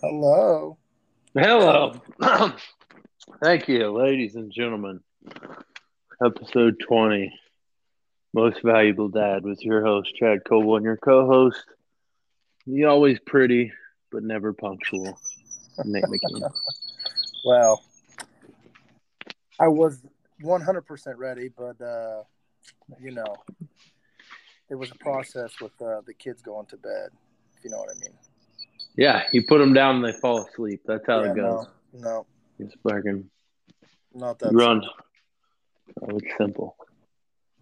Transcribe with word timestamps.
Hello. 0.00 0.78
Hello. 1.34 2.00
Thank 3.42 3.66
you, 3.66 3.90
ladies 3.90 4.36
and 4.36 4.52
gentlemen. 4.52 5.00
Episode 6.24 6.76
20, 6.86 7.32
Most 8.32 8.62
Valuable 8.62 9.08
Dad, 9.08 9.42
with 9.42 9.60
your 9.64 9.84
host, 9.84 10.14
Chad 10.14 10.44
Coble, 10.48 10.76
and 10.76 10.84
your 10.84 10.98
co 10.98 11.26
host, 11.26 11.64
the 12.64 12.84
always 12.84 13.18
pretty 13.26 13.72
but 14.12 14.22
never 14.22 14.52
punctual, 14.52 15.18
Nate 15.84 16.04
McKean. 16.04 16.48
Well, 17.44 17.82
I 19.60 19.68
was 19.68 20.02
100% 20.42 21.14
ready, 21.16 21.50
but, 21.56 21.80
uh, 21.80 22.24
you 23.00 23.12
know, 23.12 23.36
it 24.68 24.74
was 24.74 24.90
a 24.90 24.96
process 24.96 25.60
with 25.60 25.72
uh, 25.80 26.02
the 26.04 26.14
kids 26.14 26.42
going 26.42 26.66
to 26.66 26.76
bed, 26.76 27.10
if 27.56 27.64
you 27.64 27.70
know 27.70 27.78
what 27.78 27.90
I 27.90 27.98
mean. 28.00 28.12
Yeah, 28.98 29.22
you 29.32 29.44
put 29.46 29.58
them 29.58 29.72
down 29.72 29.96
and 29.96 30.04
they 30.04 30.12
fall 30.18 30.44
asleep. 30.44 30.80
That's 30.84 31.06
how 31.06 31.22
Yeah, 31.22 31.30
it 31.30 31.36
goes. 31.36 31.66
No, 31.92 32.00
no, 32.00 32.26
It's 32.58 32.74
fucking 32.82 33.30
not 34.12 34.40
that. 34.40 34.52
run. 34.52 34.82
Oh, 36.02 36.16
it's 36.18 36.36
simple. 36.36 36.76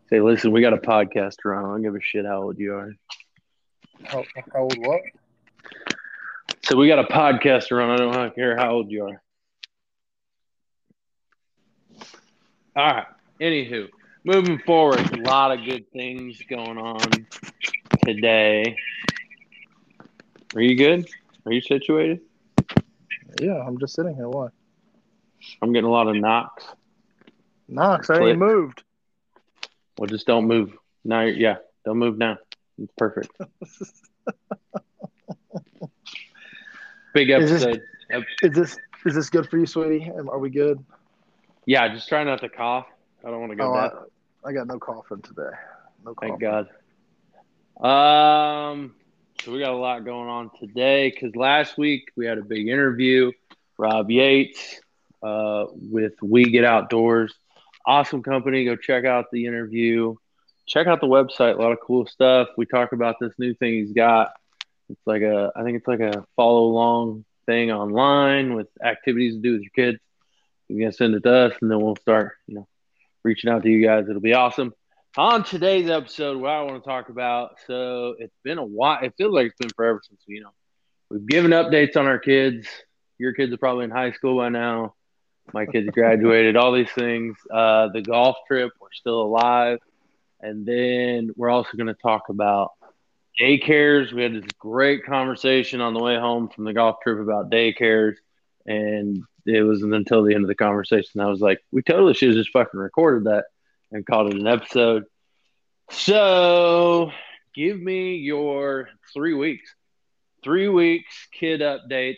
Say, 0.09 0.21
listen, 0.21 0.51
we 0.51 0.63
got 0.63 0.73
a 0.73 0.79
podcast 0.79 1.35
to 1.43 1.51
run. 1.51 1.65
I 1.67 1.69
don't 1.69 1.83
give 1.83 1.95
a 1.95 2.01
shit 2.01 2.25
how 2.25 2.43
old 2.45 2.59
you 2.59 2.73
are. 2.75 2.95
How, 4.05 4.25
how 4.55 4.61
old 4.63 4.79
what? 4.79 5.03
So 6.65 6.79
we 6.79 6.89
got 6.89 7.01
a 7.01 7.05
podcast 7.05 7.67
to 7.69 7.75
run. 7.75 7.91
I 7.91 7.97
don't 7.99 8.35
care 8.35 8.57
how 8.57 8.71
old 8.73 8.91
you 8.91 9.05
are. 9.05 9.23
All 12.77 12.95
right. 12.95 13.07
Anywho, 13.43 13.89
moving 14.25 14.59
forward, 14.61 15.01
a 15.13 15.21
lot 15.29 15.53
of 15.57 15.65
good 15.67 15.85
things 15.93 16.41
going 16.49 16.79
on 16.79 16.99
today. 18.07 18.75
Are 20.55 20.63
you 20.63 20.77
good? 20.77 21.07
Are 21.47 21.53
you 21.53 21.61
situated? 21.61 22.21
Yeah, 23.41 23.63
I'm 23.67 23.79
just 23.79 23.95
sitting 23.95 24.15
here. 24.17 24.29
Why? 24.29 24.49
I'm 25.63 25.73
getting 25.73 25.89
a 25.89 25.93
lot 25.93 26.09
of 26.09 26.17
knocks. 26.17 26.65
Knox, 27.69 28.11
I 28.11 28.21
ain't 28.21 28.39
moved. 28.39 28.83
Well, 29.99 30.07
just 30.09 30.27
don't 30.27 30.47
move. 30.47 30.77
Now, 31.05 31.23
yeah, 31.23 31.57
don't 31.85 31.99
move 31.99 32.19
now. 32.19 32.39
It's 32.79 32.93
perfect. 32.99 33.31
Big 37.15 37.31
Is 37.31 37.51
this- 37.51 37.63
episode. 37.65 37.83
Is 38.43 38.53
this 38.53 38.77
is 39.05 39.15
this 39.15 39.31
good 39.31 39.49
for 39.49 39.59
you, 39.59 39.67
sweetie? 39.67 40.11
Are 40.11 40.39
we 40.39 40.49
good? 40.51 40.85
Yeah, 41.65 41.89
just 41.93 42.09
try 42.09 42.23
not 42.23 42.41
to 42.41 42.49
cough. 42.49 42.87
I 43.25 43.31
don't 43.31 43.41
want 43.41 43.51
to 43.51 43.57
go 43.57 43.75
Oh. 43.75 44.07
I, 44.45 44.49
I 44.49 44.53
got 44.53 44.69
no 44.69 44.79
coughing 44.79 45.23
today. 45.23 45.43
No 46.05 46.15
coughing. 46.15 46.39
Thank 46.39 46.69
God. 47.83 48.71
Um, 48.73 48.95
so 49.43 49.53
we 49.53 49.59
got 49.59 49.73
a 49.73 49.77
lot 49.77 50.05
going 50.05 50.29
on 50.29 50.51
today 50.59 51.11
because 51.11 51.37
last 51.37 51.79
week 51.79 52.11
we 52.17 52.27
had 52.27 52.39
a 52.39 52.43
big 52.43 52.69
interview. 52.69 53.31
Rob 53.79 54.11
Yates 54.11 54.81
uh, 55.23 55.67
with 55.71 56.15
We 56.23 56.45
Get 56.45 56.65
Outdoors, 56.65 57.35
awesome 57.87 58.23
company. 58.23 58.65
Go 58.65 58.77
check 58.77 59.05
out 59.05 59.27
the 59.31 59.47
interview. 59.47 60.17
Check 60.67 60.87
out 60.87 61.01
the 61.01 61.07
website. 61.07 61.59
A 61.59 61.63
lot 61.63 61.73
of 61.73 61.79
cool 61.81 62.07
stuff. 62.07 62.49
We 62.57 62.67
talk 62.67 62.93
about 62.93 63.17
this 63.21 63.33
new 63.39 63.55
thing 63.55 63.75
he's 63.75 63.93
got. 63.93 64.33
It's 64.89 65.07
like 65.07 65.23
a, 65.23 65.53
I 65.55 65.63
think 65.63 65.77
it's 65.77 65.89
like 65.89 66.01
a 66.01 66.25
follow 66.37 66.65
along 66.65 67.25
thing 67.47 67.71
online 67.71 68.55
with 68.55 68.69
activities 68.83 69.35
to 69.35 69.41
do 69.41 69.53
with 69.53 69.63
your 69.63 69.71
kids. 69.75 69.99
You 70.69 70.79
can 70.83 70.93
send 70.93 71.15
it 71.15 71.23
to 71.23 71.33
us, 71.33 71.55
and 71.61 71.71
then 71.71 71.81
we'll 71.81 71.97
start, 71.97 72.33
you 72.47 72.57
know, 72.57 72.69
reaching 73.23 73.51
out 73.51 73.63
to 73.63 73.69
you 73.69 73.85
guys. 73.87 74.09
It'll 74.09 74.21
be 74.21 74.35
awesome. 74.35 74.75
On 75.19 75.43
today's 75.43 75.89
episode, 75.89 76.37
what 76.37 76.51
I 76.51 76.63
want 76.63 76.85
to 76.85 76.87
talk 76.87 77.09
about. 77.09 77.57
So 77.67 78.17
it's 78.19 78.37
been 78.45 78.59
a 78.59 78.65
while. 78.65 78.99
It 79.03 79.15
feels 79.17 79.33
like 79.33 79.47
it's 79.47 79.57
been 79.59 79.71
forever 79.71 80.03
since 80.07 80.21
you 80.27 80.43
know 80.43 80.51
we've 81.09 81.27
given 81.27 81.53
updates 81.53 81.97
on 81.97 82.07
our 82.07 82.19
kids. 82.19 82.69
Your 83.17 83.33
kids 83.33 83.51
are 83.51 83.57
probably 83.57 83.87
in 83.87 83.91
high 83.91 84.13
school 84.13 84.37
by 84.37 84.51
now. 84.51 84.95
My 85.55 85.65
kids 85.65 85.89
graduated. 85.91 86.57
all 86.57 86.71
these 86.71 86.91
things. 86.91 87.35
Uh, 87.51 87.89
the 87.95 88.03
golf 88.03 88.37
trip. 88.47 88.73
We're 88.79 88.89
still 88.93 89.23
alive, 89.23 89.79
and 90.43 90.67
then 90.67 91.31
we're 91.35 91.49
also 91.49 91.79
going 91.79 91.87
to 91.87 91.95
talk 91.95 92.29
about 92.29 92.73
daycares. 93.41 94.13
We 94.13 94.23
had 94.23 94.35
this 94.35 94.51
great 94.59 95.07
conversation 95.07 95.81
on 95.81 95.95
the 95.95 96.03
way 96.03 96.17
home 96.17 96.51
from 96.51 96.65
the 96.65 96.75
golf 96.75 96.97
trip 97.03 97.21
about 97.21 97.51
daycares, 97.51 98.17
and 98.67 99.23
it 99.47 99.63
wasn't 99.63 99.95
until 99.95 100.25
the 100.25 100.35
end 100.35 100.45
of 100.45 100.49
the 100.49 100.55
conversation 100.55 101.23
I 101.23 101.27
was 101.27 101.41
like, 101.41 101.61
we 101.73 101.81
totally 101.81 102.13
should 102.13 102.29
have 102.29 102.37
just 102.37 102.51
fucking 102.51 102.79
recorded 102.79 103.25
that 103.25 103.47
and 103.93 104.07
called 104.07 104.33
it 104.33 104.41
an 104.41 104.47
episode. 104.47 105.05
So 105.91 107.11
give 107.55 107.81
me 107.81 108.17
your 108.17 108.89
three 109.13 109.35
weeks. 109.35 109.75
Three 110.43 110.69
weeks 110.69 111.29
kid 111.33 111.61
updates. 111.61 112.17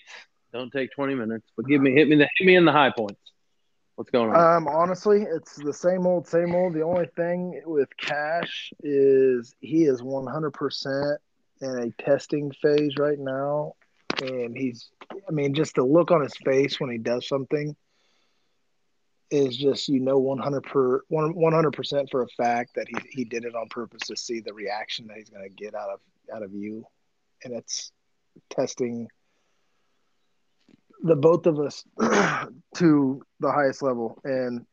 Don't 0.53 0.73
take 0.73 0.91
20 0.93 1.15
minutes, 1.15 1.47
but 1.57 1.67
give 1.67 1.81
me 1.81 1.93
hit 1.93 2.09
me 2.09 2.17
the 2.17 2.29
hit 2.39 2.47
me 2.47 2.57
in 2.57 2.65
the 2.65 2.73
high 2.73 2.91
points. 2.91 3.21
What's 3.97 4.11
going 4.11 4.31
on? 4.31 4.57
Um, 4.57 4.69
honestly, 4.69 5.23
it's 5.23 5.57
the 5.57 5.73
same 5.73 6.07
old, 6.07 6.27
same 6.29 6.55
old. 6.55 6.73
The 6.73 6.83
only 6.83 7.07
thing 7.17 7.61
with 7.67 7.89
Cash 7.97 8.73
is 8.81 9.57
he 9.61 9.87
is 9.87 10.03
100% 10.03 11.17
in 11.61 11.79
a 11.79 12.03
testing 12.03 12.53
phase 12.63 12.97
right 12.97 13.19
now. 13.19 13.73
And 14.23 14.57
he's, 14.57 14.91
I 15.29 15.33
mean, 15.33 15.53
just 15.53 15.75
the 15.75 15.83
look 15.83 16.13
on 16.13 16.23
his 16.23 16.37
face 16.45 16.79
when 16.79 16.91
he 16.91 16.99
does 16.99 17.27
something 17.27 17.75
is 19.31 19.57
just, 19.57 19.89
you 19.89 20.01
know, 20.01 20.19
100 20.19 20.63
per, 20.63 21.03
100% 21.11 22.11
for 22.11 22.23
a 22.23 22.29
fact 22.29 22.75
that 22.75 22.87
he, 22.89 22.97
he 23.11 23.25
did 23.25 23.45
it 23.45 23.55
on 23.55 23.69
purpose 23.69 24.03
to 24.07 24.17
see 24.17 24.41
the 24.41 24.53
reaction 24.53 25.07
that 25.07 25.17
he's 25.17 25.31
going 25.31 25.43
to 25.43 25.55
get 25.55 25.75
out 25.75 25.91
of, 25.91 26.01
out 26.35 26.43
of 26.43 26.53
you. 26.53 26.85
And 27.45 27.53
it's 27.55 27.93
testing 28.51 29.09
the 31.03 31.17
both 31.17 31.47
of 31.47 31.61
us 31.61 31.85
to 32.77 33.23
the 33.41 33.53
highest 33.53 33.83
level. 33.83 34.19
And 34.25 34.67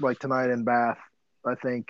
like 0.00 0.18
tonight 0.18 0.50
in 0.50 0.64
Bath, 0.64 0.98
I 1.44 1.54
think 1.56 1.88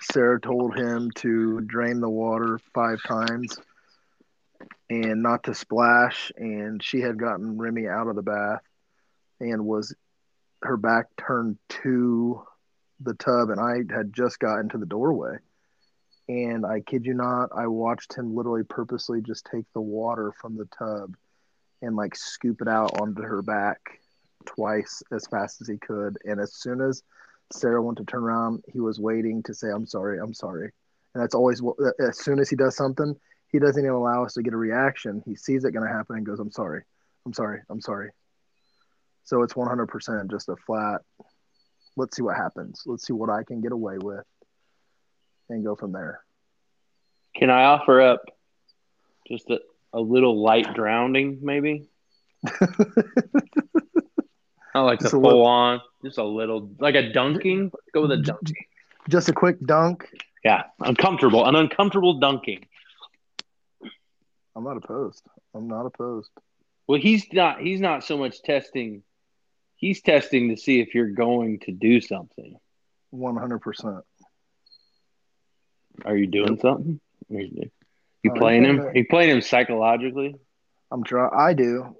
Sarah 0.00 0.40
told 0.40 0.76
him 0.76 1.10
to 1.16 1.60
drain 1.62 2.00
the 2.00 2.10
water 2.10 2.58
five 2.74 2.98
times 3.06 3.56
and 4.88 5.22
not 5.22 5.44
to 5.44 5.54
splash. 5.54 6.32
And 6.36 6.82
she 6.82 7.00
had 7.00 7.18
gotten 7.18 7.58
Remy 7.58 7.88
out 7.88 8.08
of 8.08 8.16
the 8.16 8.22
bath 8.22 8.62
and 9.40 9.64
was 9.64 9.94
her 10.62 10.76
back 10.76 11.06
turned 11.16 11.58
to 11.82 12.42
the 13.00 13.14
tub. 13.14 13.50
And 13.50 13.60
I 13.60 13.94
had 13.94 14.12
just 14.12 14.38
gotten 14.38 14.68
to 14.70 14.78
the 14.78 14.86
doorway. 14.86 15.36
And 16.28 16.64
I 16.64 16.80
kid 16.80 17.06
you 17.06 17.14
not, 17.14 17.50
I 17.54 17.66
watched 17.66 18.14
him 18.14 18.36
literally 18.36 18.62
purposely 18.62 19.20
just 19.20 19.48
take 19.50 19.66
the 19.72 19.80
water 19.80 20.32
from 20.40 20.56
the 20.56 20.68
tub 20.78 21.16
and 21.82 21.96
like 21.96 22.14
scoop 22.14 22.60
it 22.60 22.68
out 22.68 23.00
onto 23.00 23.22
her 23.22 23.42
back 23.42 23.98
twice 24.46 25.02
as 25.10 25.26
fast 25.26 25.60
as 25.60 25.68
he 25.68 25.76
could. 25.76 26.18
And 26.24 26.40
as 26.40 26.54
soon 26.54 26.80
as 26.80 27.02
Sarah 27.52 27.82
went 27.82 27.98
to 27.98 28.04
turn 28.04 28.22
around, 28.22 28.62
he 28.72 28.80
was 28.80 29.00
waiting 29.00 29.42
to 29.44 29.54
say, 29.54 29.68
I'm 29.68 29.86
sorry, 29.86 30.18
I'm 30.20 30.34
sorry. 30.34 30.70
And 31.14 31.22
that's 31.22 31.34
always 31.34 31.60
what, 31.60 31.76
as 31.98 32.18
soon 32.18 32.38
as 32.38 32.48
he 32.48 32.56
does 32.56 32.76
something, 32.76 33.16
he 33.50 33.58
doesn't 33.58 33.82
even 33.82 33.94
allow 33.94 34.24
us 34.24 34.34
to 34.34 34.42
get 34.42 34.54
a 34.54 34.56
reaction. 34.56 35.22
He 35.26 35.34
sees 35.34 35.64
it 35.64 35.72
going 35.72 35.86
to 35.86 35.92
happen 35.92 36.16
and 36.16 36.24
goes, 36.24 36.38
I'm 36.38 36.52
sorry, 36.52 36.84
I'm 37.26 37.32
sorry, 37.32 37.60
I'm 37.68 37.80
sorry. 37.80 38.10
So 39.24 39.42
it's 39.42 39.54
100% 39.54 40.30
just 40.30 40.48
a 40.48 40.56
flat, 40.56 41.02
let's 41.96 42.16
see 42.16 42.22
what 42.22 42.36
happens. 42.36 42.82
Let's 42.86 43.06
see 43.06 43.12
what 43.12 43.30
I 43.30 43.42
can 43.44 43.60
get 43.60 43.72
away 43.72 43.98
with 43.98 44.24
and 45.48 45.64
go 45.64 45.76
from 45.76 45.92
there. 45.92 46.20
Can 47.36 47.48
I 47.50 47.64
offer 47.64 48.00
up 48.00 48.22
just 49.28 49.48
a, 49.50 49.60
a 49.92 50.00
little 50.00 50.40
light 50.42 50.74
drowning, 50.74 51.38
maybe? 51.42 51.88
Not 54.74 54.82
like 54.84 55.00
Just 55.00 55.10
the 55.12 55.18
a 55.18 55.20
full 55.20 55.28
little- 55.30 55.46
on, 55.46 55.80
just 56.04 56.18
a 56.18 56.24
little, 56.24 56.70
like 56.78 56.94
a 56.94 57.12
dunking. 57.12 57.72
Go 57.92 58.02
with 58.02 58.12
a 58.12 58.16
dunking. 58.18 58.56
Just 59.08 59.28
a 59.28 59.32
quick 59.32 59.56
dunk. 59.64 60.08
Yeah, 60.44 60.64
uncomfortable, 60.78 61.44
an 61.46 61.56
uncomfortable 61.56 62.20
dunking. 62.20 62.66
I'm 64.56 64.64
not 64.64 64.76
opposed. 64.76 65.22
I'm 65.54 65.66
not 65.68 65.86
opposed. 65.86 66.30
Well, 66.86 67.00
he's 67.00 67.26
not. 67.32 67.60
He's 67.60 67.80
not 67.80 68.04
so 68.04 68.16
much 68.16 68.42
testing. 68.42 69.02
He's 69.80 70.02
testing 70.02 70.50
to 70.50 70.56
see 70.58 70.80
if 70.80 70.94
you're 70.94 71.10
going 71.10 71.58
to 71.60 71.72
do 71.72 72.02
something. 72.02 72.54
100%. 73.14 74.02
Are 76.04 76.16
you 76.16 76.26
doing 76.26 76.58
something? 76.60 77.00
Are 77.30 77.40
You 77.40 77.70
you 78.22 78.30
Oh, 78.30 78.38
playing 78.38 78.64
him? 78.64 78.90
You 78.94 79.06
playing 79.08 79.30
him 79.30 79.40
psychologically? 79.40 80.36
I'm 80.90 81.02
trying. 81.02 81.30
I 81.34 81.54
do. 81.54 81.96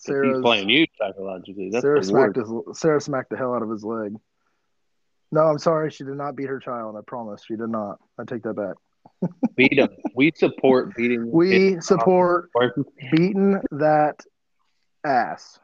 Sarah's 0.00 0.36
he's 0.36 0.42
playing 0.42 0.68
you 0.68 0.86
psychologically. 0.98 1.70
That's 1.70 1.82
Sarah 1.82 2.04
smacked 2.04 2.36
his 2.36 2.50
Sarah 2.72 3.00
smacked 3.00 3.30
the 3.30 3.36
hell 3.38 3.54
out 3.54 3.62
of 3.62 3.70
his 3.70 3.84
leg. 3.84 4.14
No, 5.32 5.40
I'm 5.42 5.58
sorry. 5.58 5.90
She 5.90 6.04
did 6.04 6.14
not 6.16 6.36
beat 6.36 6.48
her 6.48 6.58
child. 6.60 6.96
I 6.96 7.00
promise. 7.06 7.42
She 7.46 7.56
did 7.56 7.70
not. 7.70 7.98
I 8.18 8.24
take 8.24 8.42
that 8.42 8.54
back. 8.54 8.74
Beat 9.56 9.78
him. 9.78 9.88
We 10.14 10.32
support 10.34 10.94
beating. 10.96 11.30
We 11.30 11.80
support 11.80 12.50
beating 13.12 13.60
that 13.70 14.20
ass. 15.04 15.58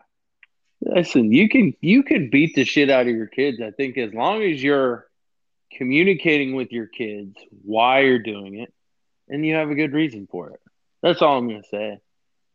Listen, 0.82 1.32
you 1.32 1.48
can 1.48 1.74
you 1.80 2.02
can 2.02 2.30
beat 2.30 2.54
the 2.54 2.64
shit 2.64 2.90
out 2.90 3.06
of 3.06 3.14
your 3.14 3.26
kids. 3.26 3.60
I 3.60 3.70
think 3.70 3.98
as 3.98 4.14
long 4.14 4.42
as 4.42 4.62
you're 4.62 5.06
communicating 5.72 6.54
with 6.54 6.72
your 6.72 6.86
kids 6.86 7.36
why 7.62 8.00
you're 8.00 8.18
doing 8.18 8.58
it, 8.58 8.72
and 9.28 9.44
you 9.44 9.54
have 9.54 9.70
a 9.70 9.74
good 9.74 9.92
reason 9.92 10.26
for 10.30 10.50
it. 10.50 10.60
That's 11.02 11.22
all 11.22 11.38
I'm 11.38 11.48
gonna 11.48 11.62
say. 11.64 12.00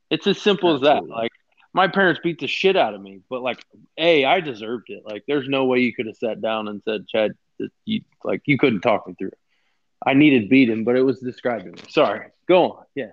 It's 0.10 0.28
as 0.28 0.42
simple 0.42 0.74
Absolutely. 0.74 0.90
as 0.90 1.08
that. 1.08 1.10
Like 1.10 1.32
my 1.76 1.90
parents 1.90 2.22
beat 2.24 2.40
the 2.40 2.48
shit 2.48 2.78
out 2.78 2.94
of 2.94 3.02
me, 3.02 3.20
but 3.30 3.42
like, 3.42 3.62
a, 3.98 4.24
I 4.24 4.40
deserved 4.40 4.90
it. 4.90 5.04
Like, 5.06 5.26
there's 5.28 5.50
no 5.50 5.66
way 5.66 5.80
you 5.80 5.94
could 5.94 6.06
have 6.06 6.16
sat 6.16 6.42
down 6.42 6.70
and 6.70 6.82
said, 6.84 7.06
Chad, 7.06 7.34
you 7.84 8.02
like 8.24 8.42
you 8.46 8.58
couldn't 8.58 8.80
talk 8.80 9.06
me 9.08 9.14
through 9.20 9.30
it. 9.30 9.40
I 10.06 10.14
needed 10.14 10.50
beating, 10.50 10.86
but 10.86 10.96
it 10.96 11.02
was 11.02 11.20
describing 11.20 11.74
me. 11.74 11.82
Sorry, 11.90 12.30
go 12.48 12.72
on. 12.72 12.86
Yeah, 12.96 13.12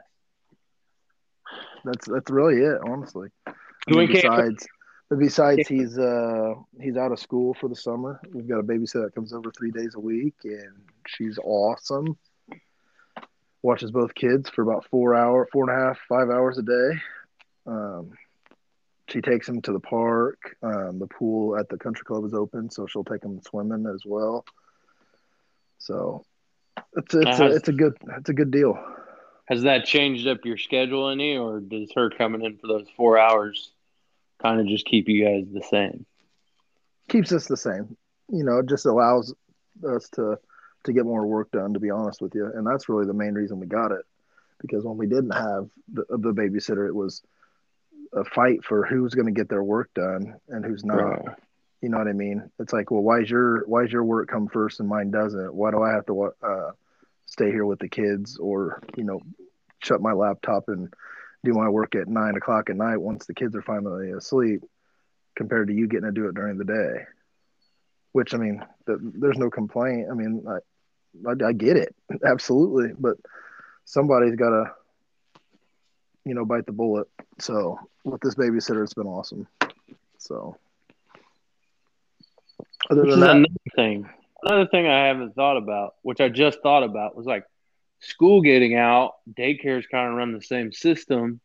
That's 1.85 2.07
that's 2.07 2.31
really 2.31 2.59
it, 2.59 2.79
honestly. 2.87 3.31
I 3.47 3.53
mean, 3.89 4.13
besides, 4.13 4.65
besides, 5.17 5.67
he's 5.69 5.99
uh 5.99 6.55
he's 6.81 6.97
out 6.97 7.13
of 7.13 7.19
school 7.19 7.55
for 7.55 7.69
the 7.69 7.77
summer. 7.77 8.21
We've 8.33 8.49
got 8.49 8.59
a 8.59 8.63
babysitter 8.63 9.05
that 9.05 9.15
comes 9.15 9.33
over 9.33 9.51
three 9.51 9.71
days 9.71 9.95
a 9.95 10.01
week, 10.01 10.35
and 10.45 10.77
she's 11.07 11.39
awesome. 11.43 12.17
Watches 13.63 13.91
both 13.91 14.15
kids 14.15 14.49
for 14.51 14.63
about 14.63 14.87
four 14.91 15.15
hour, 15.15 15.49
four 15.53 15.69
and 15.69 15.79
a 15.79 15.85
half, 15.85 15.99
five 16.09 16.31
hours 16.31 16.59
a 16.59 16.63
day. 16.63 17.01
Um, 17.67 18.13
she 19.09 19.21
takes 19.21 19.47
them 19.47 19.61
to 19.63 19.73
the 19.73 19.81
park. 19.81 20.57
Um, 20.63 20.99
the 20.99 21.07
pool 21.07 21.59
at 21.59 21.69
the 21.69 21.79
country 21.79 22.05
club 22.05 22.25
is 22.25 22.35
open, 22.35 22.71
so 22.71 22.87
she'll 22.87 23.05
take 23.05 23.21
them 23.21 23.41
swimming 23.43 23.87
as 23.93 24.03
well. 24.05 24.45
So 25.79 26.25
it's 26.97 27.15
it's 27.15 27.41
a, 27.41 27.47
it's 27.47 27.69
a 27.69 27.73
good 27.73 27.97
it's 28.19 28.29
a 28.29 28.35
good 28.35 28.53
deal. 28.53 28.79
Has 29.47 29.63
that 29.63 29.85
changed 29.85 30.29
up 30.29 30.45
your 30.45 30.57
schedule 30.57 31.11
any, 31.11 31.37
or 31.37 31.59
does 31.59 31.91
her 31.97 32.09
coming 32.11 32.43
in 32.43 32.57
for 32.59 32.69
those 32.69 32.87
four 32.97 33.19
hours 33.19 33.72
kind 34.43 34.61
of 34.61 34.67
just 34.67 34.87
keep 34.87 35.09
you 35.09 35.25
guys 35.25 35.47
the 35.53 35.63
same? 35.63 36.07
keeps 37.09 37.33
us 37.33 37.47
the 37.47 37.57
same. 37.57 37.97
You 38.31 38.45
know, 38.45 38.59
it 38.59 38.69
just 38.69 38.87
allows 38.87 39.35
us 39.87 40.09
to 40.11 40.39
to 40.85 40.93
get 40.93 41.05
more 41.05 41.27
work 41.27 41.51
done. 41.53 41.75
To 41.75 41.81
be 41.81 41.91
honest 41.91 42.21
with 42.21 42.35
you, 42.35 42.47
and 42.47 42.67
that's 42.67 42.89
really 42.89 43.07
the 43.07 43.13
main 43.13 43.35
reason 43.35 43.61
we 43.61 43.67
got 43.67 43.93
it. 43.93 44.05
Because 44.61 44.85
when 44.85 44.97
we 44.97 45.07
didn't 45.07 45.33
have 45.33 45.69
the, 45.93 46.05
the 46.09 46.33
babysitter, 46.33 46.87
it 46.87 46.95
was 46.95 47.23
a 48.13 48.25
fight 48.25 48.65
for 48.65 48.85
who's 48.85 49.15
going 49.15 49.27
to 49.27 49.33
get 49.33 49.49
their 49.49 49.63
work 49.63 49.91
done 49.95 50.37
and 50.49 50.65
who's 50.65 50.85
not. 50.85 50.95
Right. 50.95 51.37
You 51.81 51.89
know 51.89 51.99
what 51.99 52.07
I 52.07 52.13
mean? 52.13 52.49
It's 52.61 52.73
like, 52.73 52.93
well, 52.93 53.03
why's 53.03 53.29
your 53.29 53.67
why's 53.67 53.91
your 53.91 54.05
work 54.05 54.29
come 54.29 54.49
first 54.49 54.81
and 54.81 54.89
mine 54.89 55.11
doesn't? 55.11 55.53
Why 55.53 55.73
do 55.73 55.83
I 55.83 55.91
have 55.91 56.07
to 56.07 56.33
uh, 56.43 56.71
stay 57.27 57.51
here 57.51 57.67
with 57.67 57.81
the 57.81 57.89
kids, 57.89 58.39
or 58.39 58.83
you 58.97 59.05
know, 59.05 59.21
shut 59.81 60.01
my 60.01 60.13
laptop 60.13 60.69
and 60.69 60.95
do 61.45 61.53
my 61.53 61.69
work 61.69 61.95
at 61.95 62.09
nine 62.09 62.37
o'clock 62.37 62.71
at 62.71 62.77
night 62.77 62.99
once 62.99 63.27
the 63.27 63.35
kids 63.35 63.55
are 63.57 63.63
finally 63.63 64.11
asleep, 64.13 64.63
compared 65.35 65.69
to 65.69 65.75
you 65.75 65.87
getting 65.89 66.07
to 66.07 66.13
do 66.13 66.29
it 66.29 66.35
during 66.35 66.59
the 66.59 66.65
day? 66.65 67.05
Which 68.13 68.35
I 68.35 68.37
mean, 68.37 68.65
th- 68.87 68.99
there's 69.01 69.39
no 69.39 69.51
complaint. 69.51 70.09
I 70.11 70.15
mean, 70.15 70.45
I, 70.49 71.31
I, 71.31 71.49
I 71.49 71.53
get 71.53 71.77
it 71.77 71.95
absolutely, 72.25 72.93
but 72.99 73.17
somebody's 73.85 74.37
got 74.37 74.51
to, 74.51 74.73
you 76.25 76.35
know, 76.35 76.45
bite 76.45 76.67
the 76.67 76.73
bullet. 76.73 77.09
So 77.39 77.79
with 78.05 78.21
this 78.21 78.35
babysitter, 78.35 78.83
it's 78.83 78.95
been 78.95 79.07
awesome. 79.07 79.47
So 80.19 80.57
other 82.91 83.03
Which 83.03 83.11
than 83.11 83.21
that, 83.21 83.37
another 83.37 83.49
thing. 83.75 84.09
Another 84.45 84.67
thing 84.67 84.87
I 84.87 85.07
haven't 85.07 85.35
thought 85.35 85.57
about, 85.57 85.95
which 86.03 86.21
I 86.21 86.29
just 86.29 86.61
thought 86.63 86.83
about, 86.83 87.17
was 87.17 87.27
like 87.27 87.45
school 88.03 88.43
getting 88.43 88.77
out. 88.77 89.15
Daycares 89.33 89.89
kind 89.91 90.09
of 90.09 90.15
run 90.15 90.33
the 90.33 90.43
same 90.43 90.73
system. 90.73 91.41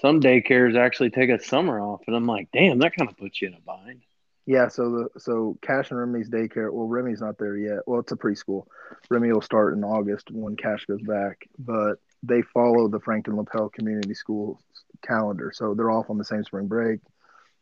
Some 0.00 0.20
daycares 0.20 0.76
actually 0.76 1.10
take 1.10 1.30
a 1.30 1.42
summer 1.42 1.80
off, 1.80 2.02
and 2.06 2.14
I'm 2.14 2.26
like, 2.26 2.48
damn, 2.52 2.80
that 2.80 2.94
kind 2.94 3.10
of 3.10 3.16
puts 3.16 3.40
you 3.40 3.48
in 3.48 3.54
a 3.54 3.60
bind. 3.60 4.02
Yeah, 4.44 4.68
so 4.68 4.90
the 4.90 5.20
so 5.20 5.58
Cash 5.62 5.90
and 5.90 5.98
Remy's 5.98 6.30
daycare. 6.30 6.72
Well, 6.72 6.86
Remy's 6.86 7.20
not 7.20 7.38
there 7.38 7.56
yet. 7.56 7.80
Well, 7.86 8.00
it's 8.00 8.12
a 8.12 8.16
preschool. 8.16 8.66
Remy 9.10 9.32
will 9.32 9.40
start 9.40 9.74
in 9.74 9.82
August 9.82 10.30
when 10.30 10.54
Cash 10.54 10.84
goes 10.84 11.02
back, 11.02 11.48
but 11.58 11.96
they 12.22 12.42
follow 12.42 12.88
the 12.88 13.00
Frankton 13.00 13.36
Lapel 13.36 13.68
Community 13.70 14.14
School 14.14 14.60
calendar. 15.02 15.50
So 15.52 15.74
they're 15.74 15.90
off 15.90 16.10
on 16.10 16.18
the 16.18 16.24
same 16.24 16.44
spring 16.44 16.68
break, 16.68 17.00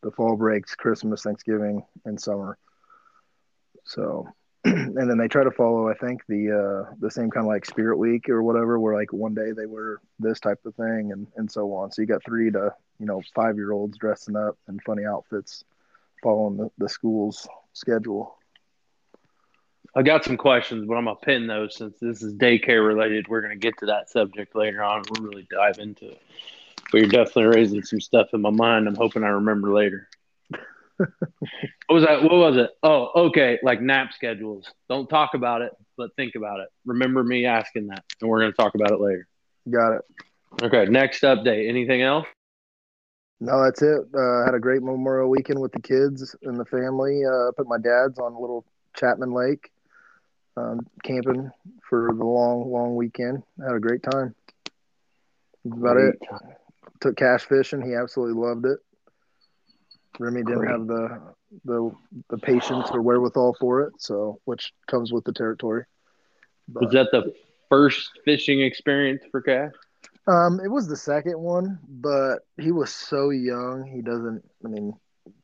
the 0.03 0.11
fall 0.11 0.37
breaks, 0.37 0.75
Christmas, 0.75 1.23
Thanksgiving, 1.23 1.85
and 2.05 2.21
summer. 2.21 2.59
So, 3.87 4.29
and 4.67 5.11
then 5.11 5.19
they 5.19 5.29
try 5.29 5.45
to 5.45 5.51
follow, 5.51 5.91
I 5.91 5.95
think, 5.95 6.23
the 6.27 6.51
uh, 6.89 6.95
the 6.99 7.11
same 7.11 7.31
kind 7.31 7.45
of 7.45 7.49
like 7.49 7.67
Spirit 7.67 7.99
Week 7.99 8.31
or 8.31 8.43
whatever, 8.43 8.81
where 8.81 8.95
like 8.95 9.13
one 9.13 9.35
day 9.35 9.53
they 9.53 9.67
wear 9.67 10.01
this 10.19 10.41
type 10.41 10.65
of 10.65 10.75
thing 10.75 11.13
and 11.13 11.27
and 11.37 11.51
so 11.51 11.75
on. 11.75 11.93
So 11.93 12.01
you 12.01 12.09
got 12.09 12.25
three 12.25 12.51
to 12.51 12.75
you 12.99 13.05
know 13.05 13.21
five 13.35 13.57
year 13.57 13.73
olds 13.73 13.99
dressing 13.99 14.37
up 14.37 14.57
in 14.69 14.81
funny 14.81 15.05
outfits 15.05 15.65
following 16.23 16.57
the, 16.57 16.71
the 16.79 16.89
school's 16.89 17.47
schedule. 17.75 18.39
I 19.95 20.03
got 20.03 20.25
some 20.25 20.39
questions, 20.39 20.87
but 20.89 20.95
I'm 20.95 21.05
gonna 21.05 21.17
pin 21.17 21.47
those 21.47 21.77
since 21.77 21.99
this 22.01 22.23
is 22.23 22.33
daycare 22.33 22.87
related. 22.87 23.29
We're 23.29 23.43
gonna 23.43 23.57
get 23.57 23.77
to 23.81 23.87
that 23.87 24.09
subject 24.09 24.57
later 24.57 24.83
on. 24.83 25.03
We'll 25.11 25.29
really 25.29 25.47
dive 25.51 25.79
into 25.79 26.09
it. 26.09 26.23
But 26.91 27.03
you're 27.03 27.11
definitely 27.11 27.55
raising 27.57 27.83
some 27.83 28.01
stuff 28.01 28.29
in 28.33 28.41
my 28.41 28.51
mind. 28.51 28.89
I'm 28.89 28.97
hoping 28.97 29.25
I 29.25 29.29
remember 29.29 29.75
later. 29.75 30.09
What 30.99 31.95
was 31.95 32.05
that? 32.05 32.23
What 32.23 32.33
was 32.33 32.57
it? 32.57 32.71
Oh, 32.83 33.11
okay. 33.29 33.59
Like 33.63 33.81
nap 33.81 34.13
schedules. 34.13 34.71
Don't 34.89 35.09
talk 35.09 35.35
about 35.35 35.63
it, 35.63 35.73
but 35.97 36.15
think 36.17 36.35
about 36.35 36.61
it. 36.61 36.69
Remember 36.85 37.23
me 37.23 37.47
asking 37.47 37.89
that, 37.89 38.05
and 38.21 38.31
we're 38.31 38.41
gonna 38.41 38.53
talk 38.53 38.75
about 38.75 38.93
it 38.93 39.01
later. 39.01 39.27
Got 39.69 39.97
it. 39.97 40.03
Okay. 40.63 40.87
Next 40.87 41.23
update. 41.23 41.69
Anything 41.69 42.03
else? 42.03 42.27
No, 43.41 43.63
that's 43.63 43.83
it. 43.83 44.01
Uh, 44.15 44.45
had 44.45 44.55
a 44.55 44.61
great 44.61 44.83
Memorial 44.83 45.29
weekend 45.29 45.61
with 45.61 45.73
the 45.73 45.81
kids 45.81 46.35
and 46.43 46.59
the 46.59 46.65
family. 46.65 47.23
Uh, 47.25 47.51
put 47.57 47.67
my 47.67 47.79
dad's 47.79 48.19
on 48.19 48.33
a 48.33 48.41
little 48.41 48.65
Chapman 48.97 49.33
Lake, 49.33 49.71
um, 50.57 50.81
camping 51.03 51.51
for 51.89 52.11
the 52.17 52.25
long, 52.25 52.71
long 52.71 52.95
weekend. 52.95 53.43
Had 53.61 53.77
a 53.77 53.81
great 53.81 54.03
time. 54.03 54.35
That's 55.65 55.77
about 55.77 55.97
it. 55.97 56.15
Took 57.01 57.17
cash 57.17 57.45
fishing. 57.45 57.83
He 57.83 57.95
absolutely 57.95 58.41
loved 58.41 58.67
it. 58.67 58.79
Remy 60.19 60.43
didn't 60.43 60.59
Great. 60.61 60.71
have 60.71 60.87
the 60.87 61.21
the 61.65 61.91
the 62.31 62.39
patience 62.39 62.89
or 62.93 63.03
wherewithal 63.03 63.57
for 63.61 63.83
it, 63.83 63.95
so 63.99 64.41
which 64.45 64.73
comes 64.87 65.13
with 65.13 65.25
the 65.25 65.33
territory. 65.33 65.85
Was 66.73 66.93
that 66.93 67.09
the 67.13 67.35
first 67.69 68.11
fishing 68.25 68.61
experience 68.61 69.23
for 69.31 69.43
Cash? 69.43 69.73
um, 70.27 70.61
it 70.61 70.69
was 70.69 70.89
the 70.89 70.97
second 70.97 71.39
one, 71.39 71.79
but 71.89 72.41
he 72.61 72.73
was 72.73 72.93
so 72.93 73.31
young. 73.31 73.85
He 73.85 74.01
doesn't. 74.03 74.43
I 74.65 74.69
mean, 74.69 74.95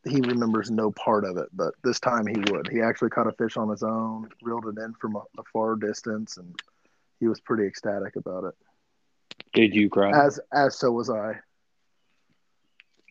he 0.08 0.20
remembers 0.20 0.70
no 0.70 0.90
part 0.92 1.24
of 1.24 1.36
it. 1.36 1.48
But 1.52 1.74
this 1.84 2.00
time 2.00 2.26
he 2.26 2.38
would. 2.50 2.68
He 2.68 2.80
actually 2.80 3.10
caught 3.10 3.26
a 3.26 3.32
fish 3.32 3.56
on 3.56 3.68
his 3.68 3.82
own, 3.82 4.28
reeled 4.42 4.66
it 4.66 4.80
in 4.80 4.94
from 4.94 5.16
a, 5.16 5.22
a 5.38 5.42
far 5.52 5.76
distance, 5.76 6.36
and 6.38 6.54
he 7.18 7.28
was 7.28 7.40
pretty 7.40 7.66
ecstatic 7.66 8.16
about 8.16 8.44
it. 8.44 8.54
Did 9.52 9.74
you 9.74 9.90
cry? 9.90 10.10
As 10.12 10.40
as 10.52 10.78
so 10.78 10.92
was 10.92 11.10
I. 11.10 11.40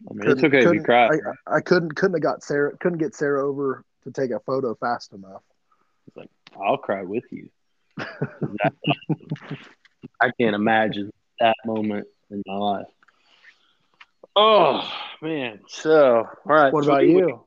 I 0.09 0.13
mean, 0.13 0.29
it's 0.31 0.43
okay 0.43 0.57
if 0.59 0.63
you 0.63 0.69
couldn't- 0.69 0.83
cry. 0.85 1.07
I, 1.47 1.57
I 1.57 1.61
couldn't 1.61 1.95
couldn't 1.95 2.15
have 2.15 2.23
got 2.23 2.43
Sarah 2.43 2.77
couldn't 2.77 2.99
get 2.99 3.15
Sarah 3.15 3.45
over 3.47 3.83
to 4.03 4.11
take 4.11 4.31
a 4.31 4.39
photo 4.39 4.75
fast 4.75 5.13
enough. 5.13 5.41
It's 6.07 6.17
like 6.17 6.29
I'll 6.59 6.77
cry 6.77 7.03
with 7.03 7.25
you. 7.31 7.49
That- 7.97 8.73
I 10.21 10.31
can't 10.39 10.55
imagine 10.55 11.11
that 11.39 11.55
moment 11.65 12.07
in 12.29 12.43
my 12.45 12.55
life. 12.55 12.87
Oh 14.35 14.89
man! 15.21 15.59
So, 15.67 16.17
all 16.19 16.27
right. 16.45 16.71
What 16.71 16.85
so 16.85 16.91
about 16.91 17.01
we- 17.03 17.15
you? 17.15 17.43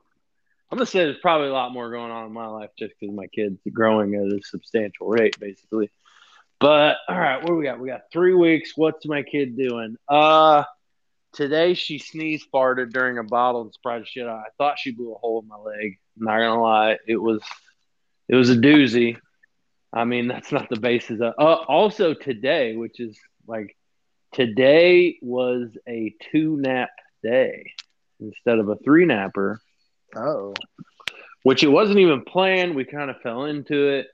I'm 0.71 0.79
gonna 0.79 0.87
say 0.87 1.01
there's 1.01 1.19
probably 1.19 1.49
a 1.49 1.53
lot 1.53 1.73
more 1.73 1.91
going 1.91 2.11
on 2.11 2.27
in 2.27 2.33
my 2.33 2.47
life 2.47 2.71
just 2.79 2.95
because 2.99 3.15
my 3.15 3.27
kids 3.27 3.59
are 3.67 3.71
growing 3.71 4.15
at 4.15 4.23
a 4.23 4.41
substantial 4.43 5.07
rate, 5.09 5.39
basically. 5.39 5.91
But 6.61 6.97
all 7.09 7.19
right, 7.19 7.37
what 7.39 7.49
do 7.49 7.57
we 7.57 7.65
got? 7.65 7.79
We 7.79 7.89
got 7.89 8.03
three 8.13 8.35
weeks. 8.35 8.73
What's 8.75 9.07
my 9.07 9.23
kid 9.23 9.57
doing? 9.57 9.97
Uh, 10.09 10.65
today 11.33 11.75
she 11.75 11.99
sneezed 11.99 12.47
farted 12.53 12.93
during 12.93 13.19
a 13.19 13.25
bottle 13.25 13.63
and 13.63 13.73
the 13.73 14.05
shit 14.05 14.27
out. 14.27 14.39
I 14.39 14.51
thought 14.59 14.79
she 14.79 14.93
blew 14.93 15.13
a 15.13 15.19
hole 15.19 15.41
in 15.41 15.49
my 15.49 15.57
leg. 15.57 15.99
I'm 16.19 16.27
not 16.27 16.39
gonna 16.39 16.63
lie, 16.63 16.99
it 17.07 17.17
was 17.17 17.43
it 18.29 18.37
was 18.37 18.51
a 18.51 18.57
doozy. 18.57 19.17
I 19.93 20.05
mean, 20.05 20.29
that's 20.29 20.53
not 20.53 20.69
the 20.69 20.81
basis 20.81 21.21
of. 21.21 21.35
Uh, 21.39 21.65
also 21.69 22.15
today, 22.15 22.77
which 22.77 23.01
is 23.01 23.19
like 23.47 23.77
today 24.33 25.19
was 25.23 25.71
a 25.89 26.15
two 26.31 26.57
nap 26.57 26.91
day 27.23 27.73
instead 28.21 28.59
of 28.59 28.69
a 28.69 28.77
three 28.77 29.05
napper 29.05 29.61
Oh, 30.15 30.55
which 31.43 31.63
it 31.63 31.69
wasn't 31.69 31.99
even 31.99 32.23
planned. 32.23 32.75
We 32.75 32.85
kind 32.85 33.11
of 33.11 33.21
fell 33.23 33.45
into 33.45 33.89
it. 33.89 34.09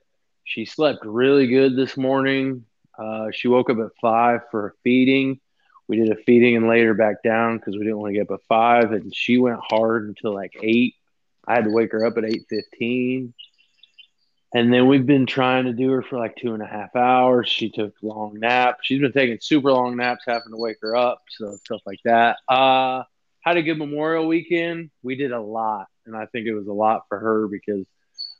She 0.45 0.65
slept 0.65 1.05
really 1.05 1.47
good 1.47 1.75
this 1.75 1.97
morning. 1.97 2.65
Uh, 2.97 3.27
she 3.31 3.47
woke 3.47 3.69
up 3.69 3.77
at 3.77 3.91
five 4.01 4.41
for 4.49 4.67
a 4.67 4.71
feeding. 4.83 5.39
We 5.89 5.97
did 5.97 6.11
a 6.11 6.15
feeding 6.15 6.55
and 6.55 6.67
laid 6.67 6.85
her 6.85 6.93
back 6.93 7.23
down 7.23 7.57
because 7.57 7.73
we 7.73 7.79
didn't 7.83 7.97
want 7.97 8.11
to 8.11 8.19
get 8.19 8.29
up 8.29 8.39
at 8.39 8.47
five, 8.47 8.91
and 8.91 9.13
she 9.13 9.39
went 9.39 9.59
hard 9.59 10.07
until 10.07 10.35
like 10.35 10.55
eight. 10.61 10.93
I 11.47 11.55
had 11.55 11.63
to 11.63 11.71
wake 11.71 11.91
her 11.93 12.05
up 12.05 12.15
at 12.17 12.25
eight 12.25 12.45
fifteen, 12.47 13.33
and 14.53 14.71
then 14.71 14.87
we've 14.87 15.07
been 15.07 15.25
trying 15.25 15.65
to 15.65 15.73
do 15.73 15.89
her 15.89 16.03
for 16.03 16.19
like 16.19 16.35
two 16.35 16.53
and 16.53 16.61
a 16.61 16.67
half 16.67 16.95
hours. 16.95 17.49
She 17.49 17.71
took 17.71 17.95
long 18.03 18.39
naps. 18.39 18.81
She's 18.83 19.01
been 19.01 19.11
taking 19.11 19.39
super 19.41 19.71
long 19.71 19.97
naps, 19.97 20.25
having 20.27 20.51
to 20.51 20.57
wake 20.57 20.77
her 20.83 20.95
up, 20.95 21.23
so 21.27 21.55
stuff 21.55 21.81
like 21.87 21.99
that. 22.05 22.37
Uh, 22.47 23.01
had 23.41 23.57
a 23.57 23.63
good 23.63 23.79
Memorial 23.79 24.27
weekend. 24.27 24.91
We 25.01 25.15
did 25.15 25.31
a 25.31 25.41
lot, 25.41 25.87
and 26.05 26.15
I 26.15 26.27
think 26.27 26.45
it 26.45 26.53
was 26.53 26.67
a 26.67 26.71
lot 26.71 27.05
for 27.09 27.17
her 27.19 27.47
because, 27.47 27.87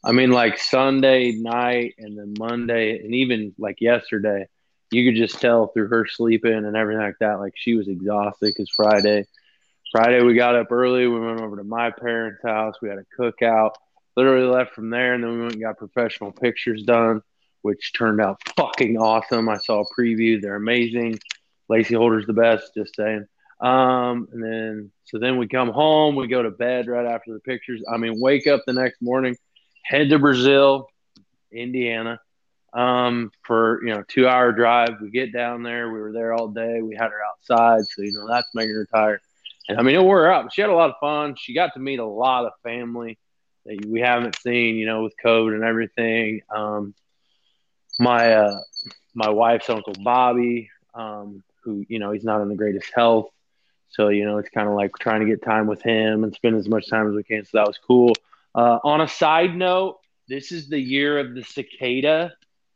I 0.03 0.11
mean, 0.11 0.29
like 0.29 0.59
Sunday 0.59 1.31
night 1.31 1.95
and 1.97 2.15
then 2.15 2.35
Monday 2.37 2.99
and 2.99 3.15
even 3.15 3.55
like 3.57 3.81
yesterday, 3.81 4.47
you 4.91 5.05
could 5.09 5.17
just 5.17 5.39
tell 5.39 5.67
through 5.67 5.87
her 5.87 6.05
sleeping 6.07 6.51
and 6.65 6.75
everything 6.75 7.03
like 7.03 7.19
that. 7.19 7.39
Like 7.39 7.53
she 7.55 7.75
was 7.75 7.87
exhausted 7.87 8.47
because 8.47 8.69
Friday, 8.69 9.25
Friday 9.91 10.23
we 10.23 10.33
got 10.33 10.55
up 10.55 10.71
early. 10.71 11.07
We 11.07 11.19
went 11.19 11.41
over 11.41 11.57
to 11.57 11.63
my 11.63 11.91
parents' 11.91 12.41
house. 12.43 12.75
We 12.81 12.89
had 12.89 12.99
a 12.99 13.05
cookout. 13.19 13.73
Literally 14.15 14.47
left 14.47 14.73
from 14.73 14.89
there, 14.89 15.13
and 15.13 15.23
then 15.23 15.31
we 15.31 15.39
went 15.41 15.53
and 15.53 15.61
got 15.61 15.77
professional 15.77 16.31
pictures 16.31 16.83
done, 16.83 17.21
which 17.61 17.93
turned 17.93 18.19
out 18.19 18.41
fucking 18.57 18.97
awesome. 18.97 19.47
I 19.47 19.57
saw 19.57 19.81
a 19.81 19.99
preview; 19.99 20.41
they're 20.41 20.55
amazing. 20.55 21.19
Lacey 21.69 21.93
Holder's 21.93 22.25
the 22.25 22.33
best. 22.33 22.73
Just 22.75 22.95
saying. 22.95 23.27
Um, 23.61 24.27
and 24.31 24.43
then 24.43 24.91
so 25.05 25.19
then 25.19 25.37
we 25.37 25.47
come 25.47 25.69
home. 25.69 26.15
We 26.15 26.27
go 26.27 26.41
to 26.41 26.51
bed 26.51 26.87
right 26.87 27.05
after 27.05 27.33
the 27.33 27.39
pictures. 27.39 27.81
I 27.89 27.97
mean, 27.97 28.19
wake 28.19 28.47
up 28.47 28.63
the 28.65 28.73
next 28.73 29.01
morning, 29.01 29.37
head 29.83 30.09
to 30.09 30.19
Brazil, 30.19 30.89
Indiana 31.51 32.19
um, 32.73 33.31
for 33.43 33.83
you 33.83 33.93
know 33.93 34.03
two 34.07 34.27
hour 34.27 34.51
drive. 34.51 35.01
We 35.01 35.09
get 35.09 35.33
down 35.33 35.63
there. 35.63 35.91
We 35.91 35.99
were 35.99 36.11
there 36.11 36.33
all 36.33 36.47
day. 36.47 36.81
We 36.81 36.95
had 36.95 37.11
her 37.11 37.23
outside, 37.31 37.85
so 37.85 38.01
you 38.01 38.13
know 38.13 38.27
that's 38.27 38.49
making 38.53 38.75
her 38.75 38.85
tired. 38.85 39.21
And 39.67 39.79
I 39.79 39.83
mean, 39.83 39.95
it 39.95 40.03
wore 40.03 40.21
her 40.21 40.31
out. 40.31 40.51
She 40.53 40.61
had 40.61 40.69
a 40.69 40.75
lot 40.75 40.89
of 40.89 40.95
fun. 40.99 41.35
She 41.37 41.53
got 41.53 41.73
to 41.73 41.79
meet 41.79 41.99
a 41.99 42.05
lot 42.05 42.45
of 42.45 42.53
family 42.63 43.17
that 43.65 43.85
we 43.85 44.01
haven't 44.01 44.37
seen, 44.39 44.77
you 44.77 44.85
know, 44.85 45.03
with 45.03 45.13
COVID 45.23 45.53
and 45.53 45.63
everything. 45.63 46.41
Um, 46.49 46.93
my 47.99 48.33
uh, 48.33 48.59
my 49.13 49.29
wife's 49.29 49.69
uncle 49.69 49.93
Bobby, 50.01 50.69
um, 50.93 51.43
who 51.63 51.85
you 51.87 51.99
know 51.99 52.11
he's 52.11 52.23
not 52.23 52.41
in 52.41 52.49
the 52.49 52.55
greatest 52.55 52.91
health, 52.95 53.29
so 53.89 54.09
you 54.09 54.25
know 54.25 54.37
it's 54.37 54.49
kind 54.49 54.67
of 54.67 54.75
like 54.75 54.97
trying 54.99 55.21
to 55.21 55.27
get 55.27 55.43
time 55.43 55.67
with 55.67 55.81
him 55.81 56.23
and 56.23 56.33
spend 56.33 56.55
as 56.55 56.67
much 56.67 56.89
time 56.89 57.07
as 57.07 57.15
we 57.15 57.23
can. 57.23 57.45
So 57.45 57.57
that 57.59 57.67
was 57.67 57.77
cool. 57.77 58.13
Uh, 58.55 58.79
on 58.83 59.01
a 59.01 59.07
side 59.07 59.55
note, 59.55 59.99
this 60.27 60.51
is 60.51 60.69
the 60.69 60.79
year 60.79 61.19
of 61.19 61.35
the 61.35 61.43
cicada 61.43 62.33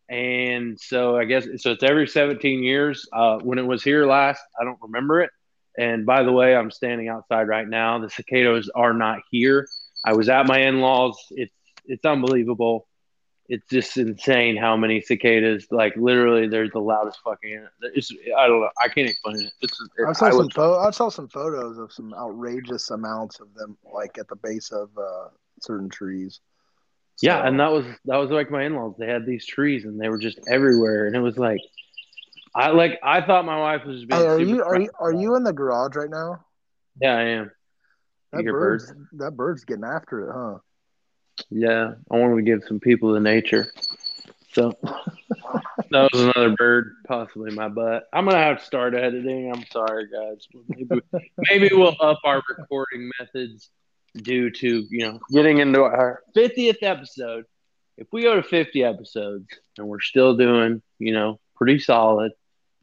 and 0.10 0.79
so 0.79 1.17
I 1.17 1.25
guess 1.25 1.48
so. 1.57 1.72
It's 1.72 1.83
every 1.83 2.07
17 2.07 2.63
years. 2.63 3.07
Uh, 3.13 3.39
when 3.39 3.57
it 3.57 3.65
was 3.65 3.83
here 3.83 4.05
last, 4.05 4.41
I 4.60 4.63
don't 4.63 4.79
remember 4.81 5.22
it. 5.22 5.29
And 5.77 6.05
by 6.05 6.24
the 6.24 6.31
way, 6.31 6.55
I'm 6.55 6.72
standing 6.72 7.10
outside 7.10 7.48
right 7.48 7.67
now. 7.67 8.00
The 8.00 8.10
cicadas 8.10 8.69
are 8.75 8.93
not 8.93 9.19
here. 9.31 9.67
I 10.05 10.13
was 10.13 10.29
at 10.29 10.45
my 10.45 10.60
in-laws. 10.60 11.17
It's 11.31 11.53
it's 11.86 12.05
unbelievable. 12.05 12.88
It's 13.50 13.67
just 13.69 13.98
insane 13.98 14.55
how 14.55 14.77
many 14.77 15.01
cicadas. 15.01 15.67
Like 15.72 15.95
literally, 15.95 16.48
there's 16.48 16.72
the 16.72 16.79
loudest 16.79 17.19
fucking. 17.24 17.67
It's 17.81 18.12
I 18.38 18.48
don't 18.48 18.62
know. 18.62 18.69
I 18.81 18.88
can't 18.88 19.10
explain 19.10 19.41
it. 19.41 19.51
It's, 19.62 19.77
I 20.07 20.13
saw 20.13 20.25
I 20.27 20.31
some 20.31 20.50
fo- 20.50 20.79
I 20.79 20.91
saw 20.91 21.10
some 21.10 21.27
photos 21.27 21.77
of 21.77 21.91
some 21.91 22.13
outrageous 22.13 22.89
amounts 22.91 23.39
of 23.39 23.53
them, 23.53 23.77
like 23.83 24.17
at 24.17 24.27
the 24.27 24.36
base 24.36 24.72
of 24.72 24.89
uh, 24.98 25.29
certain 25.62 25.89
trees. 25.89 26.39
So, 27.15 27.27
yeah, 27.27 27.46
and 27.46 27.60
that 27.60 27.72
was 27.72 27.86
that 28.05 28.17
was 28.17 28.32
like 28.32 28.50
my 28.50 28.63
in-laws. 28.63 28.96
They 28.98 29.08
had 29.08 29.25
these 29.25 29.46
trees 29.46 29.86
and 29.86 30.00
they 30.00 30.10
were 30.10 30.17
just 30.17 30.39
everywhere, 30.48 31.05
and 31.05 31.15
it 31.15 31.20
was 31.20 31.38
like, 31.38 31.60
I 32.55 32.70
like 32.70 33.00
I 33.03 33.22
thought 33.22 33.46
my 33.46 33.60
wife 33.60 33.86
was. 33.86 34.05
Being 34.05 34.22
are 34.22 34.39
you 34.39 34.63
are 34.63 34.79
you 34.79 34.89
are 35.00 35.13
you 35.13 35.36
in 35.36 35.43
the 35.43 35.53
garage 35.53 35.96
right 35.96 36.10
now? 36.10 36.43
Yeah, 37.00 37.15
I 37.15 37.24
am. 37.24 37.51
That 38.32 38.46
bird's 38.46 38.88
birds? 38.88 39.00
that 39.13 39.32
bird's 39.38 39.63
getting 39.63 39.84
after 39.84 40.27
it, 40.27 40.34
huh? 40.34 40.60
Yeah, 41.50 41.93
I 42.12 42.17
wanted 42.17 42.38
to 42.38 42.41
give 42.41 42.63
some 42.67 42.79
people 42.79 43.13
the 43.13 43.20
nature. 43.20 43.67
So 44.53 44.72
that 44.84 46.10
was 46.12 46.32
another 46.36 46.55
bird, 46.55 46.96
possibly 47.08 47.51
my 47.51 47.70
butt. 47.70 48.03
I'm 48.12 48.25
gonna 48.25 48.38
have 48.38 48.60
to 48.60 48.65
start 48.65 48.96
editing. 48.96 49.51
I'm 49.53 49.65
sorry, 49.72 50.08
guys. 50.08 50.48
Maybe, 50.67 51.01
maybe 51.50 51.70
we'll 51.72 51.96
up 52.00 52.20
our 52.24 52.41
recording 52.58 53.10
methods 53.20 53.70
due 54.15 54.51
to 54.51 54.86
you 54.89 55.05
know 55.08 55.20
getting 55.32 55.60
into 55.60 55.84
our 55.84 56.22
50th 56.36 56.82
episode. 56.82 57.46
If 57.98 58.08
we 58.12 58.24
go 58.24 58.36
to 58.36 58.43
50 58.43 58.84
episodes 58.84 59.48
and 59.77 59.88
we're 59.88 60.00
still 60.00 60.36
doing 60.36 60.82
you 61.00 61.13
know 61.13 61.39
pretty 61.55 61.79
solid 61.79 62.32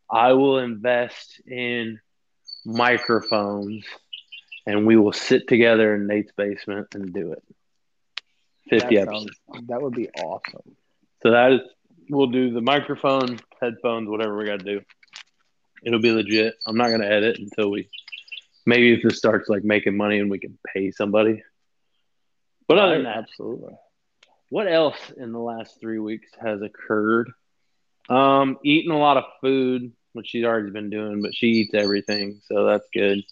i 0.09 0.33
will 0.33 0.59
invest 0.59 1.41
in 1.47 1.99
microphones 2.65 3.85
and 4.67 4.87
we 4.87 4.97
will 4.97 5.13
sit 5.13 5.49
together 5.49 5.95
in 5.95 6.07
nate's 6.07 6.33
basement 6.33 6.89
and 6.95 7.13
do 7.13 7.33
it. 7.33 7.43
50 8.69 8.97
that 8.97 9.03
episodes. 9.03 9.41
sounds, 9.53 9.67
that 9.69 9.83
would 9.83 9.95
be 9.95 10.09
awesome. 10.11 10.77
So 11.23 11.33
that 11.33 11.53
is 11.53 11.61
we'll 12.09 12.29
do 12.29 12.53
the 12.53 12.61
microphone 12.61 13.41
headphones 13.61 14.09
whatever 14.09 14.37
we 14.37 14.47
got 14.47 14.61
to 14.61 14.65
do. 14.65 14.81
It'll 15.83 16.01
be 16.01 16.13
legit. 16.13 16.55
I'm 16.67 16.77
not 16.77 16.89
going 16.89 17.01
to 17.01 17.11
edit 17.11 17.39
until 17.39 17.71
we 17.71 17.89
maybe 18.67 18.93
if 18.93 19.03
this 19.03 19.19
starts 19.19 19.49
like 19.49 19.65
making 19.65 19.97
money 19.97 20.19
and 20.19 20.31
we 20.31 20.39
can 20.39 20.59
pay 20.75 20.91
somebody. 20.91 21.43
But 22.69 22.79
other 22.79 22.95
than 22.95 23.05
that, 23.05 23.19
absolutely. 23.19 23.75
What 24.49 24.71
else 24.71 24.99
in 25.17 25.33
the 25.33 25.39
last 25.39 25.81
three 25.81 25.99
weeks 25.99 26.31
has 26.41 26.61
occurred? 26.63 27.31
Um, 28.09 28.59
eating 28.65 28.91
a 28.91 28.99
lot 28.99 29.17
of 29.17 29.25
food, 29.41 29.93
which 30.13 30.29
she's 30.29 30.45
already 30.45 30.71
been 30.71 30.91
doing, 30.91 31.23
but 31.23 31.35
she 31.35 31.47
eats 31.47 31.75
everything, 31.75 32.41
so 32.47 32.65
that's 32.65 32.89
good. 32.93 33.23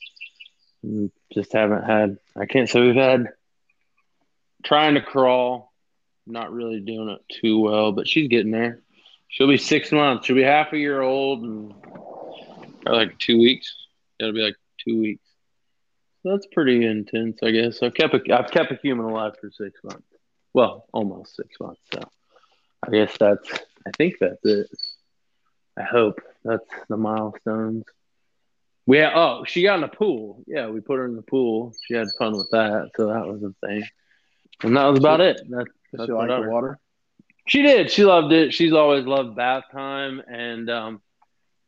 Mm, 0.84 1.10
just 1.32 1.52
haven't 1.52 1.84
had. 1.84 2.18
I 2.36 2.46
can't. 2.46 2.68
say 2.68 2.80
we've 2.80 2.94
had 2.94 3.28
trying 4.64 4.94
to 4.94 5.02
crawl, 5.02 5.72
not 6.26 6.52
really 6.52 6.80
doing 6.80 7.08
it 7.08 7.22
too 7.40 7.60
well, 7.60 7.92
but 7.92 8.08
she's 8.08 8.28
getting 8.28 8.52
there. 8.52 8.82
She'll 9.28 9.48
be 9.48 9.58
six 9.58 9.92
months. 9.92 10.26
She'll 10.26 10.36
be 10.36 10.42
half 10.42 10.72
a 10.72 10.78
year 10.78 11.00
old 11.00 11.42
and 11.42 11.74
like 12.84 13.18
two 13.18 13.38
weeks. 13.38 13.74
It'll 14.18 14.32
be 14.32 14.42
like 14.42 14.56
two 14.86 15.00
weeks. 15.00 15.24
So 16.22 16.32
that's 16.32 16.46
pretty 16.52 16.84
intense, 16.84 17.38
I 17.42 17.50
guess. 17.50 17.82
I've 17.82 17.94
kept 17.94 18.14
a, 18.14 18.38
I've 18.38 18.50
kept 18.50 18.72
a 18.72 18.78
human 18.82 19.06
alive 19.06 19.34
for 19.40 19.50
six 19.50 19.78
months. 19.84 20.06
Well, 20.52 20.86
almost 20.92 21.36
six 21.36 21.48
months. 21.60 21.80
So 21.92 22.00
I 22.86 22.90
guess 22.90 23.16
that's. 23.18 23.48
I 23.86 23.90
think 23.96 24.16
that's 24.20 24.44
it. 24.44 24.68
I 25.78 25.84
hope 25.84 26.20
that's 26.44 26.68
the 26.88 26.96
milestones. 26.96 27.84
We 28.86 28.98
had, 28.98 29.12
oh, 29.14 29.44
she 29.46 29.62
got 29.62 29.76
in 29.76 29.82
the 29.82 29.88
pool. 29.88 30.42
Yeah, 30.46 30.68
we 30.68 30.80
put 30.80 30.96
her 30.96 31.04
in 31.04 31.14
the 31.14 31.22
pool. 31.22 31.74
She 31.86 31.94
had 31.94 32.08
fun 32.18 32.36
with 32.36 32.48
that, 32.50 32.90
so 32.96 33.06
that 33.06 33.26
was 33.26 33.42
a 33.42 33.54
thing. 33.66 33.84
And 34.62 34.76
that 34.76 34.86
was 34.86 34.98
about 34.98 35.20
it. 35.20 35.40
That, 35.50 35.66
that's 35.92 36.06
she 36.06 36.12
liked 36.12 36.42
the 36.42 36.48
water. 36.48 36.78
She 37.46 37.62
did. 37.62 37.90
She 37.90 38.04
loved 38.04 38.32
it. 38.32 38.52
She's 38.52 38.72
always 38.72 39.06
loved 39.06 39.36
bath 39.36 39.64
time, 39.72 40.20
and 40.26 40.68
um, 40.68 41.02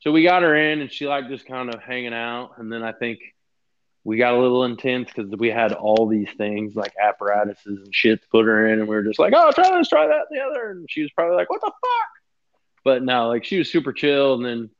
so 0.00 0.12
we 0.12 0.22
got 0.22 0.42
her 0.42 0.56
in, 0.56 0.80
and 0.80 0.90
she 0.90 1.06
liked 1.06 1.28
just 1.28 1.46
kind 1.46 1.72
of 1.72 1.82
hanging 1.82 2.14
out. 2.14 2.52
And 2.56 2.72
then 2.72 2.82
I 2.82 2.92
think 2.92 3.20
we 4.02 4.16
got 4.16 4.34
a 4.34 4.38
little 4.38 4.64
intense 4.64 5.10
because 5.14 5.30
we 5.32 5.48
had 5.48 5.72
all 5.72 6.06
these 6.06 6.30
things 6.38 6.74
like 6.74 6.94
apparatuses 7.00 7.80
and 7.84 7.94
shit 7.94 8.22
to 8.22 8.28
put 8.28 8.46
her 8.46 8.66
in, 8.68 8.80
and 8.80 8.88
we 8.88 8.96
were 8.96 9.02
just 9.02 9.18
like, 9.18 9.34
"Oh, 9.36 9.52
try 9.52 9.76
this, 9.76 9.88
try 9.88 10.06
that, 10.06 10.26
the 10.30 10.40
other," 10.40 10.70
and 10.70 10.90
she 10.90 11.02
was 11.02 11.10
probably 11.12 11.36
like, 11.36 11.50
"What 11.50 11.60
the 11.60 11.66
fuck?" 11.66 12.08
But 12.82 13.02
no, 13.02 13.28
like 13.28 13.44
she 13.44 13.58
was 13.58 13.70
super 13.70 13.92
chill, 13.92 14.34
and 14.34 14.44
then 14.44 14.70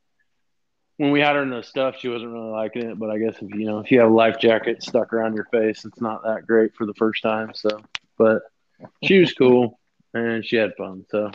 when 0.97 1.11
we 1.11 1.21
had 1.21 1.37
her 1.37 1.43
in 1.43 1.51
the 1.51 1.63
stuff, 1.63 1.97
she 1.99 2.09
wasn't 2.09 2.33
really 2.33 2.51
liking 2.51 2.91
it. 2.91 2.99
But 2.99 3.11
I 3.11 3.19
guess 3.19 3.37
if 3.43 3.51
you 3.55 3.67
know 3.67 3.81
if 3.81 3.91
you 3.91 4.01
have 4.01 4.11
a 4.11 4.15
life 4.15 4.39
jacket 4.39 4.83
stuck 4.83 5.13
around 5.13 5.35
your 5.35 5.47
face, 5.47 5.85
it's 5.85 6.01
not 6.01 6.25
that 6.25 6.47
great 6.47 6.75
for 6.75 6.87
the 6.87 6.95
first 6.95 7.23
time. 7.23 7.53
So, 7.55 7.83
but 8.17 8.41
she 9.05 9.19
was 9.19 9.35
cool 9.35 9.79
and 10.15 10.45
she 10.45 10.57
had 10.57 10.75
fun, 10.77 11.05
so 11.11 11.31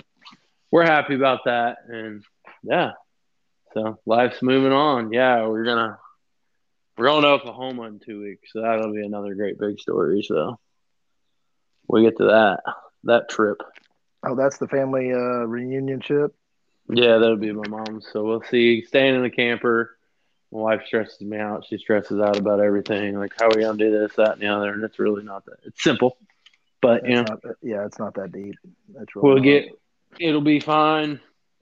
we're 0.71 0.83
happy 0.83 1.13
about 1.13 1.45
that, 1.45 1.77
and 1.87 2.23
yeah, 2.63 2.93
so 3.75 3.99
life's 4.05 4.41
moving 4.41 4.71
on. 4.71 5.11
Yeah, 5.11 5.47
we're 5.47 5.65
gonna 5.65 5.99
we're 6.97 7.07
going 7.07 7.23
to 7.23 7.29
Oklahoma 7.29 7.83
in 7.83 7.99
two 7.99 8.21
weeks, 8.21 8.49
so 8.53 8.61
that'll 8.61 8.93
be 8.93 9.05
another 9.05 9.35
great 9.35 9.59
big 9.59 9.79
story. 9.79 10.23
So 10.23 10.57
we 11.87 12.03
get 12.03 12.17
to 12.17 12.25
that 12.25 12.61
that 13.03 13.29
trip. 13.29 13.61
Oh, 14.25 14.35
that's 14.35 14.57
the 14.57 14.67
family 14.67 15.11
uh, 15.11 15.45
reunion 15.45 15.99
trip. 15.99 16.33
Yeah, 16.87 17.17
that'll 17.17 17.35
be 17.35 17.51
my 17.51 17.67
mom's. 17.67 18.07
So 18.11 18.23
we'll 18.23 18.43
see. 18.43 18.83
Staying 18.83 19.15
in 19.15 19.23
the 19.23 19.29
camper. 19.29 19.97
My 20.51 20.61
wife 20.61 20.83
stresses 20.85 21.19
me 21.19 21.37
out. 21.37 21.65
She 21.67 21.77
stresses 21.77 22.21
out 22.21 22.37
about 22.37 22.61
everything, 22.61 23.19
like 23.19 23.33
how 23.37 23.47
are 23.47 23.51
we 23.53 23.63
gonna 23.63 23.77
do 23.77 23.91
this, 23.91 24.15
that, 24.15 24.33
and 24.33 24.41
the 24.41 24.47
other. 24.47 24.71
And 24.71 24.83
it's 24.83 24.99
really 24.99 25.23
not 25.23 25.43
that. 25.45 25.57
It's 25.65 25.83
simple, 25.83 26.17
but 26.81 26.99
it's 26.99 27.09
you 27.09 27.15
know, 27.15 27.23
that, 27.43 27.55
yeah, 27.61 27.85
it's 27.85 27.99
not 27.99 28.13
that 28.13 28.31
deep. 28.31 28.55
That's 28.93 29.13
really 29.15 29.33
we'll 29.33 29.43
get. 29.43 29.65
It'll 30.17 30.39
be 30.39 30.61
fine. 30.61 31.19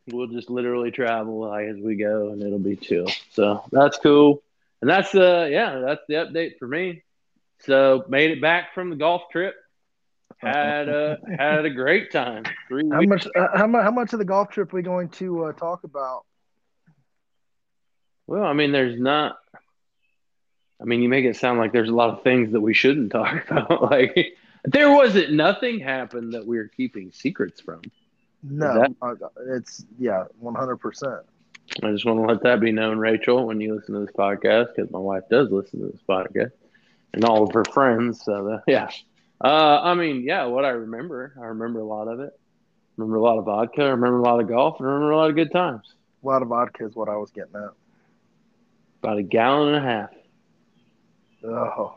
We'll 0.07 0.27
just 0.27 0.49
literally 0.49 0.91
travel 0.91 1.39
like, 1.39 1.67
as 1.67 1.77
we 1.77 1.95
go, 1.95 2.29
and 2.29 2.41
it'll 2.41 2.59
be 2.59 2.75
chill. 2.75 3.07
So 3.31 3.63
that's 3.71 3.97
cool. 3.99 4.43
And 4.81 4.89
that's 4.89 5.15
uh 5.15 5.47
yeah, 5.49 5.79
that's 5.79 6.01
the 6.07 6.15
update 6.15 6.57
for 6.59 6.67
me. 6.67 7.03
So 7.61 8.03
made 8.09 8.31
it 8.31 8.41
back 8.41 8.73
from 8.73 8.89
the 8.89 8.97
golf 8.97 9.23
trip. 9.31 9.55
Had 10.37 10.89
a 10.89 11.19
had 11.37 11.65
a 11.65 11.69
great 11.69 12.11
time. 12.11 12.43
Three 12.67 12.89
how 12.89 13.01
much 13.01 13.27
uh, 13.33 13.47
how 13.55 13.67
much 13.67 13.83
how 13.83 13.91
much 13.91 14.11
of 14.11 14.19
the 14.19 14.25
golf 14.25 14.49
trip 14.49 14.73
are 14.73 14.75
we 14.75 14.81
going 14.81 15.09
to 15.09 15.45
uh, 15.45 15.53
talk 15.53 15.85
about? 15.85 16.25
Well, 18.27 18.43
I 18.43 18.53
mean, 18.53 18.71
there's 18.71 18.99
not. 18.99 19.37
I 20.81 20.85
mean, 20.85 21.01
you 21.01 21.07
make 21.07 21.23
it 21.23 21.37
sound 21.37 21.59
like 21.59 21.71
there's 21.71 21.89
a 21.89 21.95
lot 21.95 22.09
of 22.09 22.23
things 22.23 22.51
that 22.51 22.59
we 22.59 22.73
shouldn't 22.73 23.11
talk 23.13 23.49
about. 23.49 23.83
like 23.83 24.35
there 24.65 24.91
wasn't 24.91 25.31
nothing 25.31 25.79
happened 25.79 26.33
that 26.33 26.45
we 26.45 26.57
are 26.57 26.67
keeping 26.67 27.11
secrets 27.11 27.61
from. 27.61 27.81
No, 28.43 28.85
uh, 29.01 29.15
it's 29.47 29.85
yeah, 29.97 30.25
one 30.39 30.55
hundred 30.55 30.77
percent. 30.77 31.21
I 31.81 31.91
just 31.91 32.05
want 32.05 32.19
to 32.19 32.25
let 32.25 32.43
that 32.43 32.59
be 32.59 32.71
known, 32.71 32.97
Rachel, 32.99 33.45
when 33.47 33.61
you 33.61 33.73
listen 33.73 33.95
to 33.95 34.01
this 34.01 34.13
podcast, 34.15 34.75
because 34.75 34.91
my 34.91 34.99
wife 34.99 35.23
does 35.29 35.49
listen 35.49 35.79
to 35.79 35.87
this 35.87 36.01
podcast, 36.07 36.51
and 37.13 37.23
all 37.23 37.43
of 37.43 37.53
her 37.53 37.63
friends. 37.63 38.23
So 38.23 38.43
the, 38.43 38.63
yeah, 38.71 38.89
uh, 39.43 39.79
I 39.81 39.93
mean, 39.93 40.23
yeah, 40.23 40.45
what 40.45 40.65
I 40.65 40.69
remember, 40.69 41.33
I 41.41 41.45
remember 41.45 41.79
a 41.79 41.85
lot 41.85 42.07
of 42.07 42.19
it. 42.19 42.31
I 42.33 43.01
remember 43.01 43.17
a 43.17 43.21
lot 43.21 43.39
of 43.39 43.45
vodka. 43.45 43.81
I 43.83 43.89
remember 43.89 44.19
a 44.19 44.23
lot 44.23 44.39
of 44.39 44.47
golf. 44.47 44.79
And 44.79 44.87
I 44.87 44.91
remember 44.91 45.11
a 45.11 45.17
lot 45.17 45.29
of 45.29 45.35
good 45.35 45.51
times. 45.51 45.93
A 46.23 46.27
lot 46.27 46.41
of 46.41 46.49
vodka 46.49 46.85
is 46.85 46.95
what 46.95 47.09
I 47.09 47.15
was 47.15 47.31
getting 47.31 47.55
at. 47.55 47.71
About 49.01 49.17
a 49.17 49.23
gallon 49.23 49.73
and 49.73 49.85
a 49.85 49.89
half. 49.89 50.09
Oh, 51.45 51.95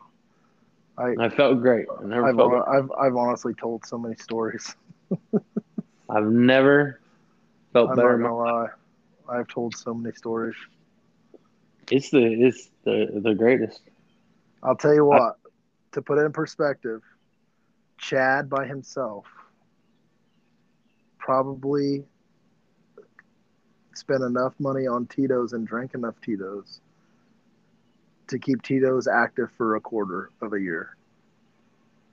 I 0.99 1.15
I 1.21 1.29
felt 1.29 1.61
great. 1.61 1.87
I 2.01 2.05
never 2.05 2.27
I've, 2.27 2.41
I've 2.69 2.91
I've 2.99 3.17
honestly 3.17 3.55
told 3.55 3.87
so 3.87 3.99
many 3.99 4.17
stories. 4.17 4.75
I've 6.09 6.27
never 6.27 7.01
felt 7.73 7.91
I'm 7.91 7.97
better. 7.97 8.09
not 8.11 8.15
in 8.17 8.21
my- 8.23 8.29
gonna 8.29 8.37
lie. 8.65 8.69
I've 9.29 9.49
told 9.49 9.77
so 9.77 9.93
many 9.93 10.15
stories. 10.15 10.55
It's 11.91 12.11
the 12.11 12.23
it's 12.25 12.71
the 12.85 13.21
the 13.23 13.35
greatest. 13.35 13.81
I'll 14.63 14.77
tell 14.77 14.95
you 14.95 15.05
what, 15.05 15.39
to 15.93 16.03
put 16.03 16.19
it 16.19 16.23
in 16.23 16.33
perspective, 16.33 17.03
Chad 17.99 18.49
by 18.49 18.67
himself 18.67 19.27
probably 21.19 22.05
spent 23.95 24.23
enough 24.23 24.55
money 24.61 24.87
on 24.87 25.07
Tito's 25.07 25.53
and 25.55 25.67
drank 25.67 25.95
enough 25.95 26.15
Tito's 26.21 26.81
to 28.29 28.39
keep 28.39 28.63
Tito's 28.63 29.09
active 29.09 29.51
for 29.57 29.77
a 29.77 29.81
quarter 29.81 30.31
of 30.41 30.53
a 30.53 30.61
year. 30.61 30.97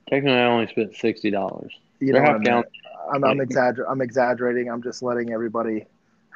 Technically, 0.08 0.38
I 0.38 0.44
only 0.46 0.66
spent 0.66 0.94
sixty 0.94 1.30
dollars. 1.30 1.72
You 2.00 2.12
know 2.12 2.20
half 2.20 2.40
I 2.40 2.42
gallon. 2.44 2.64
I'm, 3.12 3.24
I'm, 3.24 3.38
exagger- 3.38 3.84
I'm 3.88 4.00
exaggerating. 4.00 4.70
I'm 4.70 4.82
just 4.82 5.02
letting 5.02 5.32
everybody 5.32 5.86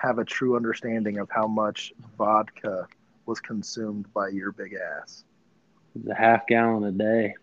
have 0.01 0.19
a 0.19 0.25
true 0.25 0.57
understanding 0.57 1.19
of 1.19 1.29
how 1.31 1.47
much 1.47 1.93
vodka 2.17 2.87
was 3.27 3.41
consumed 3.41 4.13
by 4.15 4.29
your 4.29 4.53
big 4.53 4.75
ass. 4.75 5.25
It 5.95 6.03
was 6.05 6.09
a 6.09 6.15
half 6.15 6.47
gallon 6.47 6.85
a 6.85 6.93
day. 6.93 7.35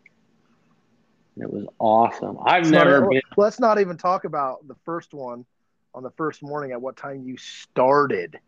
It 1.38 1.52
was 1.52 1.66
awesome. 1.80 2.38
I've 2.46 2.64
Let's 2.64 2.72
not- 2.72 2.86
never 2.86 3.10
been 3.10 3.22
Let's 3.38 3.60
not 3.60 3.80
even 3.80 3.98
talk 3.98 4.24
about 4.26 4.66
the 4.68 4.76
first 4.86 5.14
one 5.14 5.46
on 5.94 6.04
the 6.04 6.12
first 6.12 6.42
morning 6.42 6.72
at 6.72 6.82
what 6.82 6.96
time 6.96 7.24
you 7.24 7.36
started. 7.38 8.40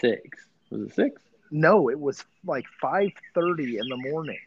six. 0.00 0.46
Was 0.70 0.82
it 0.82 0.94
six? 0.94 1.22
No, 1.50 1.88
it 1.90 1.98
was 1.98 2.24
like 2.44 2.64
5:30 2.82 3.78
in 3.78 3.88
the 3.88 3.96
morning. 3.96 4.38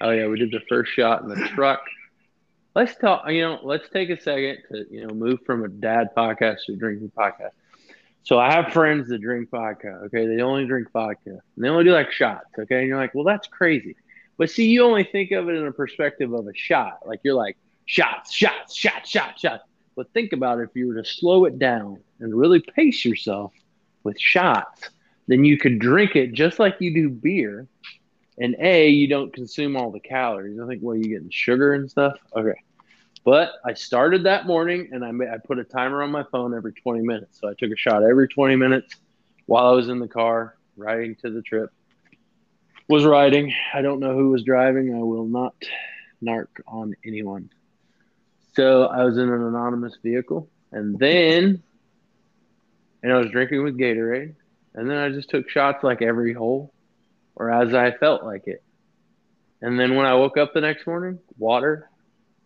Oh 0.00 0.10
yeah, 0.10 0.26
we 0.28 0.38
did 0.38 0.50
the 0.52 0.60
first 0.68 0.92
shot 0.92 1.22
in 1.22 1.28
the 1.28 1.36
truck. 1.48 1.80
Let's 2.74 2.96
talk. 2.96 3.24
You 3.28 3.40
know, 3.42 3.60
let's 3.62 3.88
take 3.88 4.10
a 4.10 4.20
second 4.20 4.58
to 4.70 4.84
you 4.90 5.06
know 5.06 5.14
move 5.14 5.40
from 5.46 5.64
a 5.64 5.68
dad 5.68 6.08
podcast 6.16 6.64
to 6.66 6.76
drinking 6.76 7.12
podcast. 7.16 7.52
So 8.24 8.38
I 8.38 8.52
have 8.52 8.72
friends 8.72 9.08
that 9.08 9.20
drink 9.20 9.50
vodka. 9.50 10.00
Okay, 10.06 10.26
they 10.26 10.42
only 10.42 10.66
drink 10.66 10.90
vodka. 10.92 11.30
And 11.30 11.40
they 11.64 11.68
only 11.68 11.84
do 11.84 11.92
like 11.92 12.10
shots. 12.10 12.46
Okay, 12.58 12.80
and 12.80 12.88
you're 12.88 12.96
like, 12.96 13.14
well, 13.14 13.24
that's 13.24 13.46
crazy. 13.46 13.96
But 14.38 14.50
see, 14.50 14.68
you 14.68 14.82
only 14.82 15.04
think 15.04 15.30
of 15.30 15.48
it 15.48 15.54
in 15.54 15.66
a 15.66 15.72
perspective 15.72 16.32
of 16.32 16.46
a 16.48 16.54
shot. 16.54 17.06
Like 17.06 17.20
you're 17.22 17.34
like 17.34 17.56
shots, 17.86 18.32
shots, 18.32 18.74
shots, 18.74 19.10
shots, 19.10 19.40
shots. 19.40 19.62
But 19.94 20.12
think 20.12 20.32
about 20.32 20.58
it, 20.58 20.64
if 20.64 20.70
you 20.74 20.88
were 20.88 21.00
to 21.00 21.04
slow 21.08 21.44
it 21.44 21.58
down 21.58 22.00
and 22.18 22.34
really 22.34 22.60
pace 22.60 23.04
yourself 23.04 23.52
with 24.02 24.18
shots, 24.18 24.90
then 25.28 25.44
you 25.44 25.58
could 25.58 25.78
drink 25.78 26.16
it 26.16 26.32
just 26.32 26.58
like 26.58 26.76
you 26.80 26.92
do 26.92 27.08
beer 27.08 27.68
and 28.38 28.56
A, 28.58 28.88
you 28.88 29.06
don't 29.06 29.32
consume 29.32 29.76
all 29.76 29.90
the 29.90 30.00
calories. 30.00 30.58
I 30.60 30.66
think, 30.66 30.82
well, 30.82 30.96
you're 30.96 31.18
getting 31.18 31.30
sugar 31.30 31.74
and 31.74 31.90
stuff. 31.90 32.14
Okay. 32.34 32.56
But 33.24 33.52
I 33.64 33.74
started 33.74 34.24
that 34.24 34.46
morning 34.46 34.90
and 34.92 35.04
I, 35.04 35.34
I 35.34 35.38
put 35.38 35.58
a 35.58 35.64
timer 35.64 36.02
on 36.02 36.10
my 36.10 36.24
phone 36.30 36.54
every 36.54 36.72
20 36.72 37.00
minutes. 37.02 37.40
So 37.40 37.48
I 37.48 37.54
took 37.54 37.70
a 37.70 37.76
shot 37.76 38.02
every 38.02 38.28
20 38.28 38.56
minutes 38.56 38.96
while 39.46 39.66
I 39.66 39.72
was 39.72 39.88
in 39.88 39.98
the 39.98 40.08
car 40.08 40.56
riding 40.76 41.14
to 41.22 41.30
the 41.30 41.42
trip. 41.42 41.70
Was 42.88 43.04
riding. 43.04 43.54
I 43.72 43.80
don't 43.80 44.00
know 44.00 44.14
who 44.14 44.30
was 44.30 44.42
driving. 44.42 44.94
I 44.94 44.98
will 44.98 45.24
not 45.24 45.54
narc 46.22 46.48
on 46.66 46.94
anyone. 47.06 47.50
So 48.54 48.84
I 48.84 49.04
was 49.04 49.16
in 49.16 49.30
an 49.30 49.42
anonymous 49.42 49.96
vehicle 50.02 50.50
and 50.70 50.98
then, 50.98 51.62
and 53.02 53.12
I 53.12 53.16
was 53.16 53.30
drinking 53.30 53.64
with 53.64 53.78
Gatorade. 53.78 54.34
And 54.74 54.90
then 54.90 54.98
I 54.98 55.08
just 55.08 55.30
took 55.30 55.48
shots 55.48 55.82
like 55.82 56.02
every 56.02 56.34
hole 56.34 56.73
or 57.36 57.50
as 57.50 57.74
I 57.74 57.92
felt 57.92 58.24
like 58.24 58.46
it. 58.46 58.62
And 59.62 59.78
then 59.78 59.94
when 59.96 60.06
I 60.06 60.14
woke 60.14 60.36
up 60.36 60.52
the 60.52 60.60
next 60.60 60.86
morning, 60.86 61.18
water, 61.38 61.90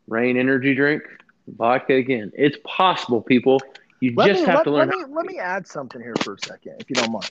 Reign 0.09 0.39
energy 0.39 0.75
drink, 0.75 1.03
vodka 1.47 1.95
again. 1.95 2.33
It's 2.35 2.57
possible, 2.65 3.21
people. 3.21 3.61
You 4.01 4.15
Let 4.17 4.29
just 4.29 4.41
me, 4.41 4.47
have 4.47 4.57
let, 4.57 4.65
to 4.65 4.71
learn. 4.71 4.89
Let 4.89 5.09
me, 5.09 5.15
let 5.15 5.27
me 5.27 5.39
add 5.39 5.67
something 5.67 6.01
here 6.01 6.15
for 6.23 6.35
a 6.35 6.39
second, 6.39 6.77
if 6.81 6.89
you 6.89 6.95
don't 6.95 7.13
mind. 7.13 7.31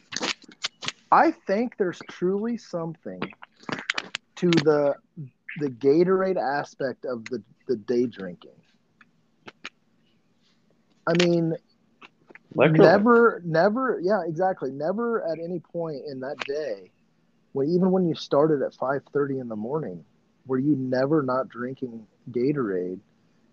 I 1.11 1.31
think 1.31 1.77
there's 1.77 1.99
truly 2.09 2.57
something 2.57 3.21
to 4.35 4.49
the 4.51 4.95
the 5.59 5.69
Gatorade 5.69 6.37
aspect 6.37 7.05
of 7.05 7.25
the, 7.25 7.41
the 7.67 7.77
day 7.77 8.05
drinking. 8.05 8.51
I 11.07 11.13
mean, 11.25 11.55
never, 12.53 13.41
never, 13.43 13.99
yeah, 14.03 14.21
exactly. 14.27 14.69
Never 14.69 15.23
at 15.23 15.39
any 15.39 15.59
point 15.59 16.03
in 16.07 16.19
that 16.19 16.37
day, 16.45 16.91
when 17.53 17.69
even 17.69 17.91
when 17.91 18.07
you 18.07 18.15
started 18.15 18.61
at 18.61 18.73
five 18.73 19.01
thirty 19.13 19.39
in 19.39 19.47
the 19.47 19.55
morning, 19.55 20.03
were 20.45 20.59
you 20.59 20.75
never 20.75 21.21
not 21.21 21.49
drinking 21.49 22.05
Gatorade 22.31 22.99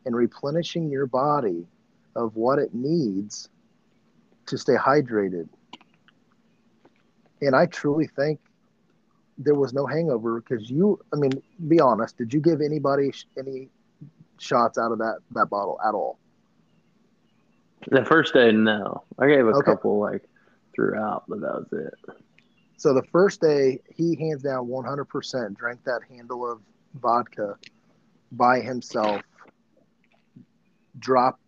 and 0.05 0.15
replenishing 0.15 0.91
your 0.91 1.07
body 1.07 1.67
of 2.17 2.37
what 2.37 2.59
it 2.59 2.75
needs 2.75 3.49
to 4.47 4.59
stay 4.59 4.77
hydrated. 4.77 5.49
And 7.41 7.55
I 7.55 7.67
truly 7.67 8.07
think 8.07 8.41
there 9.39 9.55
was 9.55 9.73
no 9.73 9.87
hangover 9.87 10.41
because 10.41 10.71
you, 10.71 10.99
I 11.13 11.17
mean, 11.17 11.43
be 11.69 11.81
honest, 11.81 12.17
did 12.17 12.33
you 12.33 12.41
give 12.41 12.61
anybody 12.61 13.13
sh- 13.13 13.27
any 13.39 13.71
shots 14.39 14.79
out 14.79 14.93
of 14.93 14.99
that, 14.99 15.19
that 15.33 15.51
bottle 15.51 15.79
at 15.87 15.95
all? 15.95 16.19
The 17.91 18.05
first 18.05 18.35
day, 18.35 18.53
no. 18.53 19.05
I 19.19 19.27
gave 19.29 19.47
a 19.47 19.55
Okay. 19.55 19.73
couple 19.73 19.99
like 19.99 20.23
throughout, 20.75 21.25
but 21.29 21.41
that 21.41 21.55
was 21.55 21.69
it. 21.73 22.24
So 22.77 22.93
the 22.93 23.03
first 23.13 23.41
day, 23.41 23.81
he 23.95 24.17
hands 24.17 24.43
down 24.43 24.67
100% 24.69 25.57
drank 25.57 25.85
that 25.85 26.01
handle 26.09 26.51
of 26.51 26.61
vodka 26.95 27.57
by 28.33 28.61
himself, 28.61 29.23
drop 30.99 31.39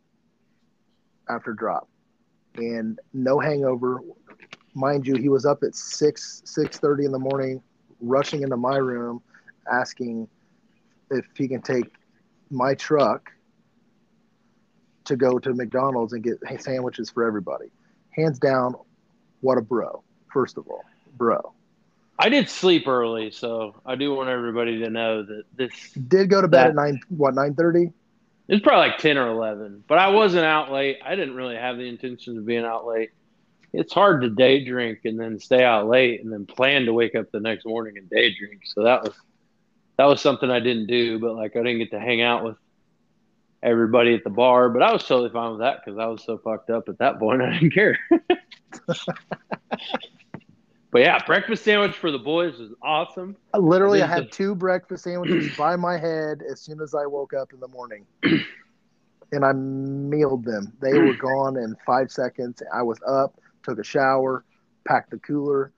after 1.28 1.52
drop, 1.52 1.88
and 2.56 2.98
no 3.12 3.38
hangover. 3.38 4.00
Mind 4.74 5.06
you, 5.06 5.16
he 5.16 5.28
was 5.28 5.44
up 5.44 5.62
at 5.62 5.74
six 5.74 6.42
six 6.44 6.78
thirty 6.78 7.04
in 7.04 7.12
the 7.12 7.18
morning, 7.18 7.62
rushing 8.00 8.42
into 8.42 8.56
my 8.56 8.76
room, 8.76 9.22
asking 9.70 10.28
if 11.10 11.24
he 11.36 11.48
can 11.48 11.62
take 11.62 11.86
my 12.50 12.74
truck 12.74 13.30
to 15.04 15.16
go 15.16 15.38
to 15.38 15.54
McDonald's 15.54 16.12
and 16.12 16.22
get 16.22 16.38
sandwiches 16.60 17.10
for 17.10 17.24
everybody. 17.24 17.66
Hands 18.10 18.38
down, 18.38 18.74
what 19.40 19.58
a 19.58 19.62
bro! 19.62 20.02
First 20.32 20.58
of 20.58 20.68
all, 20.68 20.84
bro. 21.16 21.52
I 22.18 22.28
did 22.30 22.48
sleep 22.48 22.86
early, 22.88 23.30
so 23.30 23.74
I 23.84 23.94
do 23.94 24.14
want 24.14 24.30
everybody 24.30 24.78
to 24.80 24.90
know 24.90 25.22
that 25.22 25.42
this 25.54 25.70
Did 26.08 26.30
go 26.30 26.40
to 26.40 26.48
bed 26.48 26.64
That- 26.64 26.68
at 26.70 26.74
nine 26.74 27.00
what 27.08 27.34
nine 27.34 27.54
thirty? 27.54 27.92
it 28.48 28.52
was 28.54 28.60
probably 28.62 28.88
like 28.90 28.98
10 28.98 29.18
or 29.18 29.28
11, 29.28 29.82
but 29.88 29.98
I 29.98 30.08
wasn't 30.08 30.44
out 30.44 30.70
late. 30.70 30.98
I 31.04 31.16
didn't 31.16 31.34
really 31.34 31.56
have 31.56 31.78
the 31.78 31.88
intention 31.88 32.38
of 32.38 32.46
being 32.46 32.64
out 32.64 32.86
late. 32.86 33.10
It's 33.72 33.92
hard 33.92 34.22
to 34.22 34.30
day 34.30 34.64
drink 34.64 35.00
and 35.04 35.18
then 35.18 35.38
stay 35.40 35.64
out 35.64 35.88
late 35.88 36.22
and 36.22 36.32
then 36.32 36.46
plan 36.46 36.84
to 36.86 36.92
wake 36.92 37.14
up 37.16 37.30
the 37.32 37.40
next 37.40 37.66
morning 37.66 37.98
and 37.98 38.08
day 38.08 38.32
drink. 38.38 38.62
So 38.64 38.84
that 38.84 39.02
was 39.02 39.12
that 39.98 40.04
was 40.06 40.20
something 40.20 40.50
I 40.50 40.60
didn't 40.60 40.86
do, 40.86 41.18
but 41.18 41.34
like 41.34 41.56
I 41.56 41.58
didn't 41.58 41.78
get 41.78 41.90
to 41.90 42.00
hang 42.00 42.22
out 42.22 42.44
with 42.44 42.56
everybody 43.62 44.14
at 44.14 44.22
the 44.24 44.30
bar, 44.30 44.68
but 44.70 44.80
I 44.82 44.92
was 44.92 45.02
totally 45.04 45.30
fine 45.30 45.50
with 45.50 45.60
that 45.60 45.80
because 45.84 45.98
I 45.98 46.06
was 46.06 46.22
so 46.22 46.38
fucked 46.38 46.70
up 46.70 46.88
at 46.88 46.98
that 46.98 47.18
point 47.18 47.42
I 47.42 47.52
didn't 47.58 47.72
care. 47.74 47.98
but 50.96 51.02
yeah, 51.02 51.22
breakfast 51.26 51.62
sandwich 51.62 51.94
for 51.94 52.10
the 52.10 52.18
boys 52.18 52.58
was 52.58 52.70
awesome. 52.80 53.36
Literally, 53.54 54.00
I 54.00 54.06
This 54.06 54.16
is 54.16 54.22
had 54.22 54.32
two 54.32 54.54
breakfast 54.54 55.04
sandwiches 55.04 55.54
by 55.54 55.76
my 55.76 55.98
head 55.98 56.40
as 56.50 56.62
soon 56.62 56.80
as 56.80 56.94
I 56.94 57.04
woke 57.04 57.34
up 57.34 57.52
in 57.52 57.60
the 57.60 57.68
morning, 57.68 58.06
and 58.22 59.44
I 59.44 59.52
mealed 59.52 60.46
them. 60.46 60.72
They 60.80 60.94
were 60.94 61.12
gone 61.12 61.58
in 61.58 61.76
five 61.84 62.10
seconds. 62.10 62.62
I 62.72 62.80
was 62.80 62.98
up, 63.06 63.38
took 63.62 63.78
a 63.78 63.84
shower, 63.84 64.46
packed 64.88 65.10
the 65.10 65.18
cooler, 65.18 65.70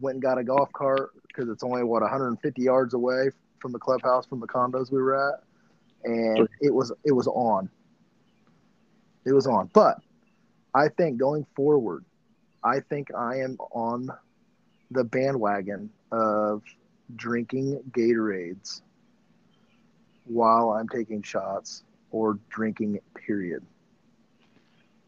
went 0.00 0.14
and 0.14 0.22
got 0.22 0.38
a 0.38 0.44
golf 0.44 0.72
cart 0.72 1.10
because 1.28 1.50
it's 1.50 1.62
only 1.62 1.84
what 1.84 2.00
150 2.00 2.62
yards 2.62 2.94
away 2.94 3.28
from 3.60 3.70
the 3.70 3.78
clubhouse 3.78 4.24
from 4.24 4.40
the 4.40 4.48
condos 4.48 4.90
we 4.90 4.96
were 4.96 5.28
at, 5.28 5.42
and 6.04 6.48
it 6.62 6.72
was 6.72 6.90
it 7.04 7.12
was 7.12 7.26
on. 7.26 7.68
It 9.26 9.34
was 9.34 9.46
on, 9.46 9.68
but 9.74 9.98
I 10.74 10.88
think 10.88 11.18
going 11.18 11.44
forward, 11.54 12.06
I 12.64 12.80
think 12.80 13.14
I 13.14 13.40
am 13.40 13.58
on 13.70 14.08
the 14.94 15.04
bandwagon 15.04 15.90
of 16.12 16.62
drinking 17.16 17.80
Gatorades 17.90 18.80
while 20.24 20.70
I'm 20.70 20.88
taking 20.88 21.22
shots 21.22 21.82
or 22.10 22.38
drinking, 22.48 23.00
period. 23.14 23.62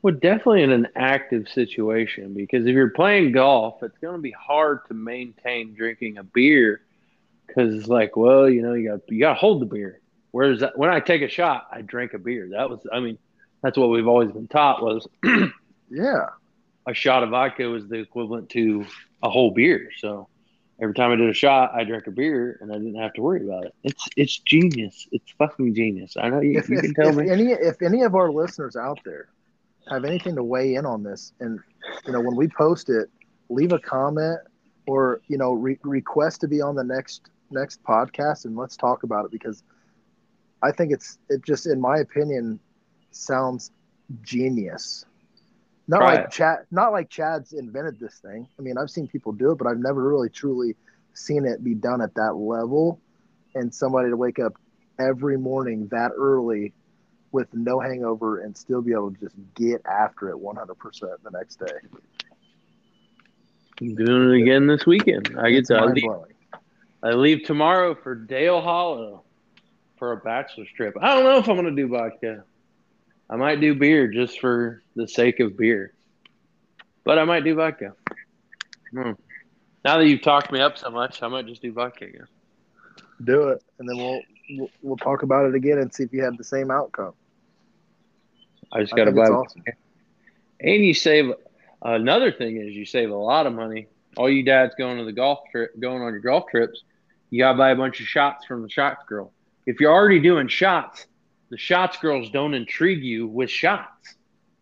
Well, 0.03 0.15
definitely 0.15 0.63
in 0.63 0.71
an 0.73 0.89
active 0.95 1.49
situation 1.49 2.35
because 2.35 2.67
if 2.67 2.73
you're 2.75 2.91
playing 2.91 3.33
golf, 3.33 3.83
it's 3.83 3.97
going 3.99 4.17
to 4.17 4.21
be 4.23 4.33
hard 4.33 4.87
to 4.89 4.95
maintain 4.95 5.75
drinking 5.75 6.19
a 6.19 6.23
beer 6.25 6.81
because 7.47 7.75
it's 7.75 7.89
like, 7.89 8.17
well, 8.17 8.49
you 8.49 8.63
know, 8.63 8.75
you 8.75 8.91
got 8.91 9.01
you 9.11 9.21
got 9.21 9.31
to 9.35 9.39
hold 9.41 9.63
the 9.63 9.67
beer. 9.67 10.01
Whereas 10.33 10.61
that- 10.61 10.77
when 10.77 10.91
I 10.91 11.01
take 11.01 11.23
a 11.23 11.29
shot, 11.29 11.67
I 11.73 11.81
drink 11.81 12.13
a 12.13 12.19
beer. 12.19 12.49
That 12.51 12.69
was, 12.69 12.81
I 12.93 13.01
mean, 13.01 13.19
that's 13.63 13.79
what 13.79 13.89
we've 13.91 14.07
always 14.07 14.31
been 14.31 14.49
taught 14.49 14.83
was 14.83 15.09
Yeah. 15.91 16.27
a 16.87 16.95
shot 16.95 17.23
of 17.23 17.31
vodka 17.31 17.65
was 17.69 17.89
the 17.89 17.97
equivalent 17.97 18.51
to 18.51 18.85
a 19.23 19.31
whole 19.31 19.51
beer. 19.51 19.89
So 19.99 20.29
every 20.81 20.95
time 20.95 21.11
I 21.13 21.17
did 21.17 21.29
a 21.29 21.35
shot, 21.35 21.73
I 21.75 21.85
drank 21.85 22.07
a 22.07 22.11
beer, 22.11 22.59
and 22.61 22.71
I 22.71 22.77
didn't 22.77 22.97
have 22.97 23.13
to 23.15 23.23
worry 23.23 23.45
about 23.45 23.65
it. 23.67 23.75
It's 23.83 24.09
it's 24.17 24.39
genius. 24.39 25.07
It's 25.13 25.31
fucking 25.39 25.75
genius. 25.75 26.15
I 26.21 26.29
know 26.29 26.41
you, 26.41 26.59
if, 26.59 26.69
you 26.69 26.79
if, 26.79 26.83
can 26.83 26.95
tell 26.95 27.11
if 27.11 27.17
me. 27.17 27.31
any 27.31 27.53
if 27.53 27.83
any 27.83 28.03
of 28.03 28.15
our 28.15 28.31
listeners 28.31 28.77
out 28.77 28.99
there 29.05 29.29
have 29.91 30.05
anything 30.05 30.35
to 30.37 30.43
weigh 30.43 30.75
in 30.75 30.87
on 30.87 31.03
this, 31.03 31.33
and 31.41 31.59
you 32.07 32.13
know 32.13 32.21
when 32.21 32.37
we 32.37 32.49
post 32.49 32.89
it, 32.89 33.09
leave 33.49 33.73
a 33.73 33.79
comment 33.79 34.39
or 34.87 35.21
you 35.29 35.39
know 35.39 35.53
re- 35.53 35.79
request 35.83 36.41
to 36.43 36.49
be 36.49 36.61
on 36.61 36.75
the 36.75 36.85
next 36.85 37.31
next 37.51 37.83
podcast, 37.83 38.45
and 38.45 38.57
let's 38.57 38.77
talk 38.77 39.03
about 39.03 39.25
it 39.25 39.31
because 39.31 39.63
I 40.63 40.73
think 40.73 40.93
it's 40.93 41.19
it 41.29 41.45
just 41.45 41.67
in 41.67 41.81
my 41.81 41.99
opinion 41.99 42.61
sounds 43.11 43.71
genius. 44.23 45.05
Not 45.89 45.99
Try 45.99 46.15
like. 46.15 46.31
Chad, 46.31 46.59
not 46.71 46.93
like 46.93 47.09
Chad's 47.09 47.53
invented 47.53 48.01
this 48.01 48.19
thing. 48.19 48.49
I 48.59 48.63
mean, 48.63 48.77
I've 48.79 48.91
seen 48.91 49.07
people 49.07 49.33
do 49.33 49.53
it, 49.53 49.59
but 49.59 49.67
I've 49.67 49.79
never 49.79 50.03
really 50.03 50.29
truly 50.29 50.75
seen 51.15 51.47
it 51.47 51.63
be 51.63 51.75
done 51.75 52.01
at 52.01 52.15
that 52.15 52.35
level. 52.35 53.01
And 53.55 53.75
somebody 53.75 54.11
to 54.11 54.17
wake 54.17 54.39
up 54.39 54.55
every 54.99 55.39
morning 55.39 55.89
that 55.89 56.13
early 56.17 56.73
with 57.33 57.53
no 57.53 57.81
hangover 57.81 58.41
and 58.41 58.57
still 58.57 58.83
be 58.83 58.93
able 58.93 59.13
to 59.13 59.21
just 59.21 59.37
get 59.55 59.83
after 59.87 60.31
it 60.31 60.37
100% 60.37 61.01
the 61.23 61.31
next 61.31 61.57
day. 61.57 61.73
I'm 63.81 63.95
doing 63.95 64.31
it 64.31 64.43
again 64.43 64.67
this 64.67 64.87
weekend. 64.87 65.37
I 65.39 65.51
get 65.51 65.67
to 65.67 65.77
I 65.77 65.85
leave. 65.85 66.11
I 67.03 67.11
leave 67.11 67.45
tomorrow 67.45 67.95
for 67.95 68.15
Dale 68.15 68.61
Hollow 68.61 69.23
for 69.99 70.13
a 70.13 70.17
bachelor's 70.17 70.69
trip. 70.75 70.95
I 71.01 71.15
don't 71.15 71.25
know 71.25 71.39
if 71.39 71.49
I'm 71.49 71.57
going 71.57 71.75
to 71.75 71.83
do 71.83 71.89
vodka. 71.89 72.45
I 73.29 73.37
might 73.37 73.61
do 73.61 73.75
beer 73.75 74.07
just 74.09 74.41
for 74.41 74.83
the 74.95 75.09
sake 75.09 75.41
of 75.41 75.57
beer, 75.57 75.93
but 77.05 77.19
I 77.19 77.25
might 77.25 77.45
do 77.45 77.55
vodka. 77.55 77.95
Hmm. 78.93 79.13
Now 79.85 79.99
that 79.99 80.07
you've 80.07 80.23
talked 80.23 80.53
me 80.53 80.61
up 80.61 80.79
so 80.79 80.91
much, 80.91 81.23
I 81.23 81.29
might 81.29 81.47
just 81.47 81.63
do 81.63 81.73
vodka 81.73 82.07
again. 82.07 82.27
Do 83.25 83.49
it, 83.49 83.65
and 83.79 83.89
then 83.89 83.97
we'll, 83.97 84.21
we'll 84.51 84.71
we'll 84.83 84.97
talk 84.97 85.23
about 85.23 85.47
it 85.47 85.55
again 85.55 85.79
and 85.79 85.93
see 85.93 86.03
if 86.03 86.13
you 86.13 86.23
have 86.23 86.37
the 86.37 86.45
same 86.45 86.71
outcome. 86.71 87.15
I 88.73 88.81
just 88.81 88.95
got 88.95 89.05
to 89.05 89.13
buy. 89.13 89.27
awesome. 89.27 89.63
And 90.61 90.85
you 90.85 90.95
save. 90.95 91.33
Another 91.83 92.33
thing 92.33 92.57
is 92.57 92.75
you 92.75 92.85
save 92.85 93.11
a 93.11 93.15
lot 93.15 93.47
of 93.47 93.53
money. 93.53 93.87
All 94.17 94.31
you 94.31 94.43
dads 94.43 94.75
going 94.77 94.99
to 94.99 95.05
the 95.05 95.13
golf 95.13 95.41
trip, 95.51 95.79
going 95.79 96.03
on 96.03 96.13
your 96.13 96.21
golf 96.21 96.45
trips, 96.51 96.83
you 97.31 97.39
got 97.39 97.53
to 97.53 97.59
buy 97.59 97.71
a 97.71 97.77
bunch 97.77 98.01
of 98.01 98.07
shots 98.07 98.47
from 98.47 98.63
the 98.63 98.69
shots 98.69 99.05
girl. 99.07 99.33
If 99.67 99.81
you're 99.81 99.93
already 99.93 100.21
doing 100.21 100.49
shots, 100.49 101.07
the 101.51 101.59
shots 101.59 101.97
girls 101.99 102.31
don't 102.31 102.55
intrigue 102.55 103.03
you 103.03 103.27
with 103.27 103.51
shots. 103.51 104.15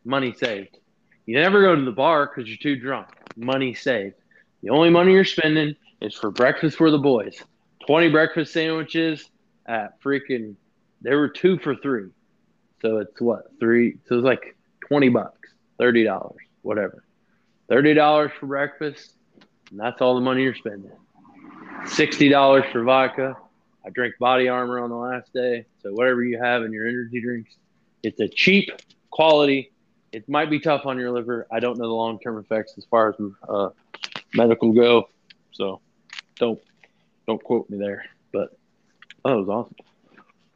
Money 0.05 0.35
saved. 0.35 0.79
You 1.27 1.39
never 1.39 1.63
go 1.63 1.75
to 1.75 1.83
the 1.83 1.93
bar 1.93 2.27
because 2.27 2.49
you're 2.49 2.59
too 2.59 2.77
drunk. 2.77 3.09
Money 3.37 3.75
saved. 3.75 4.17
The 4.63 4.71
only 4.71 4.91
money 4.91 5.13
you're 5.13 5.25
spending 5.25 5.77
is 6.01 6.15
for 6.15 6.31
breakfast 6.31 6.77
for 6.77 6.91
the 6.91 6.99
boys. 6.99 7.43
20 7.87 8.11
breakfast 8.11 8.53
sandwiches 8.53 9.31
at 9.67 10.01
freaking, 10.03 10.57
they 11.01 11.15
were 11.15 11.29
two 11.29 11.59
for 11.59 11.75
three. 11.77 12.11
So 12.83 12.99
it's 12.99 13.21
what, 13.21 13.45
three? 13.59 13.99
So 14.07 14.17
it's 14.17 14.25
like 14.25 14.57
20 14.89 15.09
bucks, 15.09 15.51
$30, 15.81 16.35
whatever. 16.63 17.05
$30 17.71 18.33
for 18.39 18.47
breakfast, 18.47 19.15
and 19.71 19.81
that's 19.81 20.03
all 20.03 20.15
the 20.15 20.21
money 20.21 20.43
you're 20.43 20.55
spending. 20.55 20.91
$60 21.85 22.73
for 22.73 22.83
vodka. 22.85 23.37
I 23.85 23.91
drink 23.91 24.15
body 24.19 24.49
armor 24.49 24.81
on 24.81 24.91
the 24.91 24.97
last 24.97 25.33
day. 25.33 25.67
So 25.83 25.93
whatever 25.93 26.23
you 26.25 26.39
have 26.39 26.63
in 26.63 26.73
your 26.73 26.87
energy 26.87 27.21
drinks, 27.21 27.55
it's 28.03 28.21
a 28.21 28.29
cheap 28.29 28.71
quality. 29.11 29.73
It 30.13 30.29
might 30.29 30.49
be 30.49 30.61
tough 30.61 30.87
on 30.87 30.99
your 30.99 31.11
liver. 31.11 31.47
I 31.53 31.61
don't 31.61 31.79
know 31.79 31.87
the 31.87 31.95
long 31.95 32.19
term 32.19 32.39
effects 32.39 32.75
as 32.79 32.85
far 32.87 33.11
as 33.11 33.15
uh, 33.49 33.71
medical 34.35 34.73
go. 34.73 35.09
So 35.53 35.81
don't 36.37 36.61
don't 37.27 37.43
quote 37.43 37.69
me 37.69 37.79
there. 37.79 38.05
But 38.33 38.57
oh, 39.25 39.39
it 39.39 39.47
was 39.47 39.49
awesome. 39.49 39.77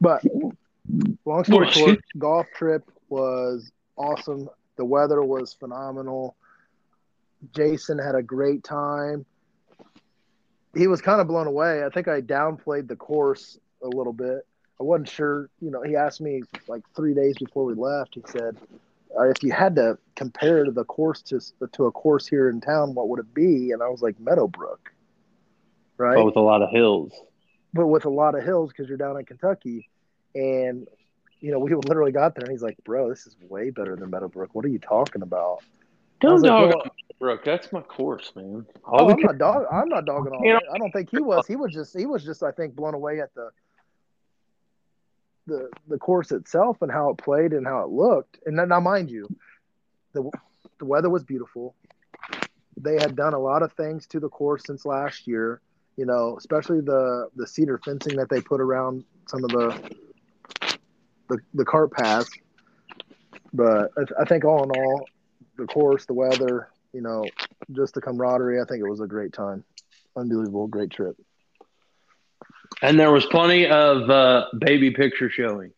But 0.01 0.23
long 1.25 1.43
story 1.43 1.71
short, 1.71 1.99
golf 2.17 2.47
trip 2.55 2.89
was 3.09 3.71
awesome. 3.95 4.49
The 4.77 4.85
weather 4.85 5.21
was 5.21 5.53
phenomenal. 5.53 6.35
Jason 7.53 7.97
had 7.97 8.15
a 8.15 8.23
great 8.23 8.63
time. 8.63 9.25
He 10.75 10.87
was 10.87 11.01
kind 11.01 11.19
of 11.21 11.27
blown 11.27 11.47
away. 11.47 11.83
I 11.83 11.89
think 11.89 12.07
I 12.07 12.21
downplayed 12.21 12.87
the 12.87 12.95
course 12.95 13.57
a 13.83 13.87
little 13.87 14.13
bit. 14.13 14.45
I 14.79 14.83
wasn't 14.83 15.09
sure. 15.09 15.49
You 15.61 15.71
know, 15.71 15.81
he 15.81 15.95
asked 15.95 16.21
me 16.21 16.43
like 16.67 16.83
three 16.95 17.13
days 17.13 17.37
before 17.37 17.65
we 17.65 17.73
left. 17.73 18.15
He 18.15 18.21
said, 18.27 18.57
uh, 19.17 19.23
"If 19.29 19.43
you 19.43 19.51
had 19.51 19.75
to 19.75 19.97
compare 20.15 20.69
the 20.69 20.85
course 20.85 21.21
to 21.23 21.39
to 21.73 21.85
a 21.85 21.91
course 21.91 22.27
here 22.27 22.49
in 22.49 22.61
town, 22.61 22.93
what 22.93 23.09
would 23.09 23.19
it 23.19 23.33
be?" 23.33 23.71
And 23.71 23.81
I 23.83 23.87
was 23.89 24.01
like, 24.01 24.19
Meadowbrook, 24.19 24.91
right? 25.97 26.15
But 26.15 26.25
with 26.25 26.35
a 26.37 26.41
lot 26.41 26.61
of 26.61 26.69
hills. 26.69 27.11
but 27.73 27.87
with 27.87 28.05
a 28.05 28.09
lot 28.09 28.35
of 28.35 28.43
hills 28.43 28.69
because 28.71 28.87
you're 28.87 28.97
down 28.97 29.17
in 29.17 29.25
Kentucky. 29.25 29.89
And, 30.35 30.87
you 31.39 31.51
know, 31.51 31.59
we 31.59 31.73
literally 31.87 32.11
got 32.11 32.35
there 32.35 32.43
and 32.45 32.51
he's 32.51 32.61
like, 32.63 32.77
bro, 32.83 33.09
this 33.09 33.25
is 33.27 33.35
way 33.41 33.69
better 33.71 33.95
than 33.95 34.09
Meadowbrook. 34.09 34.53
What 34.55 34.65
are 34.65 34.69
you 34.69 34.79
talking 34.79 35.21
about? 35.21 35.59
I 36.21 36.25
Don't 36.25 36.33
was 36.33 36.43
like, 36.43 36.75
well- 36.75 36.85
Brooke. 37.19 37.43
That's 37.43 37.71
my 37.73 37.81
course, 37.81 38.31
man. 38.35 38.65
Oh, 38.85 38.91
All 38.99 39.07
the 39.07 39.13
I'm 39.15 39.19
not 39.21 39.37
dog. 39.37 39.65
I'm 39.71 39.89
not 39.89 40.05
dogging 40.05 40.31
on 40.33 40.43
You 40.43 40.53
know- 40.53 40.57
it. 40.59 40.63
I 40.73 40.77
don't 40.77 40.91
think 40.91 41.09
he 41.09 41.19
was. 41.21 41.45
He 41.47 41.55
was 41.55 41.73
just. 41.73 41.97
He 41.97 42.05
was 42.05 42.23
just. 42.23 42.43
I 42.43 42.51
think 42.51 42.75
blown 42.75 42.93
away 42.93 43.19
at 43.19 43.33
the 43.35 43.49
the 45.47 45.69
the 45.87 45.97
course 45.97 46.31
itself 46.31 46.81
and 46.81 46.91
how 46.91 47.09
it 47.09 47.17
played 47.17 47.53
and 47.53 47.65
how 47.65 47.81
it 47.83 47.89
looked. 47.89 48.37
And 48.45 48.57
then, 48.57 48.69
now, 48.69 48.79
mind 48.79 49.09
you, 49.09 49.27
the 50.13 50.29
the 50.77 50.85
weather 50.85 51.09
was 51.09 51.23
beautiful. 51.23 51.75
They 52.77 52.93
had 52.93 53.15
done 53.17 53.33
a 53.33 53.39
lot 53.39 53.63
of 53.63 53.73
things 53.73 54.07
to 54.07 54.19
the 54.21 54.29
course 54.29 54.63
since 54.65 54.85
last 54.85 55.27
year. 55.27 55.61
You 55.97 56.05
know, 56.05 56.37
especially 56.37 56.79
the 56.81 57.29
the 57.35 57.45
cedar 57.47 57.79
fencing 57.83 58.15
that 58.17 58.29
they 58.29 58.39
put 58.41 58.61
around 58.61 59.03
some 59.27 59.43
of 59.43 59.49
the 59.49 59.95
the 61.27 61.37
the 61.53 61.65
cart 61.65 61.91
paths. 61.91 62.29
But 63.53 63.91
I, 63.97 64.21
I 64.21 64.25
think 64.25 64.45
all 64.45 64.63
in 64.63 64.71
all, 64.71 65.05
the 65.59 65.67
course, 65.67 66.05
the 66.05 66.13
weather, 66.13 66.69
you 66.93 67.01
know, 67.01 67.23
just 67.71 67.93
the 67.93 68.01
camaraderie. 68.01 68.59
I 68.61 68.65
think 68.65 68.83
it 68.83 68.89
was 68.89 69.01
a 69.01 69.07
great 69.07 69.33
time. 69.33 69.63
Unbelievable, 70.15 70.67
great 70.67 70.89
trip. 70.91 71.15
And 72.81 72.99
there 72.99 73.11
was 73.11 73.25
plenty 73.25 73.65
of 73.67 74.09
uh, 74.09 74.45
baby 74.59 74.91
picture 74.91 75.29
showing. 75.29 75.71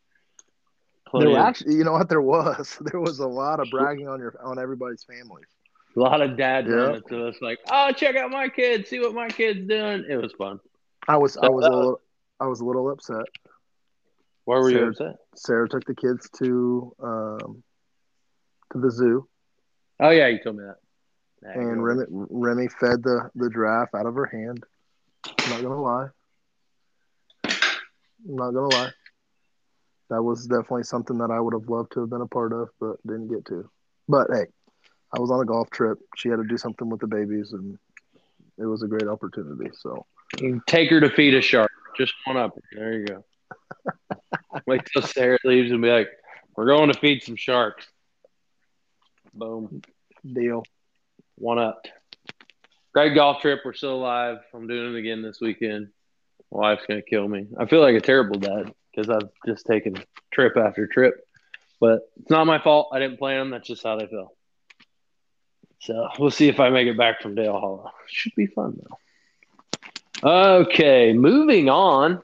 There 1.14 1.22
Plenty 1.22 1.28
were 1.34 1.40
of- 1.40 1.46
actually, 1.46 1.76
you 1.76 1.84
know 1.84 1.94
what? 1.94 2.10
There 2.10 2.22
was 2.22 2.78
there 2.92 3.00
was 3.00 3.20
a 3.20 3.28
lot 3.28 3.60
of 3.60 3.70
bragging 3.70 4.08
on 4.08 4.20
your 4.20 4.34
on 4.44 4.60
everybody's 4.60 5.04
families. 5.04 5.48
a 5.96 6.00
lot 6.00 6.22
of 6.22 6.38
dads 6.38 6.68
Yeah. 6.70 7.00
to 7.10 7.28
us 7.28 7.36
like, 7.42 7.60
"Oh, 7.70 7.92
check 7.92 8.16
out 8.16 8.32
my 8.32 8.48
kid, 8.50 8.88
see 8.88 9.00
what 9.00 9.14
my 9.14 9.28
kid's 9.28 9.68
doing." 9.68 10.06
It 10.10 10.16
was 10.18 10.32
fun. 10.38 10.60
I 11.08 11.18
was 11.18 11.36
I 11.38 11.50
was 11.50 11.66
a 11.66 11.70
little 11.76 12.02
I 12.40 12.46
was 12.48 12.62
a 12.62 12.66
little 12.66 12.90
upset. 12.92 13.26
Why 14.46 14.58
were 14.60 14.70
you 14.70 14.78
Sarah- 14.78 14.90
upset? 14.90 15.16
Sarah 15.36 15.70
took 15.70 15.84
the 15.86 15.96
kids 15.96 16.30
to 16.40 16.96
um 17.02 17.64
to 18.72 18.80
the 18.80 18.92
zoo, 18.92 19.28
Oh 20.02 20.10
yeah, 20.10 20.28
you 20.28 20.40
told 20.44 20.58
me 20.58 20.64
that. 20.64 20.78
And 21.54 21.84
Remy 21.84 22.06
Remy 22.10 22.68
fed 22.80 23.04
the 23.04 23.30
the 23.36 23.50
giraffe 23.50 23.94
out 23.96 24.06
of 24.08 24.16
her 24.16 24.26
hand. 24.26 24.64
I'm 25.26 25.50
not 25.52 25.62
gonna 25.62 25.82
lie. 25.82 26.08
I'm 27.46 28.36
not 28.36 28.52
gonna 28.52 28.76
lie. 28.76 28.92
That 30.10 30.24
was 30.24 30.46
definitely 30.46 30.84
something 30.84 31.18
that 31.20 31.32
I 31.32 31.40
would 31.40 31.54
have 31.54 31.70
loved 31.70 31.94
to 31.94 32.02
have 32.02 32.10
been 32.10 32.22
a 32.22 32.28
part 32.28 32.52
of, 32.52 32.70
but 32.80 32.98
didn't 33.08 33.30
get 33.30 33.46
to. 33.46 33.70
But 34.10 34.28
hey, 34.32 34.46
I 35.14 35.20
was 35.20 35.32
on 35.32 35.40
a 35.40 35.46
golf 35.46 35.70
trip. 35.70 36.00
She 36.18 36.30
had 36.30 36.38
to 36.38 36.44
do 36.44 36.58
something 36.58 36.90
with 36.90 37.00
the 37.00 37.08
babies, 37.08 37.54
and 37.54 37.78
it 38.58 38.66
was 38.66 38.84
a 38.84 38.88
great 38.88 39.08
opportunity. 39.08 39.70
So 39.80 40.06
You 40.40 40.62
take 40.68 40.90
her 40.90 41.00
to 41.00 41.10
feed 41.10 41.34
a 41.34 41.42
shark. 41.42 41.72
Just 41.98 42.14
one 42.26 42.38
up. 42.38 42.58
There 42.76 42.94
you 42.94 43.06
go. 43.06 43.26
Wait 44.68 44.82
till 44.92 45.02
Sarah 45.02 45.40
leaves 45.44 45.72
and 45.72 45.82
be 45.82 45.90
like, 45.90 46.10
"We're 46.56 46.68
going 46.68 46.92
to 46.92 47.00
feed 47.00 47.24
some 47.24 47.36
sharks." 47.36 47.88
Boom. 49.34 49.82
Deal. 50.26 50.64
One 51.36 51.60
up. 51.60 51.86
Great 52.94 53.16
golf 53.16 53.42
trip. 53.42 53.62
We're 53.64 53.74
still 53.74 53.96
alive. 53.96 54.40
I'm 54.54 54.68
doing 54.68 54.94
it 54.94 55.00
again 55.00 55.22
this 55.22 55.40
weekend. 55.40 55.90
My 56.52 56.60
wife's 56.60 56.86
gonna 56.88 57.02
kill 57.02 57.28
me. 57.28 57.48
I 57.58 57.66
feel 57.66 57.82
like 57.82 57.96
a 57.96 58.02
terrible 58.02 58.40
dad 58.40 58.74
because 58.94 59.10
I've 59.10 59.30
just 59.46 59.66
taken 59.66 59.96
trip 60.34 60.58
after 60.58 60.86
trip, 60.88 61.26
but 61.80 62.02
it's 62.20 62.30
not 62.30 62.46
my 62.46 62.60
fault. 62.60 62.90
I 62.94 63.00
didn't 63.00 63.18
plan 63.18 63.40
them. 63.40 63.50
That's 63.52 63.68
just 63.68 63.84
how 63.84 63.98
they 63.98 64.08
fell. 64.08 64.36
So 65.80 66.10
we'll 66.20 66.30
see 66.32 66.50
if 66.50 66.60
I 66.60 66.70
make 66.70 66.88
it 66.88 66.98
back 66.98 67.22
from 67.22 67.36
Dale 67.36 67.60
Hollow. 67.60 67.92
Should 68.08 68.36
be 68.36 68.48
fun 68.48 68.80
though. 68.82 68.98
Okay, 70.24 71.14
moving 71.14 71.70
on 71.70 72.22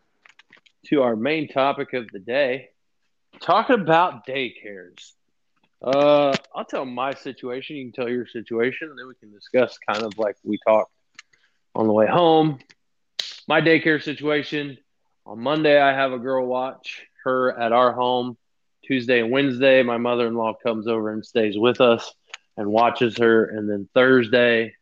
to 0.88 1.02
our 1.02 1.16
main 1.16 1.48
topic 1.48 1.94
of 1.94 2.08
the 2.12 2.20
day. 2.20 2.70
Talking 3.40 3.80
about 3.80 4.28
daycares. 4.28 5.14
Uh, 5.82 6.34
I'll 6.56 6.66
tell 6.66 6.86
my 6.86 7.14
situation. 7.14 7.76
You 7.76 7.86
can 7.86 7.94
tell 7.94 8.10
your 8.10 8.26
situation, 8.28 8.90
and 8.90 8.98
then 8.98 9.08
we 9.08 9.16
can 9.16 9.32
discuss 9.32 9.78
kind 9.88 10.04
of 10.04 10.18
like 10.18 10.36
we 10.44 10.58
talked 10.68 10.92
on 11.76 11.88
the 11.88 11.94
way 11.94 12.08
home. 12.08 12.60
My 13.48 13.62
daycare 13.62 14.02
situation. 14.02 14.78
On 15.26 15.40
Monday, 15.40 15.80
I 15.80 15.94
have 15.94 16.14
a 16.14 16.20
girl 16.20 16.46
watch 16.46 17.06
her 17.26 17.58
at 17.60 17.72
our 17.74 17.92
home. 17.92 18.38
Tuesday 18.86 19.20
and 19.20 19.32
Wednesday, 19.32 19.84
my 19.84 19.98
mother 19.98 20.28
in 20.28 20.36
law 20.36 20.54
comes 20.54 20.88
over 20.88 21.12
and 21.12 21.26
stays 21.26 21.58
with 21.58 21.82
us. 21.82 22.14
and 22.58 22.68
watches 22.68 23.18
her. 23.18 23.46
And 23.46 23.70
then 23.70 23.88
Thursday, 23.94 24.74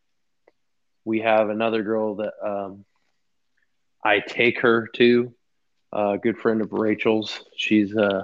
we 1.03 1.19
have 1.19 1.49
another 1.49 1.83
girl 1.83 2.15
that 2.15 2.33
um, 2.43 2.85
I 4.03 4.19
take 4.19 4.61
her 4.61 4.87
to, 4.95 5.33
a 5.91 6.17
good 6.17 6.37
friend 6.37 6.61
of 6.61 6.71
Rachel's. 6.71 7.41
She's 7.57 7.95
uh, 7.95 8.23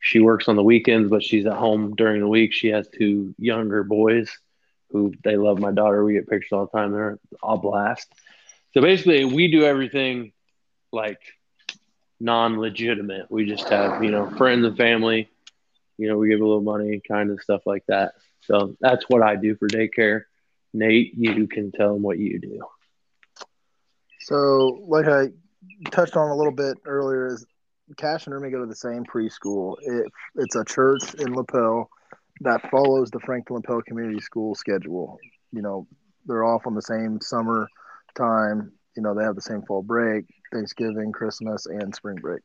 she 0.00 0.18
works 0.18 0.48
on 0.48 0.56
the 0.56 0.62
weekends, 0.62 1.10
but 1.10 1.22
she's 1.22 1.46
at 1.46 1.52
home 1.52 1.94
during 1.94 2.20
the 2.20 2.28
week. 2.28 2.52
She 2.52 2.68
has 2.68 2.88
two 2.88 3.34
younger 3.38 3.84
boys 3.84 4.30
who 4.90 5.12
they 5.22 5.36
love 5.36 5.58
my 5.58 5.70
daughter. 5.70 6.02
We 6.04 6.14
get 6.14 6.28
pictures 6.28 6.52
all 6.52 6.66
the 6.66 6.76
time. 6.76 6.92
They're 6.92 7.18
all 7.42 7.58
blast. 7.58 8.12
So 8.74 8.80
basically, 8.80 9.24
we 9.24 9.50
do 9.50 9.64
everything 9.64 10.32
like 10.90 11.20
non-legitimate. 12.18 13.30
We 13.30 13.46
just 13.46 13.68
have 13.68 14.02
you 14.02 14.10
know 14.10 14.30
friends 14.30 14.64
and 14.66 14.76
family. 14.76 15.28
You 15.98 16.08
know, 16.08 16.16
we 16.16 16.28
give 16.28 16.40
a 16.40 16.46
little 16.46 16.62
money, 16.62 17.00
kind 17.06 17.30
of 17.30 17.40
stuff 17.42 17.62
like 17.66 17.84
that. 17.88 18.14
So 18.40 18.76
that's 18.80 19.04
what 19.08 19.22
I 19.22 19.36
do 19.36 19.54
for 19.56 19.68
daycare. 19.68 20.22
Nate, 20.72 21.12
you 21.14 21.46
can 21.46 21.72
tell 21.72 21.92
them 21.92 22.02
what 22.02 22.18
you 22.18 22.38
do. 22.38 22.60
So, 24.20 24.82
like 24.86 25.06
I 25.06 25.28
touched 25.90 26.16
on 26.16 26.30
a 26.30 26.36
little 26.36 26.52
bit 26.52 26.78
earlier, 26.84 27.26
is 27.26 27.44
Cash 27.96 28.26
and 28.26 28.34
Remy 28.34 28.50
go 28.50 28.60
to 28.60 28.66
the 28.66 28.74
same 28.74 29.04
preschool. 29.04 29.76
It, 29.82 30.06
it's 30.36 30.56
a 30.56 30.64
church 30.64 31.14
in 31.14 31.34
Lapel 31.34 31.90
that 32.40 32.70
follows 32.70 33.10
the 33.10 33.20
Frankton 33.20 33.56
Lapel 33.56 33.82
Community 33.82 34.20
School 34.20 34.54
schedule. 34.54 35.18
You 35.52 35.62
know, 35.62 35.86
they're 36.26 36.44
off 36.44 36.66
on 36.66 36.74
the 36.74 36.82
same 36.82 37.20
summer 37.20 37.68
time. 38.14 38.72
You 38.96 39.02
know, 39.02 39.14
they 39.14 39.24
have 39.24 39.34
the 39.36 39.42
same 39.42 39.62
fall 39.62 39.82
break, 39.82 40.26
Thanksgiving, 40.52 41.12
Christmas, 41.12 41.66
and 41.66 41.94
spring 41.94 42.16
break. 42.16 42.42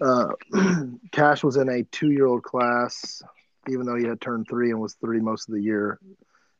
Uh, 0.00 0.28
Cash 1.12 1.44
was 1.44 1.56
in 1.56 1.68
a 1.68 1.84
two-year-old 1.84 2.42
class, 2.42 3.22
even 3.68 3.86
though 3.86 3.96
he 3.96 4.06
had 4.06 4.20
turned 4.20 4.46
three 4.48 4.70
and 4.70 4.80
was 4.80 4.94
three 4.94 5.20
most 5.20 5.48
of 5.48 5.54
the 5.54 5.62
year. 5.62 5.98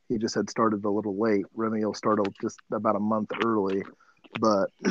He 0.09 0.17
just 0.17 0.35
had 0.35 0.49
started 0.49 0.83
a 0.85 0.89
little 0.89 1.19
late. 1.19 1.45
Remy 1.55 1.83
will 1.85 1.93
start 1.93 2.19
just 2.41 2.59
about 2.71 2.95
a 2.95 2.99
month 2.99 3.31
early, 3.43 3.83
but 4.39 4.69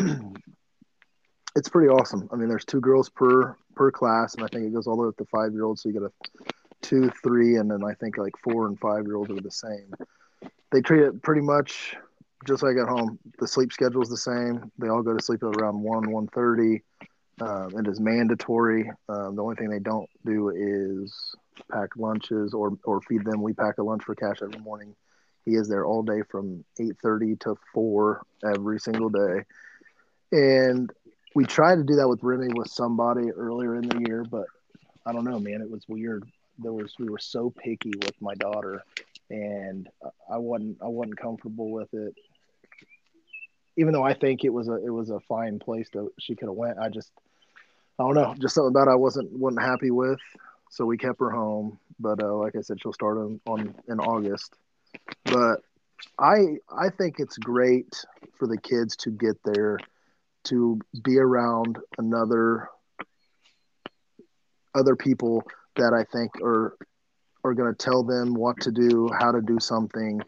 it's 1.55 1.69
pretty 1.69 1.89
awesome. 1.89 2.29
I 2.33 2.37
mean, 2.37 2.49
there's 2.49 2.65
two 2.65 2.81
girls 2.81 3.09
per 3.09 3.57
per 3.75 3.91
class, 3.91 4.35
and 4.35 4.45
I 4.45 4.49
think 4.49 4.67
it 4.67 4.75
goes 4.75 4.87
all 4.87 4.97
the 4.97 5.03
way 5.03 5.09
up 5.09 5.17
to 5.19 5.25
five 5.27 5.53
year 5.53 5.65
olds. 5.65 5.83
So 5.83 5.89
you 5.89 5.95
get 5.95 6.03
a 6.03 6.13
two, 6.81 7.11
three, 7.23 7.57
and 7.57 7.71
then 7.71 7.85
I 7.85 7.95
think 7.95 8.19
like 8.19 8.37
four 8.43 8.67
and 8.67 8.79
five 8.79 9.05
year 9.07 9.17
olds 9.17 9.31
are 9.31 9.41
the 9.41 9.51
same. 9.51 9.93
They 10.71 10.81
treat 10.81 11.03
it 11.03 11.23
pretty 11.23 11.43
much 11.43 11.97
just 12.47 12.63
like 12.63 12.77
at 12.77 12.89
home. 12.89 13.19
The 13.39 13.47
sleep 13.47 13.73
schedule 13.73 14.03
is 14.03 14.09
the 14.09 14.17
same. 14.17 14.71
They 14.79 14.89
all 14.89 15.03
go 15.03 15.17
to 15.17 15.23
sleep 15.23 15.43
at 15.43 15.57
around 15.61 15.81
one, 15.81 16.11
one 16.11 16.29
thirty. 16.29 16.83
Um, 17.41 17.71
it 17.77 17.89
is 17.89 17.99
mandatory. 17.99 18.91
Um, 19.09 19.37
the 19.37 19.43
only 19.43 19.57
thing 19.57 19.71
they 19.71 19.79
don't 19.79 20.09
do 20.25 20.51
is 20.51 21.35
pack 21.71 21.91
lunches 21.97 22.55
or 22.55 22.77
or 22.85 23.01
feed 23.03 23.25
them. 23.25 23.43
We 23.43 23.53
pack 23.53 23.79
a 23.79 23.83
lunch 23.83 24.05
for 24.05 24.15
Cash 24.15 24.39
every 24.43 24.61
morning. 24.61 24.95
He 25.45 25.55
is 25.55 25.69
there 25.69 25.85
all 25.85 26.03
day 26.03 26.23
from 26.31 26.65
eight 26.79 26.97
thirty 27.03 27.37
to 27.37 27.57
four 27.73 28.23
every 28.45 28.79
single 28.79 29.09
day, 29.09 29.45
and 30.31 30.93
we 31.35 31.45
tried 31.45 31.77
to 31.77 31.85
do 31.85 31.97
that 31.97 32.09
with 32.09 32.23
Remy 32.23 32.55
with 32.55 32.69
somebody 32.69 33.31
earlier 33.31 33.77
in 33.77 33.89
the 33.89 34.05
year, 34.07 34.25
but 34.29 34.47
I 35.07 35.13
don't 35.13 35.25
know, 35.25 35.39
man. 35.39 35.61
It 35.61 35.71
was 35.71 35.85
weird. 35.89 36.25
There 36.59 36.73
was 36.73 36.95
we 36.99 37.09
were 37.09 37.19
so 37.19 37.51
picky 37.51 37.93
with 38.03 38.21
my 38.21 38.35
daughter, 38.35 38.83
and 39.31 39.89
I 40.31 40.39
wasn't 40.39 40.79
I 40.83 40.89
wasn't 40.89 41.19
comfortable 41.19 41.71
with 41.71 41.93
it. 41.93 42.15
Even 43.77 43.93
though 43.93 44.03
I 44.03 44.15
think 44.15 44.45
it 44.45 44.53
was 44.53 44.69
a 44.69 44.75
it 44.85 44.91
was 44.91 45.11
a 45.11 45.21
fine 45.21 45.59
place 45.59 45.89
to 45.91 46.13
she 46.19 46.35
could 46.35 46.49
have 46.49 46.57
went, 46.57 46.79
I 46.79 46.89
just 46.89 47.11
I 47.99 48.05
don't 48.05 48.15
know, 48.15 48.35
just 48.39 48.55
something 48.55 48.71
about 48.71 48.89
I 48.89 48.95
wasn't 48.95 49.33
wasn't 49.33 49.63
happy 49.63 49.91
with. 49.91 50.21
So 50.71 50.87
we 50.87 50.97
kept 50.97 51.21
her 51.21 51.31
home. 51.31 51.79
But 52.01 52.23
uh, 52.23 52.35
like 52.35 52.57
I 52.57 52.63
said, 52.63 52.79
she'll 52.81 52.93
start 52.93 53.19
on, 53.19 53.41
on 53.47 53.75
in 53.89 54.01
August. 54.01 54.55
But 55.25 55.61
I 56.19 56.57
I 56.71 56.91
think 56.91 57.17
it's 57.19 57.39
great 57.39 57.95
for 58.39 58.47
the 58.47 58.59
kids 58.59 58.97
to 58.97 59.11
get 59.11 59.37
there 59.45 59.79
to 60.45 60.79
be 61.03 61.19
around 61.19 61.79
another 61.99 62.69
other 64.75 64.97
people 64.97 65.43
that 65.77 65.93
I 65.93 66.05
think 66.05 66.31
are 66.43 66.77
are 67.45 67.55
going 67.55 67.75
to 67.75 67.85
tell 67.85 68.05
them 68.05 68.35
what 68.35 68.61
to 68.61 68.71
do, 68.71 69.11
how 69.19 69.33
to 69.33 69.41
do 69.41 69.59
something, 69.59 70.21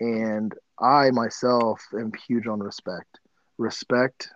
and 0.00 0.52
I 0.80 1.10
myself 1.10 1.80
am 1.94 2.12
huge 2.26 2.46
on 2.46 2.60
respect. 2.60 3.20
Respect 3.58 4.28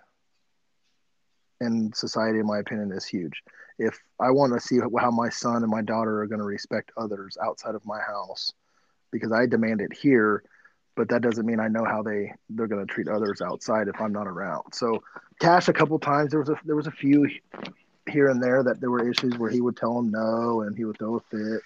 in 1.60 1.92
society, 1.94 2.38
in 2.38 2.46
my 2.46 2.58
opinion, 2.58 2.92
is 2.92 3.04
huge. 3.04 3.42
If 3.78 3.98
I 4.20 4.30
want 4.30 4.52
to 4.52 4.60
see 4.60 4.78
how 5.00 5.10
my 5.10 5.28
son 5.28 5.62
and 5.62 5.70
my 5.70 5.82
daughter 5.82 6.20
are 6.20 6.26
going 6.26 6.40
to 6.40 6.44
respect 6.44 6.92
others 6.96 7.36
outside 7.42 7.74
of 7.74 7.84
my 7.84 8.00
house, 8.00 8.52
because 9.10 9.32
I 9.32 9.46
demand 9.46 9.80
it 9.80 9.92
here, 9.92 10.44
but 10.96 11.08
that 11.08 11.22
doesn't 11.22 11.46
mean 11.46 11.60
I 11.60 11.68
know 11.68 11.84
how 11.84 12.02
they 12.02 12.32
they're 12.50 12.66
going 12.66 12.86
to 12.86 12.92
treat 12.92 13.08
others 13.08 13.40
outside 13.40 13.88
if 13.88 14.00
I'm 14.00 14.12
not 14.12 14.26
around. 14.26 14.72
So, 14.72 15.02
Cash, 15.40 15.68
a 15.68 15.72
couple 15.72 15.98
times 15.98 16.30
there 16.30 16.40
was 16.40 16.50
a 16.50 16.56
there 16.64 16.76
was 16.76 16.86
a 16.86 16.92
few 16.92 17.28
here 18.08 18.28
and 18.28 18.42
there 18.42 18.62
that 18.62 18.80
there 18.80 18.90
were 18.90 19.08
issues 19.08 19.36
where 19.38 19.50
he 19.50 19.60
would 19.60 19.76
tell 19.76 19.98
him 19.98 20.10
no 20.10 20.62
and 20.62 20.76
he 20.76 20.84
would 20.84 20.98
throw 20.98 21.16
a 21.16 21.20
fit, 21.20 21.62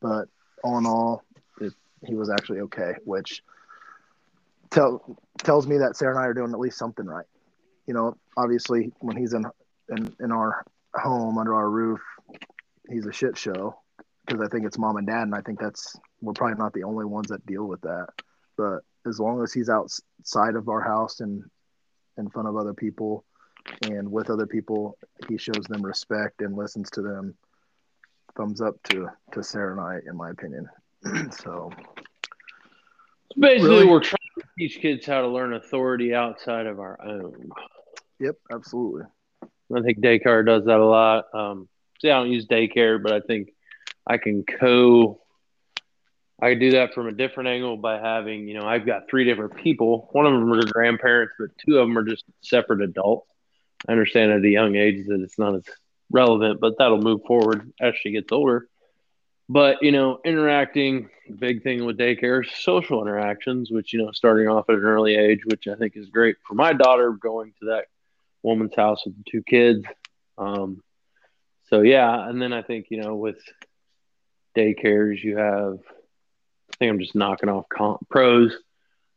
but 0.00 0.28
all 0.62 0.78
in 0.78 0.86
all, 0.86 1.24
it, 1.60 1.72
he 2.06 2.14
was 2.14 2.30
actually 2.30 2.60
okay, 2.60 2.94
which 3.04 3.42
tell 4.70 5.18
tells 5.38 5.66
me 5.66 5.78
that 5.78 5.96
Sarah 5.96 6.14
and 6.14 6.24
I 6.24 6.28
are 6.28 6.34
doing 6.34 6.52
at 6.52 6.60
least 6.60 6.78
something 6.78 7.06
right. 7.06 7.26
You 7.86 7.94
know, 7.94 8.16
obviously 8.36 8.92
when 9.00 9.16
he's 9.16 9.34
in 9.34 9.44
in, 9.90 10.14
in 10.20 10.32
our 10.32 10.64
home 10.94 11.38
under 11.38 11.54
our 11.54 11.68
roof, 11.68 12.00
he's 12.88 13.06
a 13.06 13.12
shit 13.12 13.36
show 13.36 13.78
because 14.26 14.40
I 14.40 14.48
think 14.48 14.64
it's 14.64 14.78
mom 14.78 14.96
and 14.96 15.06
dad, 15.06 15.22
and 15.22 15.34
I 15.34 15.40
think 15.40 15.58
that's 15.58 15.98
we're 16.20 16.32
probably 16.32 16.56
not 16.56 16.72
the 16.72 16.84
only 16.84 17.04
ones 17.04 17.28
that 17.28 17.44
deal 17.46 17.64
with 17.64 17.80
that. 17.82 18.08
But 18.60 18.80
as 19.08 19.18
long 19.18 19.42
as 19.42 19.54
he's 19.54 19.70
outside 19.70 20.54
of 20.54 20.68
our 20.68 20.82
house 20.82 21.20
and 21.20 21.42
in 22.18 22.28
front 22.28 22.46
of 22.46 22.56
other 22.58 22.74
people 22.74 23.24
and 23.84 24.12
with 24.12 24.28
other 24.28 24.46
people, 24.46 24.98
he 25.30 25.38
shows 25.38 25.64
them 25.70 25.80
respect 25.80 26.42
and 26.42 26.54
listens 26.54 26.90
to 26.90 27.00
them. 27.00 27.34
Thumbs 28.36 28.60
up 28.60 28.74
to 28.90 29.08
to 29.32 29.42
Sarah 29.42 29.72
and 29.72 29.80
I, 29.80 29.98
in 30.06 30.14
my 30.14 30.28
opinion. 30.28 30.68
so 31.30 31.70
basically, 33.38 33.68
really, 33.70 33.86
we're 33.86 34.00
trying 34.00 34.18
to 34.38 34.44
teach 34.58 34.78
kids 34.78 35.06
how 35.06 35.22
to 35.22 35.28
learn 35.28 35.54
authority 35.54 36.14
outside 36.14 36.66
of 36.66 36.80
our 36.80 37.02
own. 37.02 37.48
Yep, 38.18 38.36
absolutely. 38.52 39.04
I 39.74 39.80
think 39.80 40.00
daycare 40.00 40.44
does 40.44 40.66
that 40.66 40.80
a 40.80 40.84
lot. 40.84 41.24
Um, 41.32 41.66
see, 42.02 42.10
I 42.10 42.18
don't 42.18 42.30
use 42.30 42.46
daycare, 42.46 43.02
but 43.02 43.12
I 43.12 43.20
think 43.20 43.54
I 44.06 44.18
can 44.18 44.44
co 44.44 45.18
I 46.42 46.50
could 46.50 46.60
do 46.60 46.70
that 46.72 46.94
from 46.94 47.06
a 47.06 47.12
different 47.12 47.50
angle 47.50 47.76
by 47.76 47.98
having, 47.98 48.48
you 48.48 48.58
know, 48.58 48.66
I've 48.66 48.86
got 48.86 49.10
three 49.10 49.24
different 49.24 49.56
people. 49.56 50.08
One 50.12 50.24
of 50.24 50.32
them 50.32 50.50
are 50.50 50.62
grandparents, 50.64 51.34
but 51.38 51.50
two 51.58 51.78
of 51.78 51.86
them 51.86 51.98
are 51.98 52.02
just 52.02 52.24
separate 52.40 52.80
adults. 52.80 53.28
I 53.86 53.92
understand 53.92 54.32
at 54.32 54.42
a 54.42 54.48
young 54.48 54.74
age 54.74 55.06
that 55.08 55.20
it's 55.20 55.38
not 55.38 55.54
as 55.54 55.64
relevant, 56.10 56.58
but 56.58 56.78
that'll 56.78 57.02
move 57.02 57.20
forward 57.26 57.70
as 57.78 57.94
she 58.00 58.12
gets 58.12 58.32
older. 58.32 58.68
But, 59.50 59.82
you 59.82 59.92
know, 59.92 60.18
interacting, 60.24 61.10
big 61.38 61.62
thing 61.62 61.84
with 61.84 61.98
daycare 61.98 62.42
social 62.62 63.02
interactions, 63.02 63.70
which, 63.70 63.92
you 63.92 64.02
know, 64.02 64.10
starting 64.12 64.48
off 64.48 64.70
at 64.70 64.76
an 64.76 64.82
early 64.82 65.16
age, 65.16 65.40
which 65.44 65.68
I 65.68 65.74
think 65.74 65.94
is 65.96 66.08
great 66.08 66.36
for 66.46 66.54
my 66.54 66.72
daughter 66.72 67.10
going 67.12 67.52
to 67.60 67.66
that 67.66 67.86
woman's 68.42 68.74
house 68.74 69.04
with 69.04 69.16
the 69.16 69.30
two 69.30 69.42
kids. 69.42 69.84
Um, 70.38 70.82
so, 71.68 71.82
yeah. 71.82 72.28
And 72.28 72.40
then 72.40 72.54
I 72.54 72.62
think, 72.62 72.86
you 72.88 73.02
know, 73.02 73.16
with 73.16 73.42
daycares, 74.56 75.22
you 75.22 75.36
have– 75.36 75.80
think 76.80 76.90
I'm 76.90 76.98
just 76.98 77.14
knocking 77.14 77.48
off 77.48 77.68
comp 77.68 78.08
pros. 78.08 78.56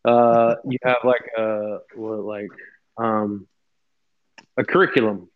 Uh, 0.06 0.56
you 0.70 0.78
have 0.84 0.98
like 1.04 1.32
a 1.36 1.80
what, 1.96 2.20
like 2.20 2.50
um, 2.98 3.48
a 4.58 4.64
curriculum, 4.64 5.30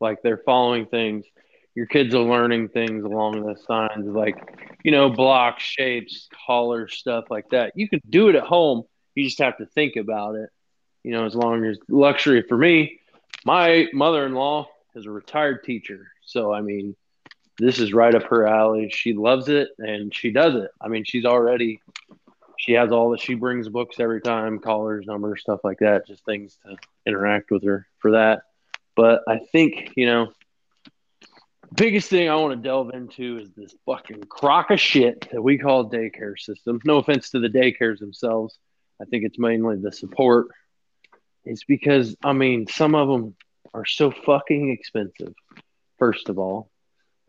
like 0.00 0.22
they're 0.22 0.40
following 0.46 0.86
things. 0.86 1.26
Your 1.74 1.86
kids 1.86 2.14
are 2.14 2.22
learning 2.22 2.68
things 2.68 3.04
along 3.04 3.42
the 3.42 3.56
signs, 3.66 4.06
like 4.06 4.36
you 4.84 4.90
know, 4.90 5.10
blocks, 5.10 5.62
shapes, 5.62 6.28
collar, 6.46 6.88
stuff 6.88 7.24
like 7.30 7.50
that. 7.50 7.72
You 7.76 7.88
can 7.88 8.00
do 8.08 8.28
it 8.28 8.36
at 8.36 8.44
home. 8.44 8.84
You 9.14 9.24
just 9.24 9.40
have 9.40 9.58
to 9.58 9.66
think 9.66 9.96
about 9.96 10.36
it. 10.36 10.48
You 11.02 11.12
know, 11.12 11.26
as 11.26 11.34
long 11.34 11.64
as 11.64 11.78
luxury 11.88 12.42
for 12.48 12.56
me, 12.56 13.00
my 13.44 13.88
mother-in-law 13.92 14.68
is 14.94 15.06
a 15.06 15.10
retired 15.10 15.64
teacher, 15.64 16.12
so 16.24 16.52
I 16.52 16.60
mean, 16.60 16.94
this 17.58 17.78
is 17.78 17.92
right 17.92 18.14
up 18.14 18.24
her 18.24 18.46
alley. 18.46 18.90
She 18.90 19.14
loves 19.14 19.48
it 19.48 19.68
and 19.78 20.14
she 20.14 20.30
does 20.30 20.54
it. 20.54 20.70
I 20.80 20.88
mean, 20.88 21.04
she's 21.04 21.24
already 21.24 21.80
she 22.62 22.72
has 22.72 22.92
all 22.92 23.10
that 23.10 23.20
she 23.20 23.34
brings 23.34 23.68
books 23.68 23.96
every 23.98 24.20
time, 24.20 24.60
callers, 24.60 25.04
numbers, 25.04 25.40
stuff 25.40 25.60
like 25.64 25.80
that, 25.80 26.06
just 26.06 26.24
things 26.24 26.58
to 26.64 26.76
interact 27.04 27.50
with 27.50 27.64
her 27.64 27.88
for 27.98 28.12
that. 28.12 28.42
But 28.94 29.22
I 29.26 29.40
think, 29.50 29.92
you 29.96 30.06
know, 30.06 30.32
biggest 31.74 32.08
thing 32.08 32.28
I 32.28 32.36
want 32.36 32.52
to 32.52 32.68
delve 32.68 32.94
into 32.94 33.38
is 33.38 33.50
this 33.56 33.74
fucking 33.84 34.24
crock 34.28 34.70
of 34.70 34.78
shit 34.78 35.28
that 35.32 35.42
we 35.42 35.58
call 35.58 35.90
daycare 35.90 36.38
system. 36.38 36.80
No 36.84 36.98
offense 36.98 37.30
to 37.30 37.40
the 37.40 37.48
daycares 37.48 37.98
themselves. 37.98 38.56
I 39.00 39.06
think 39.06 39.24
it's 39.24 39.40
mainly 39.40 39.76
the 39.76 39.90
support. 39.90 40.46
It's 41.44 41.64
because 41.64 42.16
I 42.22 42.32
mean 42.32 42.68
some 42.68 42.94
of 42.94 43.08
them 43.08 43.34
are 43.74 43.86
so 43.86 44.12
fucking 44.12 44.70
expensive. 44.70 45.34
First 45.98 46.28
of 46.28 46.38
all, 46.38 46.70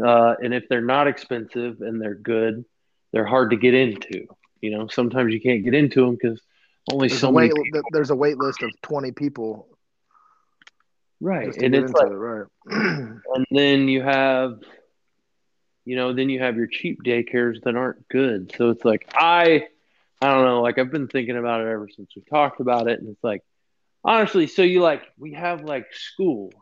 uh, 0.04 0.36
and 0.42 0.54
if 0.54 0.68
they're 0.70 0.82
not 0.82 1.08
expensive 1.08 1.82
and 1.82 2.02
they're 2.02 2.16
good, 2.16 2.66
they're 3.12 3.26
hard 3.26 3.52
to 3.52 3.58
get 3.58 3.74
into. 3.74 4.28
You 4.62 4.72
know, 4.72 4.88
sometimes 4.88 5.34
you 5.34 5.42
can't 5.42 5.64
get 5.64 5.74
into 5.74 6.06
them 6.06 6.16
because 6.22 6.40
only 6.92 7.08
There's 7.10 7.20
so 7.22 7.30
a 7.30 7.32
many. 7.32 7.48
wait. 7.48 7.64
people- 7.66 7.82
There's 7.92 8.10
a 8.10 8.16
wait 8.16 8.38
list 8.38 8.64
of 8.64 8.72
20 8.82 9.12
people 9.12 9.68
right, 11.22 11.56
and 11.56 11.76
it's 11.76 11.94
like, 11.94 12.08
it, 12.08 12.14
right? 12.14 12.46
and 12.66 13.46
then 13.52 13.88
you 13.88 14.02
have, 14.02 14.60
you 15.86 15.96
know, 15.96 16.14
then 16.14 16.30
you 16.30 16.40
have 16.40 16.56
your 16.56 16.68
cheap 16.68 17.04
daycares 17.04 17.62
that 17.64 17.76
aren't 17.76 18.08
good. 18.10 18.54
So 18.58 18.70
it's 18.70 18.84
like 18.86 19.10
I, 19.14 19.68
I 20.22 20.34
don't 20.34 20.46
know. 20.46 20.62
Like 20.62 20.78
I've 20.80 20.92
been 20.92 21.08
thinking 21.08 21.38
about 21.38 21.62
it 21.62 21.68
ever 21.68 21.88
since 21.94 22.10
we 22.16 22.22
talked 22.24 22.60
about 22.62 22.88
it, 22.88 23.00
and 23.00 23.10
it's 23.10 23.24
like, 23.24 23.42
honestly, 24.04 24.48
so 24.48 24.62
you 24.62 24.82
like 24.82 25.04
we 25.18 25.34
have 25.34 25.62
like 25.64 25.88
schools, 25.94 26.54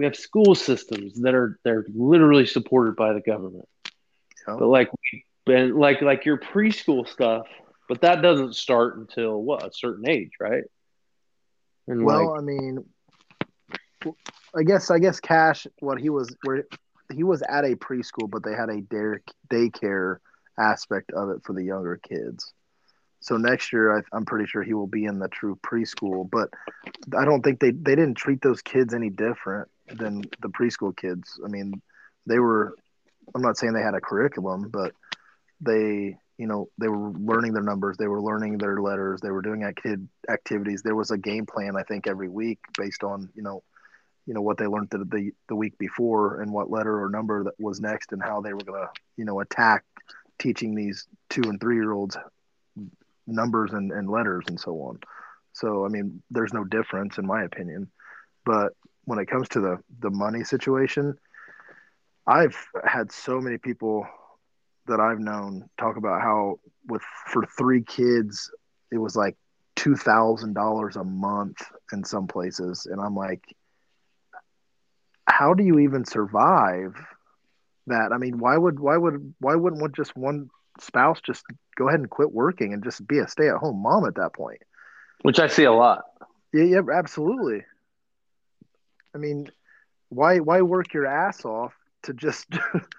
we 0.00 0.06
have 0.06 0.16
school 0.16 0.54
systems 0.54 1.20
that 1.20 1.34
are 1.34 1.58
they're 1.62 1.84
literally 1.94 2.46
supported 2.46 2.96
by 2.96 3.12
the 3.12 3.20
government. 3.20 3.68
Yeah. 4.48 4.56
But 4.58 4.68
like 4.68 4.90
we 4.90 5.24
been 5.44 5.76
like 5.76 6.00
like 6.00 6.24
your 6.24 6.38
preschool 6.38 7.06
stuff, 7.06 7.46
but 7.86 8.00
that 8.00 8.22
doesn't 8.22 8.56
start 8.56 8.96
until 8.96 9.42
what 9.42 9.62
a 9.62 9.70
certain 9.74 10.08
age, 10.08 10.30
right? 10.40 10.64
And 11.86 12.02
Well, 12.02 12.30
like, 12.30 12.40
I 12.40 12.42
mean, 12.42 12.84
I 14.56 14.62
guess 14.62 14.90
I 14.90 15.00
guess 15.00 15.20
Cash, 15.20 15.66
what 15.80 16.00
he 16.00 16.08
was 16.08 16.34
where 16.44 16.64
he 17.12 17.22
was 17.22 17.42
at 17.42 17.66
a 17.66 17.76
preschool, 17.76 18.30
but 18.30 18.42
they 18.42 18.54
had 18.54 18.70
a 18.70 18.80
day 18.80 19.18
daycare 19.52 20.16
aspect 20.58 21.12
of 21.12 21.28
it 21.28 21.42
for 21.44 21.52
the 21.52 21.62
younger 21.62 22.00
kids. 22.02 22.54
So 23.22 23.36
next 23.36 23.70
year, 23.70 23.98
I, 23.98 24.02
I'm 24.14 24.24
pretty 24.24 24.46
sure 24.46 24.62
he 24.62 24.72
will 24.72 24.86
be 24.86 25.04
in 25.04 25.18
the 25.18 25.28
true 25.28 25.58
preschool. 25.62 26.26
But 26.30 26.48
I 27.14 27.26
don't 27.26 27.42
think 27.42 27.60
they 27.60 27.72
they 27.72 27.94
didn't 27.94 28.14
treat 28.14 28.40
those 28.40 28.62
kids 28.62 28.94
any 28.94 29.10
different 29.10 29.68
than 29.96 30.22
the 30.40 30.48
preschool 30.48 30.96
kids. 30.96 31.40
I 31.44 31.48
mean, 31.48 31.80
they 32.26 32.38
were. 32.38 32.74
I'm 33.34 33.42
not 33.42 33.58
saying 33.58 33.74
they 33.74 33.82
had 33.82 33.94
a 33.94 34.00
curriculum, 34.00 34.70
but 34.70 34.92
they 35.60 36.16
you 36.40 36.46
know 36.46 36.68
they 36.78 36.88
were 36.88 37.10
learning 37.10 37.52
their 37.52 37.62
numbers 37.62 37.98
they 37.98 38.08
were 38.08 38.22
learning 38.22 38.56
their 38.56 38.80
letters 38.80 39.20
they 39.20 39.30
were 39.30 39.42
doing 39.42 39.62
acti- 39.62 40.08
activities 40.30 40.80
there 40.82 40.96
was 40.96 41.10
a 41.10 41.18
game 41.18 41.44
plan 41.44 41.76
i 41.76 41.82
think 41.82 42.06
every 42.06 42.30
week 42.30 42.58
based 42.78 43.04
on 43.04 43.28
you 43.34 43.42
know 43.42 43.62
you 44.26 44.32
know 44.32 44.40
what 44.40 44.56
they 44.56 44.66
learned 44.66 44.88
the, 44.90 44.98
the, 44.98 45.32
the 45.48 45.54
week 45.54 45.76
before 45.78 46.40
and 46.40 46.50
what 46.50 46.70
letter 46.70 47.02
or 47.02 47.10
number 47.10 47.44
that 47.44 47.54
was 47.58 47.80
next 47.80 48.12
and 48.12 48.22
how 48.22 48.40
they 48.40 48.54
were 48.54 48.64
going 48.64 48.80
to 48.80 48.88
you 49.18 49.24
know 49.24 49.40
attack 49.40 49.84
teaching 50.38 50.74
these 50.74 51.06
two 51.28 51.42
and 51.42 51.60
three 51.60 51.76
year 51.76 51.92
olds 51.92 52.16
numbers 53.26 53.72
and, 53.72 53.92
and 53.92 54.08
letters 54.08 54.44
and 54.48 54.58
so 54.58 54.72
on 54.80 54.98
so 55.52 55.84
i 55.84 55.88
mean 55.88 56.22
there's 56.30 56.54
no 56.54 56.64
difference 56.64 57.18
in 57.18 57.26
my 57.26 57.44
opinion 57.44 57.90
but 58.46 58.72
when 59.10 59.18
it 59.18 59.26
comes 59.26 59.48
to 59.48 59.60
the 59.60 59.78
the 60.00 60.10
money 60.10 60.44
situation 60.44 61.14
i've 62.26 62.56
had 62.84 63.12
so 63.12 63.40
many 63.40 63.58
people 63.58 64.06
that 64.86 65.00
I've 65.00 65.20
known 65.20 65.68
talk 65.78 65.96
about 65.96 66.20
how 66.20 66.58
with 66.86 67.02
for 67.28 67.46
three 67.56 67.82
kids 67.82 68.50
it 68.90 68.98
was 68.98 69.14
like 69.16 69.36
two 69.76 69.96
thousand 69.96 70.54
dollars 70.54 70.96
a 70.96 71.04
month 71.04 71.62
in 71.92 72.04
some 72.04 72.26
places, 72.26 72.86
and 72.90 73.00
I'm 73.00 73.14
like, 73.14 73.42
how 75.26 75.54
do 75.54 75.64
you 75.64 75.78
even 75.78 76.04
survive 76.04 76.94
that? 77.86 78.12
I 78.12 78.18
mean, 78.18 78.38
why 78.38 78.56
would 78.56 78.78
why 78.78 78.96
would 78.96 79.34
why 79.38 79.54
wouldn't 79.54 79.80
one 79.80 79.92
just 79.92 80.16
one 80.16 80.50
spouse 80.80 81.20
just 81.20 81.44
go 81.76 81.88
ahead 81.88 82.00
and 82.00 82.10
quit 82.10 82.32
working 82.32 82.72
and 82.74 82.84
just 82.84 83.06
be 83.06 83.18
a 83.18 83.28
stay 83.28 83.48
at 83.48 83.56
home 83.56 83.82
mom 83.82 84.06
at 84.06 84.16
that 84.16 84.34
point? 84.34 84.62
which 85.22 85.38
I 85.38 85.48
see 85.48 85.64
a 85.64 85.72
lot. 85.72 86.04
Yeah, 86.52 86.64
yeah, 86.64 86.80
absolutely. 86.92 87.62
I 89.14 89.18
mean, 89.18 89.50
why 90.08 90.38
why 90.38 90.62
work 90.62 90.92
your 90.92 91.06
ass 91.06 91.44
off 91.44 91.74
to 92.02 92.12
just 92.12 92.46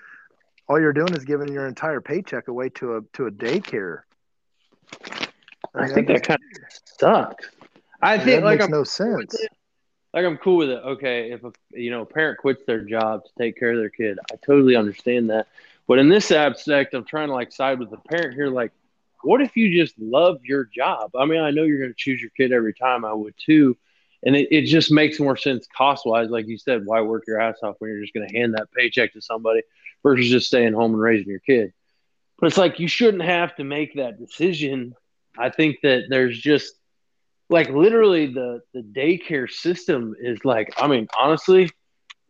all 0.67 0.79
you're 0.79 0.93
doing 0.93 1.13
is 1.13 1.25
giving 1.25 1.51
your 1.51 1.67
entire 1.67 2.01
paycheck 2.01 2.47
away 2.47 2.69
to 2.69 2.97
a 2.97 3.01
to 3.13 3.27
a 3.27 3.31
daycare. 3.31 4.01
I 5.75 5.85
mean, 5.85 5.93
think 5.93 6.07
that 6.07 6.23
kind 6.23 6.39
of 6.39 6.79
sucks. 6.99 7.49
I 8.01 8.17
that 8.17 8.25
think 8.25 8.43
like 8.43 8.59
makes 8.59 8.65
I'm 8.65 8.71
no 8.71 8.83
sense. 8.83 9.35
like 10.13 10.25
I'm 10.25 10.37
cool 10.37 10.57
with 10.57 10.69
it. 10.69 10.81
Okay, 10.83 11.31
if 11.31 11.43
a 11.43 11.51
you 11.71 11.91
know 11.91 12.01
a 12.01 12.05
parent 12.05 12.39
quits 12.39 12.63
their 12.65 12.81
job 12.81 13.23
to 13.25 13.29
take 13.37 13.57
care 13.57 13.71
of 13.71 13.77
their 13.77 13.89
kid, 13.89 14.19
I 14.31 14.35
totally 14.45 14.75
understand 14.75 15.29
that. 15.29 15.47
But 15.87 15.99
in 15.99 16.09
this 16.09 16.31
aspect, 16.31 16.93
I'm 16.93 17.05
trying 17.05 17.27
to 17.27 17.33
like 17.33 17.51
side 17.51 17.79
with 17.79 17.89
the 17.89 17.97
parent 17.97 18.33
here. 18.33 18.47
Like, 18.47 18.71
what 19.23 19.41
if 19.41 19.55
you 19.57 19.77
just 19.77 19.97
love 19.99 20.39
your 20.43 20.65
job? 20.65 21.15
I 21.15 21.25
mean, 21.25 21.41
I 21.41 21.51
know 21.51 21.63
you're 21.63 21.79
going 21.79 21.91
to 21.91 21.97
choose 21.97 22.21
your 22.21 22.31
kid 22.31 22.51
every 22.51 22.73
time. 22.73 23.03
I 23.03 23.13
would 23.13 23.35
too, 23.37 23.77
and 24.23 24.35
it, 24.35 24.47
it 24.51 24.65
just 24.65 24.91
makes 24.91 25.19
more 25.19 25.37
sense 25.37 25.67
cost 25.75 26.05
wise. 26.05 26.29
Like 26.29 26.47
you 26.47 26.57
said, 26.57 26.85
why 26.85 27.01
work 27.01 27.23
your 27.27 27.39
ass 27.39 27.57
off 27.63 27.75
when 27.79 27.91
you're 27.91 28.01
just 28.01 28.13
going 28.13 28.27
to 28.27 28.37
hand 28.37 28.53
that 28.55 28.71
paycheck 28.71 29.13
to 29.13 29.21
somebody 29.21 29.61
versus 30.03 30.29
just 30.29 30.47
staying 30.47 30.73
home 30.73 30.93
and 30.93 31.01
raising 31.01 31.29
your 31.29 31.39
kid? 31.39 31.73
But 32.39 32.47
it's 32.47 32.57
like 32.57 32.79
you 32.79 32.87
shouldn't 32.87 33.23
have 33.23 33.55
to 33.57 33.63
make 33.63 33.95
that 33.95 34.19
decision. 34.19 34.95
I 35.37 35.49
think 35.49 35.77
that 35.83 36.05
there's 36.09 36.39
just 36.39 36.73
like 37.49 37.69
literally 37.69 38.27
the 38.27 38.61
the 38.73 38.81
daycare 38.81 39.49
system 39.49 40.15
is 40.19 40.39
like 40.45 40.73
i 40.77 40.87
mean 40.87 41.07
honestly 41.19 41.69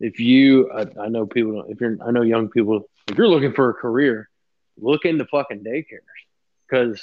if 0.00 0.18
you 0.18 0.70
i, 0.72 0.84
I 1.00 1.08
know 1.08 1.26
people 1.26 1.52
don't- 1.52 1.70
if 1.70 1.80
you're 1.80 1.96
i 2.04 2.10
know 2.10 2.22
young 2.22 2.48
people 2.48 2.88
if 3.08 3.16
you're 3.16 3.28
looking 3.28 3.52
for 3.52 3.70
a 3.70 3.74
career 3.74 4.28
look 4.80 5.04
into 5.04 5.24
fucking 5.26 5.62
daycares 5.64 6.00
because 6.68 7.00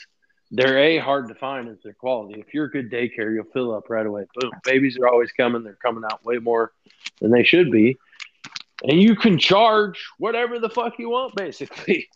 they're 0.51 0.79
a 0.79 0.97
hard 0.97 1.27
to 1.27 1.35
find 1.35 1.69
as 1.69 1.77
their 1.83 1.93
quality 1.93 2.39
if 2.39 2.53
you're 2.53 2.65
a 2.65 2.71
good 2.71 2.91
daycare 2.91 3.33
you'll 3.33 3.45
fill 3.53 3.73
up 3.73 3.89
right 3.89 4.05
away 4.05 4.25
boom 4.35 4.51
babies 4.63 4.97
are 4.97 5.07
always 5.07 5.31
coming 5.31 5.63
they're 5.63 5.77
coming 5.83 6.03
out 6.11 6.23
way 6.25 6.37
more 6.37 6.71
than 7.21 7.31
they 7.31 7.43
should 7.43 7.71
be 7.71 7.97
and 8.83 9.01
you 9.01 9.15
can 9.15 9.37
charge 9.37 10.05
whatever 10.17 10.59
the 10.59 10.69
fuck 10.69 10.93
you 10.99 11.09
want 11.09 11.35
basically 11.35 12.07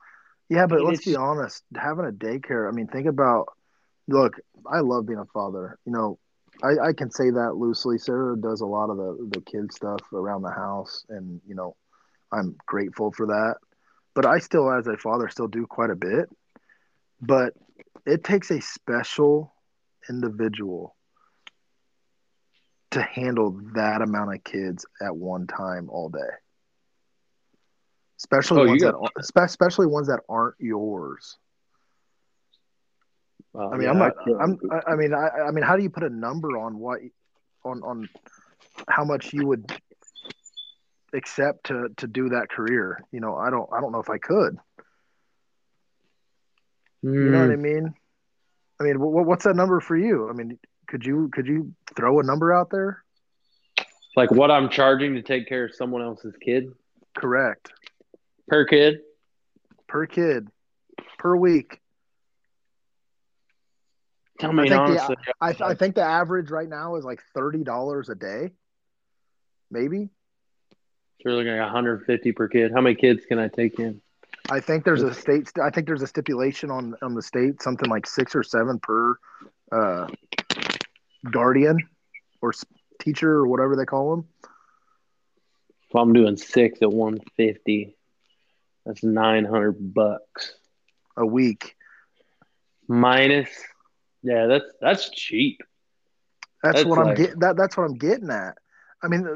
Yeah, 0.49 0.67
but 0.67 0.79
mean, 0.79 0.87
let's 0.87 1.05
be 1.05 1.15
honest. 1.15 1.63
Having 1.75 2.05
a 2.05 2.11
daycare, 2.11 2.67
I 2.67 2.71
mean, 2.71 2.87
think 2.87 3.07
about. 3.07 3.47
Look, 4.07 4.39
I 4.71 4.81
love 4.81 5.07
being 5.07 5.19
a 5.19 5.25
father. 5.25 5.79
You 5.85 5.93
know, 5.93 6.19
I, 6.61 6.89
I 6.89 6.93
can 6.93 7.09
say 7.09 7.29
that 7.31 7.55
loosely. 7.55 7.97
Sarah 7.97 8.37
does 8.39 8.61
a 8.61 8.65
lot 8.65 8.89
of 8.89 8.97
the 8.97 9.29
the 9.31 9.41
kid 9.41 9.73
stuff 9.73 10.01
around 10.13 10.43
the 10.43 10.51
house, 10.51 11.05
and 11.09 11.41
you 11.47 11.55
know, 11.55 11.75
I'm 12.31 12.55
grateful 12.65 13.11
for 13.11 13.27
that. 13.27 13.55
But 14.13 14.25
I 14.25 14.39
still, 14.39 14.71
as 14.71 14.85
a 14.85 14.97
father, 14.97 15.29
still 15.29 15.47
do 15.47 15.65
quite 15.65 15.89
a 15.89 15.95
bit. 15.95 16.29
But 17.21 17.53
it 18.05 18.23
takes 18.23 18.51
a 18.51 18.61
special 18.61 19.53
individual 20.09 20.95
to 22.91 23.01
handle 23.01 23.59
that 23.73 24.01
amount 24.01 24.33
of 24.33 24.43
kids 24.43 24.85
at 25.01 25.15
one 25.15 25.47
time 25.47 25.89
all 25.89 26.09
day. 26.09 26.19
Especially 28.19 28.61
Oh, 28.61 28.67
ones 28.67 28.81
that, 28.83 29.09
spe- 29.21 29.37
especially 29.37 29.87
ones 29.87 30.07
that 30.07 30.21
aren't 30.29 30.55
yours. 30.59 31.37
Uh, 33.55 33.69
I 33.69 33.73
mean, 33.73 33.83
yeah, 33.83 33.89
I'm 33.89 33.97
not. 33.97 34.13
I'm. 34.39 34.59
I 34.71 34.91
I 34.91 34.95
mean, 34.95 35.13
I. 35.13 35.27
I 35.47 35.51
mean, 35.51 35.63
how 35.63 35.75
do 35.75 35.83
you 35.83 35.89
put 35.89 36.03
a 36.03 36.09
number 36.09 36.57
on 36.57 36.79
what, 36.79 36.99
on 37.65 37.83
on, 37.83 38.09
how 38.87 39.03
much 39.03 39.33
you 39.33 39.45
would 39.45 39.71
accept 41.13 41.65
to 41.65 41.89
to 41.97 42.07
do 42.07 42.29
that 42.29 42.49
career? 42.49 42.99
You 43.11 43.19
know, 43.19 43.35
I 43.35 43.49
don't. 43.49 43.69
I 43.71 43.81
don't 43.81 43.91
know 43.91 43.99
if 43.99 44.09
I 44.09 44.17
could. 44.17 44.57
You 47.03 47.31
know 47.31 47.39
what 47.39 47.49
I 47.51 47.55
Mm, 47.55 47.57
mean? 47.57 47.93
I 48.79 48.83
mean, 48.83 48.99
what, 48.99 49.25
what's 49.25 49.43
that 49.45 49.55
number 49.55 49.79
for 49.79 49.95
you? 49.97 50.29
I 50.29 50.33
mean, 50.33 50.57
could 50.87 51.05
you 51.05 51.29
could 51.33 51.47
you 51.47 51.73
throw 51.95 52.19
a 52.19 52.23
number 52.23 52.53
out 52.53 52.69
there? 52.71 53.03
like 54.15 54.31
what 54.31 54.51
i'm 54.51 54.69
charging 54.69 55.15
to 55.15 55.21
take 55.21 55.47
care 55.47 55.65
of 55.65 55.73
someone 55.75 56.01
else's 56.01 56.35
kid 56.43 56.65
Correct. 57.17 57.71
per 58.47 58.65
kid 58.65 58.95
Per 59.87 60.05
kid, 60.07 60.47
per 61.19 61.35
week. 61.35 61.79
I 64.41 64.47
I 64.47 64.51
think 64.67 64.71
honestly, 64.73 65.15
the 65.25 65.33
I, 65.39 65.55
I 65.61 65.73
think 65.75 65.95
the 65.95 66.03
average 66.03 66.49
right 66.49 66.67
now 66.67 66.95
is 66.95 67.05
like 67.05 67.21
thirty 67.33 67.63
dollars 67.63 68.09
a 68.09 68.15
day, 68.15 68.51
maybe. 69.69 70.09
you're 71.19 71.33
looking 71.35 71.51
at 71.51 71.61
150 71.61 72.31
per 72.33 72.47
kid. 72.47 72.71
How 72.73 72.81
many 72.81 72.95
kids 72.95 73.25
can 73.25 73.39
I 73.39 73.47
take 73.47 73.79
in? 73.79 74.01
I 74.49 74.59
think 74.59 74.83
there's 74.83 75.03
a 75.03 75.13
state. 75.13 75.51
I 75.61 75.69
think 75.69 75.87
there's 75.87 76.01
a 76.01 76.07
stipulation 76.07 76.69
on 76.69 76.95
on 77.01 77.13
the 77.13 77.21
state, 77.21 77.61
something 77.61 77.89
like 77.89 78.05
six 78.05 78.35
or 78.35 78.43
seven 78.43 78.79
per 78.79 79.17
uh, 79.71 80.07
guardian 81.31 81.77
or 82.41 82.53
teacher 82.99 83.31
or 83.31 83.47
whatever 83.47 83.75
they 83.75 83.85
call 83.85 84.15
them. 84.15 84.27
If 85.89 85.95
I'm 85.95 86.11
doing 86.13 86.35
six 86.37 86.81
at 86.81 86.91
150, 86.91 87.95
that's 88.85 89.03
900 89.03 89.93
bucks 89.93 90.53
a 91.15 91.25
week. 91.25 91.75
minus. 92.87 93.49
Yeah, 94.23 94.47
that's 94.47 94.65
that's 94.81 95.09
cheap. 95.09 95.61
That's, 96.61 96.77
That's 96.77 96.85
what 96.87 96.99
I'm 96.99 97.07
like- 97.07 97.17
getting. 97.17 97.39
That 97.39 97.55
that's 97.57 97.77
what 97.77 97.83
I'm 97.83 97.95
getting 97.95 98.29
at. 98.29 98.57
I 99.01 99.07
mean, 99.07 99.27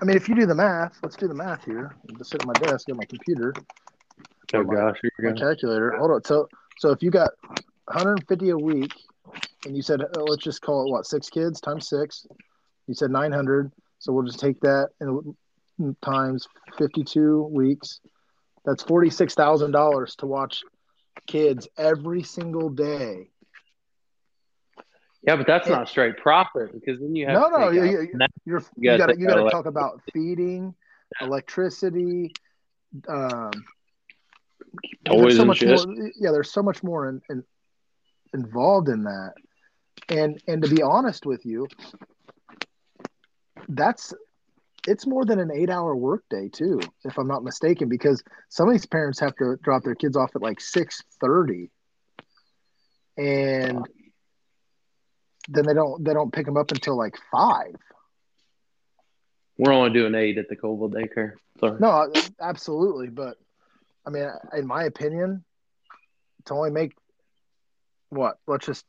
I 0.00 0.04
mean, 0.04 0.16
if 0.16 0.28
you 0.28 0.34
do 0.34 0.46
the 0.46 0.54
math, 0.54 0.98
let's 1.02 1.16
do 1.16 1.28
the 1.28 1.34
math 1.34 1.64
here. 1.64 1.94
I'm 2.08 2.16
just 2.16 2.30
sitting 2.30 2.48
at 2.48 2.60
my 2.60 2.66
desk, 2.66 2.86
get 2.86 2.96
my 2.96 3.04
computer, 3.04 3.52
Oh 4.52 4.62
my- 4.62 4.74
gosh, 4.74 4.98
here 5.00 5.10
my 5.32 5.32
calculator. 5.38 5.92
Hold 5.98 6.10
on. 6.10 6.24
So 6.24 6.48
so 6.78 6.90
if 6.90 7.02
you 7.02 7.10
got 7.10 7.30
150 7.86 8.50
a 8.50 8.56
week, 8.56 8.92
and 9.64 9.76
you 9.76 9.82
said 9.82 10.02
uh, 10.02 10.22
let's 10.22 10.42
just 10.42 10.60
call 10.60 10.86
it 10.86 10.90
what 10.90 11.06
six 11.06 11.30
kids 11.30 11.60
times 11.60 11.88
six. 11.88 12.26
You 12.86 12.94
said 12.94 13.10
900. 13.10 13.72
So 13.98 14.12
we'll 14.12 14.24
just 14.24 14.40
take 14.40 14.60
that 14.60 14.90
and 15.00 15.34
times 16.02 16.46
52 16.76 17.44
weeks. 17.44 18.00
That's 18.64 18.82
forty 18.82 19.10
six 19.10 19.34
thousand 19.34 19.72
dollars 19.72 20.16
to 20.16 20.26
watch 20.26 20.62
kids 21.26 21.68
every 21.76 22.22
single 22.22 22.70
day. 22.70 23.28
Yeah, 25.22 25.36
but 25.36 25.46
that's 25.46 25.68
not 25.68 25.88
straight 25.88 26.18
profit 26.18 26.72
because 26.72 27.00
then 27.00 27.16
you 27.16 27.26
have 27.26 27.40
No, 27.40 27.48
to 27.50 27.58
no, 27.58 27.70
you, 27.70 27.84
you, 27.84 28.18
you're, 28.44 28.60
you 28.60 28.64
you 28.76 28.98
gotta 28.98 28.98
got 28.98 29.06
to 29.14 29.20
you 29.20 29.26
got 29.26 29.42
to 29.42 29.50
talk 29.50 29.66
about 29.66 30.02
feeding, 30.12 30.74
electricity, 31.20 32.32
um, 33.08 33.50
toys 35.04 35.20
there's 35.20 35.36
so 35.36 35.42
and 35.42 35.48
much 35.48 35.58
shit. 35.58 35.86
more. 35.86 36.10
Yeah, 36.18 36.30
there's 36.32 36.52
so 36.52 36.62
much 36.62 36.82
more 36.82 37.08
in, 37.08 37.20
in, 37.30 37.44
involved 38.32 38.88
in 38.88 39.04
that, 39.04 39.34
and 40.08 40.40
and 40.46 40.62
to 40.62 40.68
be 40.68 40.82
honest 40.82 41.26
with 41.26 41.44
you, 41.44 41.66
that's 43.68 44.14
it's 44.86 45.06
more 45.06 45.24
than 45.24 45.38
an 45.38 45.50
eight 45.50 45.70
hour 45.70 45.96
workday 45.96 46.48
too, 46.48 46.80
if 47.04 47.18
I'm 47.18 47.28
not 47.28 47.42
mistaken, 47.42 47.88
because 47.88 48.22
some 48.48 48.68
of 48.68 48.74
these 48.74 48.86
parents 48.86 49.20
have 49.20 49.34
to 49.36 49.56
drop 49.62 49.82
their 49.82 49.94
kids 49.94 50.16
off 50.16 50.30
at 50.34 50.42
like 50.42 50.60
six 50.60 51.02
thirty, 51.20 51.70
and 53.16 53.80
then 55.48 55.66
they 55.66 55.74
don't 55.74 56.04
they 56.04 56.12
don't 56.12 56.32
pick 56.32 56.46
them 56.46 56.56
up 56.56 56.70
until 56.70 56.96
like 56.96 57.16
five. 57.30 57.74
We're 59.56 59.72
only 59.72 59.90
doing 59.90 60.14
eight 60.14 60.38
at 60.38 60.48
the 60.48 60.56
Colville 60.56 60.90
daycare. 60.90 61.34
Sorry. 61.60 61.78
No, 61.78 62.12
absolutely, 62.40 63.08
but 63.08 63.36
I 64.06 64.10
mean, 64.10 64.28
in 64.56 64.66
my 64.66 64.84
opinion, 64.84 65.44
to 66.46 66.54
only 66.54 66.70
make 66.70 66.92
what? 68.10 68.36
Let's 68.46 68.66
just 68.66 68.84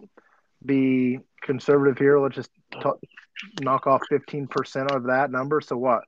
be 0.64 1.20
conservative 1.42 1.98
here. 1.98 2.20
Let's 2.20 2.36
just 2.36 2.52
t- 2.72 3.10
knock 3.62 3.88
off 3.88 4.02
fifteen 4.10 4.48
percent 4.48 4.92
of 4.92 5.04
that 5.06 5.32
number. 5.32 5.62
So 5.62 5.78
what? 5.78 6.02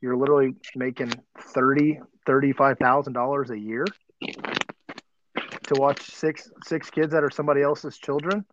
You're 0.00 0.16
literally 0.16 0.54
making 0.76 1.12
thirty, 1.54 2.00
thirty-five 2.26 2.78
thousand 2.78 3.12
dollars 3.12 3.50
a 3.50 3.58
year 3.58 3.84
to 4.20 5.74
watch 5.74 6.02
six 6.02 6.50
six 6.64 6.90
kids 6.90 7.12
that 7.12 7.24
are 7.24 7.30
somebody 7.30 7.62
else's 7.62 7.98
children 7.98 8.44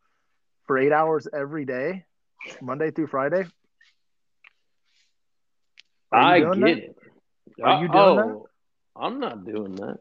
for 0.67 0.77
eight 0.77 0.91
hours 0.91 1.27
every 1.33 1.65
day, 1.65 2.05
Monday 2.61 2.91
through 2.91 3.07
Friday. 3.07 3.45
I 6.11 6.39
get 6.39 6.53
doing 6.53 6.67
it. 6.67 6.95
Are 7.63 7.81
you 7.81 7.87
doing 7.89 8.19
oh, 8.19 8.47
I'm 8.95 9.19
not 9.19 9.45
doing 9.45 9.75
that. 9.75 9.97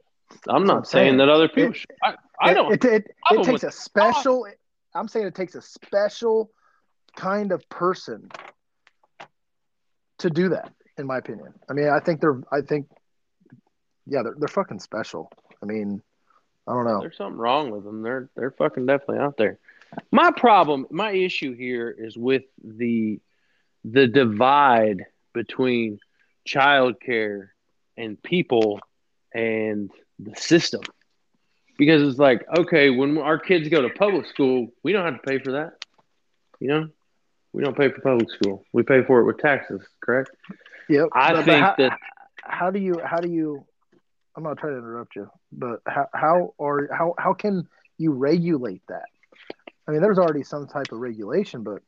I'm 0.48 0.64
not 0.64 0.78
I'm 0.78 0.84
saying 0.84 1.04
saying. 1.10 1.16
that 1.18 1.28
other 1.28 1.48
people. 1.48 1.70
It- 1.70 1.76
should. 1.76 1.90
I, 2.02 2.14
I 2.40 2.54
don't. 2.54 2.72
It, 2.72 2.84
it, 2.84 3.06
it 3.30 3.44
takes 3.44 3.62
a 3.62 3.70
special. 3.70 4.46
I'm 4.94 5.08
saying 5.08 5.26
it 5.26 5.34
takes 5.34 5.54
a 5.54 5.62
special 5.62 6.50
kind 7.16 7.52
of 7.52 7.68
person 7.68 8.28
to 10.18 10.30
do 10.30 10.50
that. 10.50 10.72
In 10.96 11.06
my 11.06 11.18
opinion, 11.18 11.52
I 11.68 11.72
mean, 11.72 11.88
I 11.88 11.98
think 11.98 12.20
they're. 12.20 12.40
I 12.52 12.60
think, 12.60 12.86
yeah, 14.06 14.22
they're 14.22 14.36
they're 14.38 14.48
fucking 14.48 14.78
special. 14.78 15.30
I 15.60 15.66
mean, 15.66 16.02
I 16.68 16.72
don't 16.72 16.84
know. 16.84 17.00
There's 17.00 17.16
something 17.16 17.38
wrong 17.38 17.70
with 17.70 17.84
them. 17.84 18.02
They're 18.02 18.30
they're 18.36 18.52
fucking 18.52 18.86
definitely 18.86 19.18
out 19.18 19.36
there. 19.36 19.58
My 20.10 20.30
problem, 20.30 20.86
my 20.90 21.12
issue 21.12 21.54
here 21.54 21.94
is 21.96 22.16
with 22.16 22.44
the 22.62 23.20
the 23.84 24.06
divide 24.06 25.04
between 25.32 25.98
childcare 26.48 27.48
and 27.96 28.20
people 28.22 28.80
and 29.34 29.90
the 30.18 30.34
system. 30.36 30.82
Because 31.76 32.02
it's 32.08 32.18
like, 32.18 32.44
okay, 32.56 32.90
when 32.90 33.18
our 33.18 33.38
kids 33.38 33.68
go 33.68 33.82
to 33.82 33.90
public 33.90 34.26
school, 34.26 34.68
we 34.82 34.92
don't 34.92 35.04
have 35.04 35.20
to 35.20 35.28
pay 35.28 35.38
for 35.38 35.52
that. 35.52 35.84
You 36.60 36.68
know? 36.68 36.88
We 37.52 37.62
don't 37.62 37.76
pay 37.76 37.90
for 37.90 38.00
public 38.00 38.30
school. 38.30 38.64
We 38.72 38.82
pay 38.82 39.02
for 39.04 39.20
it 39.20 39.24
with 39.24 39.38
taxes, 39.38 39.82
correct? 40.00 40.30
Yep. 40.88 41.08
I 41.12 41.32
but- 41.32 41.36
but 41.36 41.44
think 41.44 41.64
how, 41.64 41.74
that 41.78 41.98
how 42.42 42.70
do 42.70 42.78
you 42.78 43.00
how 43.02 43.18
do 43.18 43.30
you? 43.30 43.64
I'm 44.36 44.42
not 44.42 44.58
trying 44.58 44.74
to 44.74 44.78
interrupt 44.78 45.16
you, 45.16 45.30
but 45.52 45.80
how 45.86 46.08
how 46.12 46.54
or 46.58 46.88
how 46.92 47.14
how 47.18 47.32
can 47.32 47.66
you 47.98 48.12
regulate 48.12 48.82
that? 48.88 49.04
I 49.86 49.92
mean, 49.92 50.02
there's 50.02 50.18
already 50.18 50.42
some 50.42 50.66
type 50.66 50.92
of 50.92 50.98
regulation, 50.98 51.62
but 51.62 51.82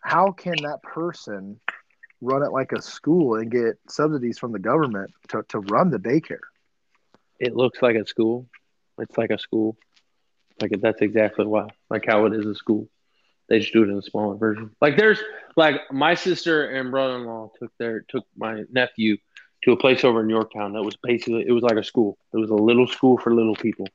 how 0.00 0.32
can 0.32 0.54
that 0.62 0.82
person 0.82 1.60
run 2.22 2.42
it 2.42 2.52
like 2.52 2.72
a 2.72 2.80
school 2.80 3.34
and 3.34 3.50
get 3.50 3.78
subsidies 3.88 4.38
from 4.38 4.52
the 4.52 4.58
government 4.58 5.10
to, 5.28 5.42
to 5.50 5.58
run 5.58 5.90
the 5.90 5.98
daycare? 5.98 6.38
it 7.42 7.56
looks 7.56 7.82
like 7.82 7.96
a 7.96 8.06
school. 8.06 8.46
It's 8.98 9.18
like 9.18 9.30
a 9.30 9.38
school. 9.38 9.76
Like 10.60 10.70
that's 10.80 11.02
exactly 11.02 11.44
why. 11.44 11.68
Like 11.90 12.04
how 12.06 12.26
it 12.26 12.34
is 12.34 12.46
a 12.46 12.54
school. 12.54 12.88
They 13.48 13.58
just 13.58 13.72
do 13.72 13.82
it 13.82 13.88
in 13.88 13.98
a 13.98 14.02
smaller 14.02 14.36
version. 14.36 14.70
Like 14.80 14.96
there's 14.96 15.18
like 15.56 15.92
my 15.92 16.14
sister 16.14 16.70
and 16.70 16.92
brother 16.92 17.16
in 17.16 17.24
law 17.26 17.50
took 17.58 17.72
their 17.78 18.02
took 18.08 18.24
my 18.36 18.62
nephew 18.70 19.16
to 19.64 19.72
a 19.72 19.76
place 19.76 20.04
over 20.04 20.20
in 20.20 20.28
Yorktown 20.28 20.74
that 20.74 20.84
was 20.84 20.96
basically 21.02 21.44
it 21.46 21.50
was 21.50 21.64
like 21.64 21.76
a 21.76 21.82
school. 21.82 22.16
It 22.32 22.36
was 22.36 22.50
a 22.50 22.54
little 22.54 22.86
school 22.86 23.18
for 23.18 23.34
little 23.34 23.56
people. 23.56 23.88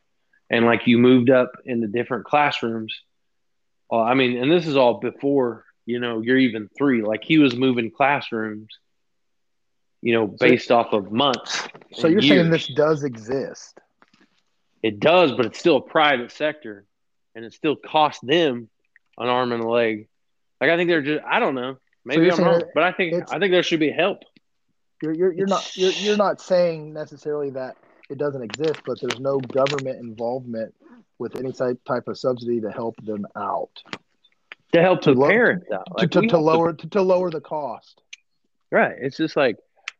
And 0.49 0.65
like 0.65 0.85
you 0.85 0.97
moved 0.97 1.29
up 1.29 1.53
in 1.63 1.79
the 1.79 1.87
different 1.87 2.25
classrooms. 2.25 2.99
Uh, 3.89 4.01
I 4.01 4.13
mean, 4.13 4.37
and 4.37 4.51
this 4.51 4.67
is 4.67 4.75
all 4.75 4.99
before, 4.99 5.63
you 5.87 5.99
know, 5.99 6.21
you're 6.21 6.37
even 6.37 6.69
three. 6.77 7.01
Like 7.01 7.23
he 7.23 7.39
was 7.39 7.55
moving 7.55 7.89
classrooms, 7.89 8.67
you 10.01 10.13
know, 10.13 10.27
based 10.27 10.69
off 10.69 10.91
of 10.91 11.11
months. 11.11 11.65
So 11.93 12.07
you're 12.07 12.21
saying 12.21 12.51
this 12.51 12.67
does 12.67 13.03
exist? 13.05 13.79
It 14.83 14.99
does, 14.99 15.31
but 15.31 15.45
it's 15.45 15.57
still 15.57 15.77
a 15.77 15.81
private 15.81 16.31
sector, 16.31 16.85
and 17.33 17.45
it 17.45 17.53
still 17.53 17.77
costs 17.77 18.19
them 18.21 18.69
an 19.17 19.29
arm 19.29 19.53
and 19.53 19.63
a 19.63 19.67
leg. 19.67 20.09
Like 20.59 20.69
I 20.69 20.75
think 20.75 20.89
they're 20.89 21.01
just 21.01 21.23
I 21.25 21.39
don't 21.39 21.55
know. 21.55 21.77
Maybe 22.03 22.25
you're 22.25 22.33
I'm 22.33 22.43
wrong, 22.43 22.63
but 22.73 22.83
I 22.83 22.91
think 22.91 23.23
I 23.31 23.39
think 23.39 23.51
there 23.51 23.63
should 23.63 23.79
be 23.79 23.89
help. 23.89 24.23
You're 25.01 25.13
you're, 25.13 25.31
you're 25.31 25.47
not 25.47 25.75
you're, 25.77 25.91
you're 25.93 26.17
not 26.17 26.41
saying 26.41 26.93
necessarily 26.93 27.51
that 27.51 27.77
it 28.09 28.17
doesn't 28.17 28.43
exist, 28.43 28.81
but 28.85 28.99
there's 28.99 29.21
no 29.21 29.39
government 29.39 29.99
involvement 30.01 30.75
with 31.17 31.37
any 31.37 31.53
type 31.53 31.79
type 31.85 32.09
of 32.09 32.17
subsidy 32.17 32.59
to 32.59 32.71
help 32.71 32.97
them 33.05 33.25
out 33.37 33.71
To 34.73 34.81
help 34.81 35.01
To 35.03 35.13
the 35.13 35.25
parents 35.27 35.67
out. 35.71 35.85
to, 35.87 35.93
Like, 35.97 36.11
to, 36.11 36.19
we 36.21 36.27
to 36.27 36.37
lower 36.37 36.73
to, 36.73 36.89
to 36.89 37.01
lower 37.01 37.29
the 37.29 37.41
cost. 37.41 38.01
right. 38.71 38.95
It's 38.99 39.17
just 39.17 39.35
like 39.35 39.57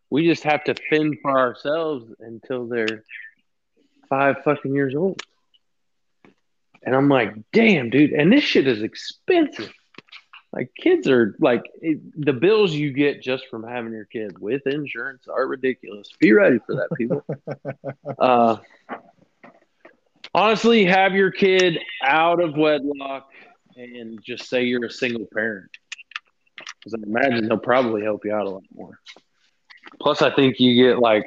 we 0.09 0.25
just 0.27 0.43
have 0.43 0.63
to 0.65 0.75
fend 0.89 1.17
for 1.21 1.37
ourselves 1.39 2.05
until 2.19 2.67
they're 2.67 3.03
five 4.09 4.37
fucking 4.43 4.73
years 4.73 4.95
old. 4.95 5.21
And 6.83 6.95
I'm 6.95 7.09
like, 7.09 7.33
damn, 7.51 7.89
dude. 7.89 8.11
And 8.11 8.31
this 8.31 8.43
shit 8.43 8.67
is 8.67 8.81
expensive. 8.81 9.71
Like 10.53 10.71
kids 10.79 11.09
are 11.09 11.35
like 11.39 11.63
it, 11.81 11.99
the 12.19 12.31
bills 12.33 12.73
you 12.73 12.93
get 12.93 13.21
just 13.21 13.47
from 13.49 13.63
having 13.63 13.91
your 13.91 14.05
kid 14.05 14.39
with 14.39 14.65
insurance 14.65 15.27
are 15.27 15.45
ridiculous. 15.45 16.09
Be 16.19 16.31
ready 16.31 16.59
for 16.65 16.75
that, 16.75 16.89
people. 16.97 17.25
uh, 18.19 18.57
honestly, 20.33 20.85
have 20.85 21.13
your 21.13 21.31
kid 21.31 21.79
out 22.01 22.41
of 22.41 22.55
wedlock 22.55 23.29
and 23.77 24.21
just 24.23 24.49
say 24.49 24.63
you're 24.63 24.85
a 24.85 24.91
single 24.91 25.27
parent. 25.33 25.69
Because 26.79 26.95
I 26.95 27.07
imagine 27.07 27.47
they'll 27.47 27.57
probably 27.57 28.03
help 28.03 28.25
you 28.25 28.33
out 28.33 28.47
a 28.47 28.49
lot 28.49 28.63
more. 28.73 28.99
Plus, 30.01 30.21
I 30.21 30.33
think 30.33 30.59
you 30.59 30.75
get 30.75 30.99
like 30.99 31.25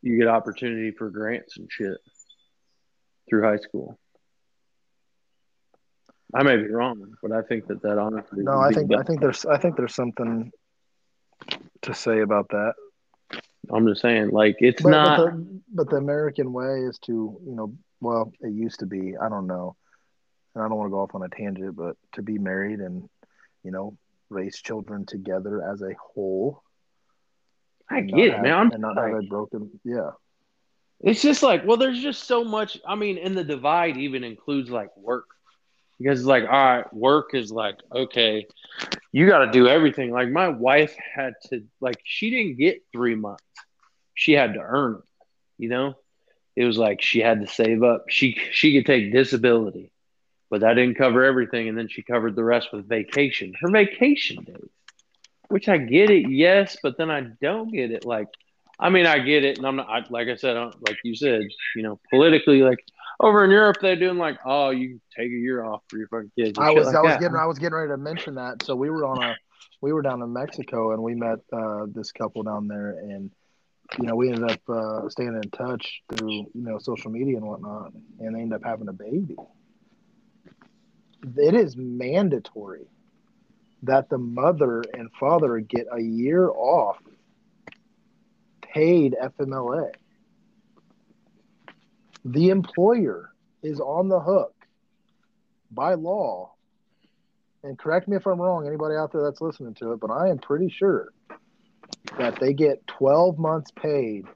you 0.00 0.18
get 0.18 0.28
opportunity 0.28 0.90
for 0.90 1.10
grants 1.10 1.56
and 1.56 1.68
shit 1.70 1.98
through 3.28 3.44
high 3.44 3.58
school. 3.58 3.98
I 6.34 6.42
may 6.42 6.56
be 6.56 6.68
wrong, 6.68 7.14
but 7.22 7.32
I 7.32 7.42
think 7.42 7.66
that 7.66 7.82
that 7.82 7.98
honestly. 7.98 8.42
No, 8.42 8.58
I 8.58 8.70
think 8.72 8.94
I 8.94 9.02
think 9.02 9.20
there's 9.20 9.44
I 9.44 9.58
think 9.58 9.76
there's 9.76 9.94
something 9.94 10.50
to 11.82 11.94
say 11.94 12.20
about 12.20 12.48
that. 12.50 12.74
I'm 13.70 13.86
just 13.86 14.02
saying, 14.02 14.30
like, 14.30 14.56
it's 14.58 14.82
But, 14.82 14.90
not. 14.90 15.16
but, 15.18 15.24
the, 15.24 15.60
but 15.74 15.90
the 15.90 15.96
American 15.96 16.52
way 16.52 16.80
is 16.80 16.98
to 17.00 17.38
you 17.44 17.54
know 17.54 17.74
well 18.00 18.32
it 18.40 18.52
used 18.52 18.80
to 18.80 18.86
be 18.86 19.16
I 19.16 19.28
don't 19.28 19.46
know, 19.46 19.76
and 20.54 20.64
I 20.64 20.68
don't 20.68 20.76
want 20.76 20.88
to 20.88 20.92
go 20.92 21.00
off 21.00 21.14
on 21.14 21.22
a 21.22 21.28
tangent, 21.28 21.76
but 21.76 21.96
to 22.14 22.22
be 22.22 22.38
married 22.38 22.80
and 22.80 23.08
you 23.64 23.70
know 23.70 23.96
raise 24.30 24.60
children 24.60 25.06
together 25.06 25.62
as 25.72 25.82
a 25.82 25.94
whole. 26.14 26.62
I 27.90 28.00
get 28.00 28.18
it, 28.18 28.32
have- 28.34 28.42
man. 28.42 28.52
I'm 28.54 28.70
and 28.72 28.82
not 28.82 28.94
sorry. 28.94 29.12
have 29.12 29.24
a 29.24 29.26
broken 29.26 29.70
yeah. 29.84 30.10
It's 31.00 31.20
just 31.20 31.42
like, 31.42 31.66
well, 31.66 31.76
there's 31.76 32.00
just 32.00 32.24
so 32.24 32.44
much. 32.44 32.78
I 32.86 32.94
mean, 32.94 33.18
and 33.18 33.36
the 33.36 33.42
divide 33.44 33.96
even 33.96 34.22
includes 34.24 34.70
like 34.70 34.96
work. 34.96 35.26
Because 35.98 36.20
it's 36.20 36.26
like, 36.26 36.44
all 36.44 36.48
right, 36.50 36.92
work 36.94 37.34
is 37.34 37.52
like, 37.52 37.76
okay, 37.94 38.46
you 39.12 39.26
got 39.28 39.44
to 39.44 39.50
do 39.52 39.68
everything. 39.68 40.10
Like 40.10 40.30
my 40.30 40.48
wife 40.48 40.96
had 41.14 41.34
to, 41.50 41.62
like, 41.80 41.96
she 42.04 42.30
didn't 42.30 42.58
get 42.58 42.82
three 42.92 43.14
months. 43.14 43.44
She 44.14 44.32
had 44.32 44.54
to 44.54 44.60
earn 44.60 44.94
it. 44.96 45.04
You 45.58 45.68
know, 45.68 45.94
it 46.56 46.64
was 46.64 46.76
like 46.76 47.02
she 47.02 47.20
had 47.20 47.40
to 47.40 47.46
save 47.46 47.82
up. 47.84 48.06
She 48.08 48.36
she 48.50 48.72
could 48.76 48.86
take 48.86 49.12
disability, 49.12 49.91
but 50.52 50.60
that 50.60 50.74
didn't 50.74 50.96
cover 50.96 51.24
everything. 51.24 51.70
And 51.70 51.78
then 51.78 51.88
she 51.88 52.02
covered 52.02 52.36
the 52.36 52.44
rest 52.44 52.68
with 52.74 52.86
vacation. 52.86 53.54
Her 53.58 53.70
vacation 53.70 54.44
days, 54.44 54.68
which 55.48 55.66
I 55.66 55.78
get 55.78 56.10
it, 56.10 56.30
yes, 56.30 56.76
but 56.82 56.98
then 56.98 57.10
I 57.10 57.22
don't 57.40 57.72
get 57.72 57.90
it. 57.90 58.04
Like, 58.04 58.28
I 58.78 58.90
mean, 58.90 59.06
I 59.06 59.18
get 59.20 59.44
it, 59.44 59.56
and 59.56 59.66
I'm 59.66 59.76
not 59.76 59.88
I, 59.88 60.04
like 60.10 60.28
I 60.28 60.36
said, 60.36 60.58
I 60.58 60.64
don't, 60.64 60.86
like 60.86 60.98
you 61.04 61.14
said, 61.14 61.40
you 61.74 61.82
know, 61.82 61.98
politically, 62.10 62.60
like 62.60 62.84
over 63.18 63.42
in 63.44 63.50
Europe, 63.50 63.78
they're 63.80 63.96
doing 63.96 64.18
like, 64.18 64.40
oh, 64.44 64.68
you 64.68 65.00
take 65.16 65.28
a 65.28 65.30
year 65.30 65.64
off 65.64 65.84
for 65.88 65.96
your 65.96 66.08
fucking 66.08 66.32
kids. 66.36 66.58
I 66.58 66.70
was 66.70 66.84
like 66.84 66.96
I 66.96 67.00
was 67.00 67.12
that. 67.12 67.20
getting 67.20 67.36
I 67.38 67.46
was 67.46 67.58
getting 67.58 67.74
ready 67.74 67.88
to 67.88 67.96
mention 67.96 68.34
that. 68.34 68.62
So 68.62 68.76
we 68.76 68.90
were 68.90 69.06
on 69.06 69.22
a 69.22 69.34
we 69.80 69.94
were 69.94 70.02
down 70.02 70.20
in 70.20 70.34
Mexico 70.34 70.92
and 70.92 71.02
we 71.02 71.14
met 71.14 71.38
uh, 71.50 71.86
this 71.88 72.12
couple 72.12 72.42
down 72.42 72.68
there 72.68 72.90
and 72.90 73.30
you 73.98 74.06
know, 74.06 74.16
we 74.16 74.28
ended 74.28 74.50
up 74.50 74.60
uh, 74.68 75.08
staying 75.08 75.34
in 75.42 75.50
touch 75.50 76.02
through 76.10 76.30
you 76.30 76.50
know 76.54 76.78
social 76.78 77.10
media 77.10 77.36
and 77.36 77.46
whatnot, 77.46 77.92
and 78.20 78.34
they 78.34 78.40
ended 78.40 78.56
up 78.56 78.64
having 78.64 78.88
a 78.88 78.92
baby. 78.92 79.36
It 81.22 81.54
is 81.54 81.76
mandatory 81.76 82.86
that 83.82 84.08
the 84.08 84.18
mother 84.18 84.82
and 84.94 85.10
father 85.18 85.60
get 85.60 85.86
a 85.92 86.00
year 86.00 86.48
off 86.48 86.98
paid 88.62 89.14
FMLA. 89.20 89.92
The 92.24 92.50
employer 92.50 93.30
is 93.62 93.80
on 93.80 94.08
the 94.08 94.20
hook 94.20 94.54
by 95.70 95.94
law. 95.94 96.52
And 97.64 97.78
correct 97.78 98.08
me 98.08 98.16
if 98.16 98.26
I'm 98.26 98.40
wrong, 98.40 98.66
anybody 98.66 98.96
out 98.96 99.12
there 99.12 99.22
that's 99.22 99.40
listening 99.40 99.74
to 99.74 99.92
it, 99.92 100.00
but 100.00 100.10
I 100.10 100.28
am 100.28 100.38
pretty 100.38 100.68
sure 100.68 101.12
that 102.18 102.38
they 102.40 102.52
get 102.52 102.86
12 102.86 103.38
months 103.38 103.70
paid 103.70 104.26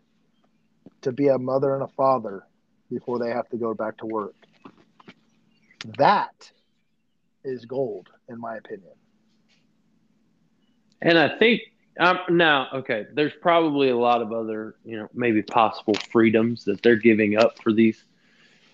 to 1.03 1.13
be 1.13 1.29
a 1.29 1.39
mother 1.39 1.75
and 1.75 1.83
a 1.83 1.89
father 1.89 2.47
before 2.91 3.19
they 3.19 3.31
have 3.31 3.49
to 3.49 3.57
go 3.57 3.75
back 3.75 3.97
to 3.99 4.07
work. 4.07 4.35
That 5.99 6.51
is 7.47 7.65
gold, 7.65 8.09
in 8.29 8.41
my 8.41 8.57
opinion. 8.57 8.93
And 11.01 11.19
I 11.19 11.39
think 11.39 11.63
um, 11.99 12.19
now, 12.31 12.69
okay, 12.75 13.07
there's 13.15 13.33
probably 13.41 13.89
a 13.91 13.97
lot 13.97 14.21
of 14.21 14.33
other, 14.33 14.77
you 14.85 14.99
know, 14.99 15.09
maybe 15.15 15.43
possible 15.43 15.95
freedoms 16.11 16.65
that 16.65 16.83
they're 16.83 16.97
giving 16.97 17.39
up 17.39 17.63
for 17.63 17.73
these 17.73 18.05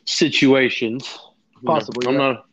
situations. 0.05 1.19
Possibly, 1.65 2.09
I'm 2.09 2.15
yeah. 2.15 2.33
not 2.33 2.47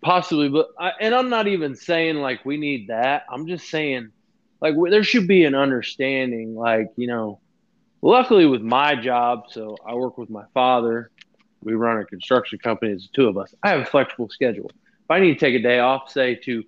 possibly, 0.00 0.48
but 0.48 0.68
I, 0.78 0.92
and 1.00 1.14
I'm 1.14 1.28
not 1.28 1.46
even 1.46 1.76
saying 1.76 2.16
like 2.16 2.44
we 2.44 2.56
need 2.56 2.88
that. 2.88 3.24
I'm 3.30 3.46
just 3.46 3.68
saying 3.68 4.10
like 4.62 4.74
there 4.90 5.04
should 5.04 5.28
be 5.28 5.44
an 5.44 5.54
understanding. 5.54 6.54
Like 6.54 6.90
you 6.96 7.06
know, 7.06 7.40
luckily 8.00 8.46
with 8.46 8.62
my 8.62 8.94
job, 8.94 9.44
so 9.50 9.76
I 9.86 9.94
work 9.94 10.16
with 10.16 10.30
my 10.30 10.44
father. 10.54 11.10
We 11.62 11.74
run 11.74 11.98
a 11.98 12.04
construction 12.04 12.58
company. 12.58 12.92
It's 12.92 13.08
the 13.08 13.12
two 13.12 13.28
of 13.28 13.36
us. 13.36 13.54
I 13.62 13.70
have 13.70 13.80
a 13.80 13.84
flexible 13.84 14.28
schedule. 14.30 14.70
If 15.06 15.10
I 15.10 15.20
need 15.20 15.34
to 15.34 15.40
take 15.40 15.54
a 15.54 15.62
day 15.62 15.78
off, 15.78 16.10
say 16.10 16.34
to 16.44 16.64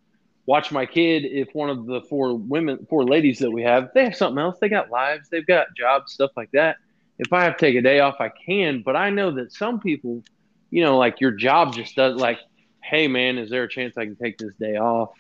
watch 0.47 0.73
my 0.73 0.87
kid, 0.87 1.25
if 1.25 1.55
one 1.55 1.71
of 1.71 1.87
the 1.87 2.01
four 2.03 2.35
women, 2.35 2.87
four 2.89 3.05
ladies 3.05 3.41
that 3.41 3.51
we 3.51 3.63
have, 3.65 3.91
they 3.95 4.05
have 4.05 4.17
something 4.17 4.39
else. 4.39 4.57
They 4.61 4.69
got 4.69 4.91
lives. 4.91 5.29
They've 5.29 5.47
got 5.47 5.75
jobs, 5.77 6.13
stuff 6.13 6.31
like 6.37 6.51
that. 6.53 6.77
If 7.19 7.33
I 7.33 7.45
have 7.45 7.57
to 7.57 7.67
take 7.67 7.77
a 7.77 7.83
day 7.83 8.01
off, 8.01 8.17
I 8.21 8.31
can. 8.31 8.83
But 8.83 8.97
I 8.97 9.11
know 9.11 9.33
that 9.33 9.53
some 9.53 9.81
people, 9.81 10.23
you 10.71 10.83
know, 10.83 10.97
like 10.97 11.21
your 11.21 11.33
job 11.33 11.75
just 11.75 11.97
does 11.97 12.15
like, 12.15 12.39
hey 12.83 13.09
man, 13.09 13.39
is 13.39 13.51
there 13.51 13.65
a 13.65 13.69
chance 13.69 13.99
I 13.99 14.05
can 14.05 14.17
take 14.17 14.39
this 14.39 14.55
day 14.55 14.77
off? 14.77 15.11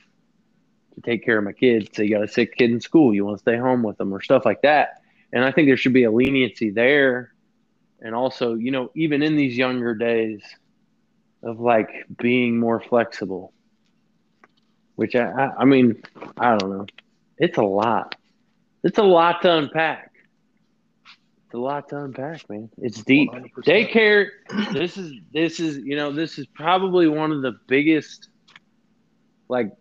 to 1.00 1.10
take 1.10 1.24
care 1.24 1.38
of 1.38 1.44
my 1.44 1.52
kids. 1.52 1.88
So 1.94 2.02
you 2.02 2.10
got 2.10 2.24
a 2.24 2.28
sick 2.28 2.56
kid 2.56 2.70
in 2.70 2.80
school, 2.80 3.14
you 3.14 3.24
want 3.24 3.38
to 3.38 3.42
stay 3.42 3.56
home 3.56 3.82
with 3.82 3.96
them 3.98 4.12
or 4.12 4.20
stuff 4.20 4.44
like 4.44 4.62
that. 4.62 5.02
And 5.32 5.44
I 5.44 5.52
think 5.52 5.68
there 5.68 5.76
should 5.76 5.92
be 5.92 6.04
a 6.04 6.10
leniency 6.10 6.70
there. 6.70 7.32
And 8.00 8.14
also, 8.14 8.54
you 8.54 8.70
know, 8.70 8.90
even 8.94 9.22
in 9.22 9.36
these 9.36 9.56
younger 9.56 9.94
days 9.94 10.42
of 11.42 11.60
like 11.60 12.06
being 12.16 12.58
more 12.58 12.80
flexible, 12.80 13.52
which 14.96 15.14
I, 15.14 15.30
I, 15.30 15.52
I 15.58 15.64
mean, 15.64 16.02
I 16.36 16.56
don't 16.56 16.70
know. 16.70 16.86
It's 17.38 17.58
a 17.58 17.62
lot. 17.62 18.16
It's 18.82 18.98
a 18.98 19.02
lot 19.02 19.42
to 19.42 19.56
unpack. 19.56 20.12
It's 21.46 21.54
a 21.54 21.58
lot 21.58 21.88
to 21.90 22.04
unpack, 22.04 22.48
man. 22.50 22.68
It's 22.78 23.02
deep. 23.02 23.30
100%. 23.30 23.52
Daycare. 23.64 24.28
This 24.72 24.98
is 24.98 25.14
this 25.32 25.60
is 25.60 25.78
you 25.78 25.96
know 25.96 26.12
this 26.12 26.38
is 26.38 26.46
probably 26.46 27.08
one 27.08 27.32
of 27.32 27.42
the 27.42 27.52
biggest 27.66 28.28
like 29.48 29.72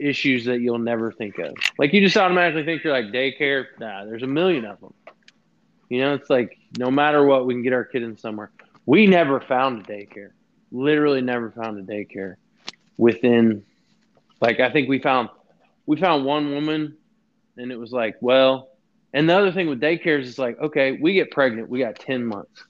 issues 0.00 0.46
that 0.46 0.60
you'll 0.60 0.78
never 0.78 1.12
think 1.12 1.38
of. 1.38 1.54
Like 1.78 1.92
you 1.92 2.00
just 2.00 2.16
automatically 2.16 2.64
think 2.64 2.82
you're 2.82 2.92
like 2.92 3.12
daycare. 3.12 3.66
Nah, 3.78 4.04
there's 4.04 4.22
a 4.22 4.26
million 4.26 4.64
of 4.64 4.80
them. 4.80 4.94
You 5.88 6.00
know, 6.00 6.14
it's 6.14 6.30
like 6.30 6.58
no 6.78 6.90
matter 6.90 7.24
what, 7.24 7.46
we 7.46 7.54
can 7.54 7.62
get 7.62 7.72
our 7.72 7.84
kid 7.84 8.02
in 8.02 8.16
somewhere. 8.16 8.50
We 8.86 9.06
never 9.06 9.40
found 9.40 9.82
a 9.82 9.84
daycare. 9.84 10.30
Literally 10.72 11.20
never 11.20 11.50
found 11.50 11.78
a 11.78 11.82
daycare 11.82 12.36
within 12.96 13.64
like 14.40 14.60
I 14.60 14.70
think 14.70 14.88
we 14.88 14.98
found 14.98 15.28
we 15.86 15.96
found 15.96 16.24
one 16.24 16.52
woman 16.52 16.96
and 17.56 17.72
it 17.72 17.78
was 17.78 17.92
like, 17.92 18.16
well, 18.20 18.70
and 19.12 19.28
the 19.28 19.36
other 19.36 19.52
thing 19.52 19.68
with 19.68 19.80
daycares 19.80 20.22
is 20.22 20.38
like, 20.38 20.58
okay, 20.60 20.92
we 20.92 21.14
get 21.14 21.30
pregnant, 21.30 21.68
we 21.68 21.80
got 21.80 21.96
10 21.96 22.24
months. 22.24 22.64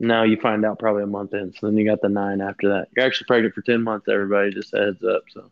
Now 0.00 0.24
you 0.24 0.36
find 0.36 0.64
out 0.64 0.78
probably 0.78 1.02
a 1.02 1.06
month 1.06 1.34
in. 1.34 1.52
So 1.54 1.66
then 1.66 1.76
you 1.76 1.84
got 1.84 2.00
the 2.00 2.08
nine 2.08 2.40
after 2.40 2.68
that. 2.68 2.88
You're 2.94 3.06
actually 3.06 3.26
pregnant 3.26 3.54
for 3.54 3.62
10 3.62 3.82
months, 3.82 4.08
everybody, 4.08 4.52
just 4.52 4.76
heads 4.76 5.02
up. 5.02 5.22
So 5.30 5.50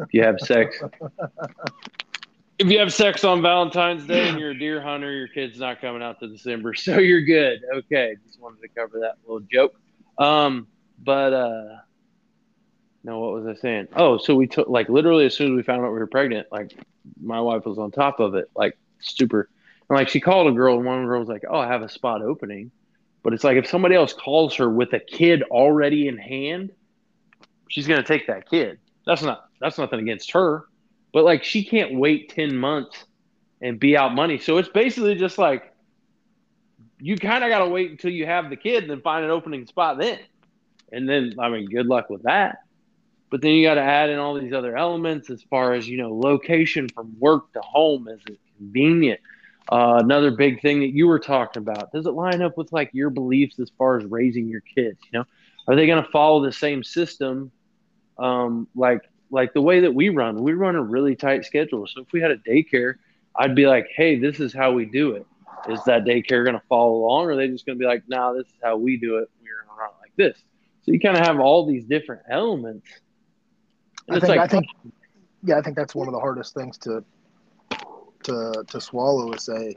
if 0.00 0.12
you 0.12 0.22
have 0.22 0.38
sex. 0.40 0.80
if 2.58 2.68
you 2.68 2.78
have 2.78 2.92
sex 2.92 3.24
on 3.24 3.42
Valentine's 3.42 4.06
Day 4.06 4.28
and 4.28 4.38
you're 4.38 4.50
a 4.50 4.58
deer 4.58 4.80
hunter, 4.80 5.12
your 5.12 5.28
kid's 5.28 5.58
not 5.58 5.80
coming 5.80 6.02
out 6.02 6.20
to 6.20 6.28
December, 6.28 6.74
so 6.74 6.98
you're 6.98 7.22
good. 7.22 7.60
Okay, 7.74 8.16
just 8.26 8.40
wanted 8.40 8.60
to 8.60 8.68
cover 8.68 9.00
that 9.00 9.16
little 9.26 9.46
joke. 9.50 9.74
Um, 10.18 10.68
but 11.02 11.32
uh, 11.32 11.76
no, 13.04 13.18
what 13.18 13.32
was 13.32 13.46
I 13.46 13.60
saying? 13.60 13.88
Oh, 13.96 14.18
so 14.18 14.34
we 14.36 14.46
took 14.46 14.68
like 14.68 14.88
literally 14.88 15.26
as 15.26 15.34
soon 15.34 15.52
as 15.52 15.56
we 15.56 15.62
found 15.62 15.82
out 15.84 15.92
we 15.92 15.98
were 15.98 16.06
pregnant, 16.06 16.46
like 16.52 16.72
my 17.20 17.40
wife 17.40 17.66
was 17.66 17.78
on 17.78 17.90
top 17.90 18.20
of 18.20 18.34
it, 18.34 18.50
like 18.54 18.78
super. 19.00 19.48
And 19.88 19.98
like 19.98 20.08
she 20.08 20.20
called 20.20 20.46
a 20.46 20.52
girl, 20.52 20.76
and 20.76 20.86
one 20.86 21.04
girl 21.04 21.20
was 21.20 21.28
like, 21.28 21.42
"Oh, 21.48 21.58
I 21.58 21.66
have 21.66 21.82
a 21.82 21.88
spot 21.88 22.22
opening," 22.22 22.70
but 23.22 23.34
it's 23.34 23.44
like 23.44 23.56
if 23.56 23.66
somebody 23.66 23.94
else 23.94 24.12
calls 24.12 24.54
her 24.56 24.70
with 24.70 24.92
a 24.92 25.00
kid 25.00 25.42
already 25.42 26.06
in 26.06 26.16
hand, 26.16 26.70
she's 27.68 27.88
gonna 27.88 28.04
take 28.04 28.28
that 28.28 28.48
kid. 28.48 28.78
That's 29.04 29.22
not 29.22 29.46
that's 29.60 29.78
nothing 29.78 29.98
against 29.98 30.30
her, 30.32 30.66
but 31.12 31.24
like 31.24 31.42
she 31.42 31.64
can't 31.64 31.94
wait 31.94 32.30
ten 32.30 32.56
months 32.56 33.04
and 33.60 33.80
be 33.80 33.96
out 33.96 34.14
money. 34.14 34.38
So 34.38 34.58
it's 34.58 34.68
basically 34.68 35.16
just 35.16 35.38
like 35.38 35.72
you 37.00 37.16
kind 37.16 37.42
of 37.42 37.50
got 37.50 37.58
to 37.58 37.68
wait 37.68 37.90
until 37.90 38.12
you 38.12 38.26
have 38.26 38.48
the 38.48 38.56
kid 38.56 38.84
and 38.84 38.90
then 38.90 39.00
find 39.00 39.24
an 39.24 39.30
opening 39.30 39.66
spot 39.66 39.98
then. 39.98 40.20
And 40.92 41.08
then 41.08 41.34
I 41.38 41.48
mean, 41.48 41.66
good 41.66 41.86
luck 41.86 42.10
with 42.10 42.22
that. 42.24 42.58
But 43.30 43.40
then 43.40 43.52
you 43.52 43.66
got 43.66 43.74
to 43.74 43.82
add 43.82 44.10
in 44.10 44.18
all 44.18 44.38
these 44.38 44.52
other 44.52 44.76
elements 44.76 45.30
as 45.30 45.42
far 45.48 45.72
as 45.72 45.88
you 45.88 45.96
know, 45.96 46.14
location 46.14 46.88
from 46.88 47.18
work 47.18 47.52
to 47.54 47.60
home. 47.62 48.06
Is 48.08 48.20
it 48.28 48.38
convenient? 48.58 49.20
Uh, 49.70 50.00
another 50.02 50.32
big 50.32 50.60
thing 50.60 50.80
that 50.80 50.90
you 50.90 51.06
were 51.06 51.20
talking 51.20 51.62
about 51.62 51.92
does 51.92 52.04
it 52.04 52.10
line 52.10 52.42
up 52.42 52.58
with 52.58 52.72
like 52.72 52.90
your 52.92 53.10
beliefs 53.10 53.58
as 53.60 53.70
far 53.78 53.96
as 53.96 54.04
raising 54.04 54.48
your 54.48 54.60
kids? 54.60 54.98
You 55.10 55.20
know, 55.20 55.24
are 55.66 55.76
they 55.76 55.86
going 55.86 56.02
to 56.02 56.10
follow 56.10 56.44
the 56.44 56.52
same 56.52 56.82
system? 56.82 57.50
Um, 58.18 58.68
like 58.74 59.00
like 59.30 59.54
the 59.54 59.62
way 59.62 59.80
that 59.80 59.94
we 59.94 60.10
run, 60.10 60.42
we 60.42 60.52
run 60.52 60.76
a 60.76 60.82
really 60.82 61.16
tight 61.16 61.44
schedule. 61.46 61.86
So 61.86 62.02
if 62.02 62.12
we 62.12 62.20
had 62.20 62.30
a 62.30 62.36
daycare, 62.36 62.96
I'd 63.34 63.54
be 63.54 63.66
like, 63.66 63.88
hey, 63.96 64.18
this 64.18 64.40
is 64.40 64.52
how 64.52 64.72
we 64.72 64.84
do 64.84 65.12
it. 65.12 65.26
Is 65.70 65.82
that 65.84 66.04
daycare 66.04 66.44
going 66.44 66.58
to 66.58 66.62
follow 66.68 66.96
along, 66.96 67.26
or 67.26 67.30
are 67.30 67.36
they 67.36 67.48
just 67.48 67.64
going 67.64 67.78
to 67.78 67.80
be 67.80 67.86
like, 67.86 68.02
nah, 68.08 68.32
this 68.32 68.46
is 68.46 68.54
how 68.62 68.76
we 68.76 68.98
do 68.98 69.16
it. 69.18 69.30
We're 69.40 69.64
going 69.64 69.76
to 69.76 69.80
run 69.80 69.90
it 69.90 70.00
like 70.02 70.16
this. 70.16 70.42
So 70.82 70.92
you 70.92 71.00
kind 71.00 71.16
of 71.16 71.24
have 71.24 71.38
all 71.40 71.66
these 71.66 71.84
different 71.84 72.22
elements. 72.28 72.88
And 74.08 74.16
I 74.16 74.20
think, 74.20 74.28
like, 74.30 74.40
I 74.40 74.46
think, 74.46 74.66
yeah, 75.44 75.58
I 75.58 75.62
think 75.62 75.76
that's 75.76 75.94
one 75.94 76.08
of 76.08 76.12
the 76.12 76.20
hardest 76.20 76.54
things 76.54 76.78
to 76.78 77.04
to 78.24 78.64
to 78.66 78.80
swallow 78.80 79.32
is 79.32 79.44
say, 79.44 79.76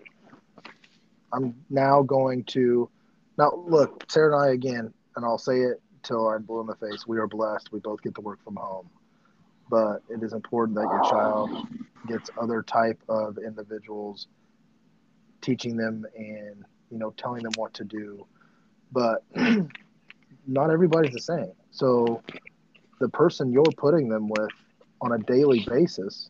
I'm 1.32 1.56
now 1.70 2.02
going 2.02 2.44
to 2.46 2.90
now 3.38 3.52
look, 3.68 4.04
Sarah 4.10 4.36
and 4.36 4.50
I 4.50 4.54
again, 4.54 4.94
and 5.16 5.26
I'll 5.26 5.38
say 5.38 5.62
it 5.62 5.82
till 6.04 6.30
I'm 6.30 6.44
blue 6.44 6.62
in 6.62 6.68
the 6.68 6.76
face. 6.76 7.06
We 7.08 7.18
are 7.18 7.28
blessed. 7.28 7.72
We 7.72 7.80
both 7.80 8.02
get 8.02 8.16
to 8.16 8.22
work 8.22 8.44
from 8.44 8.56
home 8.56 8.90
but 9.70 10.02
it 10.10 10.22
is 10.22 10.34
important 10.34 10.76
that 10.76 10.84
your 10.84 11.02
child 11.10 11.68
gets 12.08 12.30
other 12.40 12.62
type 12.62 13.02
of 13.10 13.38
individuals 13.38 14.28
teaching 15.42 15.76
them 15.76 16.06
and 16.16 16.64
you 16.92 16.98
know 16.98 17.14
telling 17.18 17.44
them 17.44 17.52
what 17.56 17.74
to 17.74 17.84
do 17.84 18.26
but 18.92 19.24
not 20.48 20.70
everybody's 20.70 21.14
the 21.14 21.22
same. 21.22 21.52
So 21.72 22.22
the 23.00 23.10
person 23.10 23.52
you're 23.52 23.64
putting 23.78 24.10
them 24.10 24.30
with 24.30 24.52
on 25.02 25.12
a 25.12 25.18
daily 25.20 25.66
basis 25.68 26.30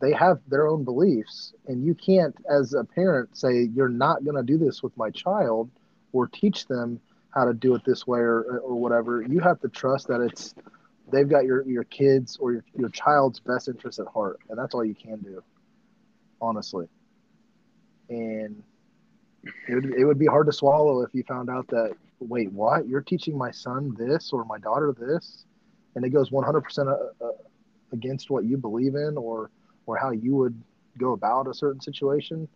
they 0.00 0.12
have 0.12 0.40
their 0.48 0.66
own 0.66 0.84
beliefs 0.84 1.52
and 1.66 1.84
you 1.84 1.94
can't 1.94 2.34
as 2.50 2.74
a 2.74 2.84
parent 2.84 3.36
say 3.36 3.68
you're 3.74 3.88
not 3.88 4.24
going 4.24 4.36
to 4.36 4.42
do 4.42 4.56
this 4.56 4.82
with 4.82 4.96
my 4.96 5.10
child 5.10 5.70
or 6.12 6.26
teach 6.26 6.66
them 6.66 7.00
how 7.30 7.44
to 7.44 7.54
do 7.54 7.74
it 7.74 7.82
this 7.84 8.06
way 8.06 8.18
or, 8.18 8.60
or 8.64 8.74
whatever. 8.74 9.22
You 9.22 9.40
have 9.40 9.60
to 9.60 9.68
trust 9.68 10.08
that 10.08 10.20
it's 10.20 10.54
they've 11.12 11.28
got 11.28 11.44
your 11.44 11.66
your 11.68 11.84
kids 11.84 12.38
or 12.40 12.52
your, 12.52 12.64
your 12.76 12.88
child's 12.88 13.40
best 13.40 13.68
interest 13.68 13.98
at 13.98 14.06
heart 14.06 14.40
and 14.48 14.58
that's 14.58 14.74
all 14.74 14.84
you 14.84 14.94
can 14.94 15.18
do 15.18 15.42
honestly. 16.40 16.88
And 18.08 18.62
it 19.68 19.84
it 19.98 20.04
would 20.04 20.18
be 20.18 20.26
hard 20.26 20.46
to 20.46 20.52
swallow 20.52 21.02
if 21.02 21.14
you 21.14 21.22
found 21.24 21.50
out 21.50 21.68
that 21.68 21.94
wait 22.20 22.52
what? 22.52 22.88
You're 22.88 23.00
teaching 23.00 23.36
my 23.36 23.50
son 23.50 23.94
this 23.98 24.32
or 24.32 24.44
my 24.44 24.58
daughter 24.58 24.94
this? 24.98 25.44
And 25.94 26.04
it 26.04 26.10
goes 26.10 26.30
100% 26.30 26.78
uh, 26.78 27.24
uh, 27.24 27.32
against 27.92 28.30
what 28.30 28.44
you 28.44 28.56
believe 28.56 28.94
in 28.94 29.16
or 29.16 29.50
or 29.86 29.96
how 29.96 30.10
you 30.10 30.36
would 30.36 30.60
go 30.98 31.12
about 31.12 31.48
a 31.48 31.54
certain 31.54 31.80
situation. 31.80 32.48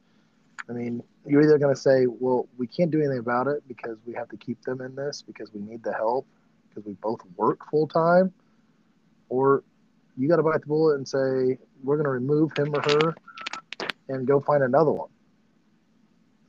I 0.69 0.73
mean 0.73 1.03
you're 1.27 1.43
either 1.43 1.59
going 1.59 1.75
to 1.75 1.81
say 1.81 2.07
well 2.07 2.49
we 2.59 2.67
can't 2.67 2.91
do 2.91 3.01
anything 3.01 3.19
about 3.19 3.49
it 3.49 3.67
because 3.67 3.99
we 4.07 4.15
have 4.15 4.29
to 4.29 4.37
keep 4.37 4.63
them 4.63 4.81
in 4.81 4.95
this 4.95 5.23
because 5.23 5.53
we 5.53 5.61
need 5.61 5.83
the 5.83 5.93
help 5.93 6.27
because 6.69 6.85
we 6.87 6.95
both 6.95 7.21
work 7.37 7.59
full 7.71 7.89
time 7.89 8.33
or 9.29 9.63
you 10.17 10.29
got 10.29 10.37
to 10.37 10.43
bite 10.43 10.61
the 10.61 10.67
bullet 10.67 10.97
and 10.97 11.09
say 11.09 11.59
we're 11.83 11.97
going 11.97 12.05
to 12.05 12.11
remove 12.11 12.53
him 12.57 12.75
or 12.75 12.83
her 12.83 13.15
and 14.09 14.27
go 14.27 14.41
find 14.41 14.63
another 14.63 14.93
one. 14.93 15.09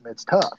It's 0.04 0.24
tough. 0.24 0.52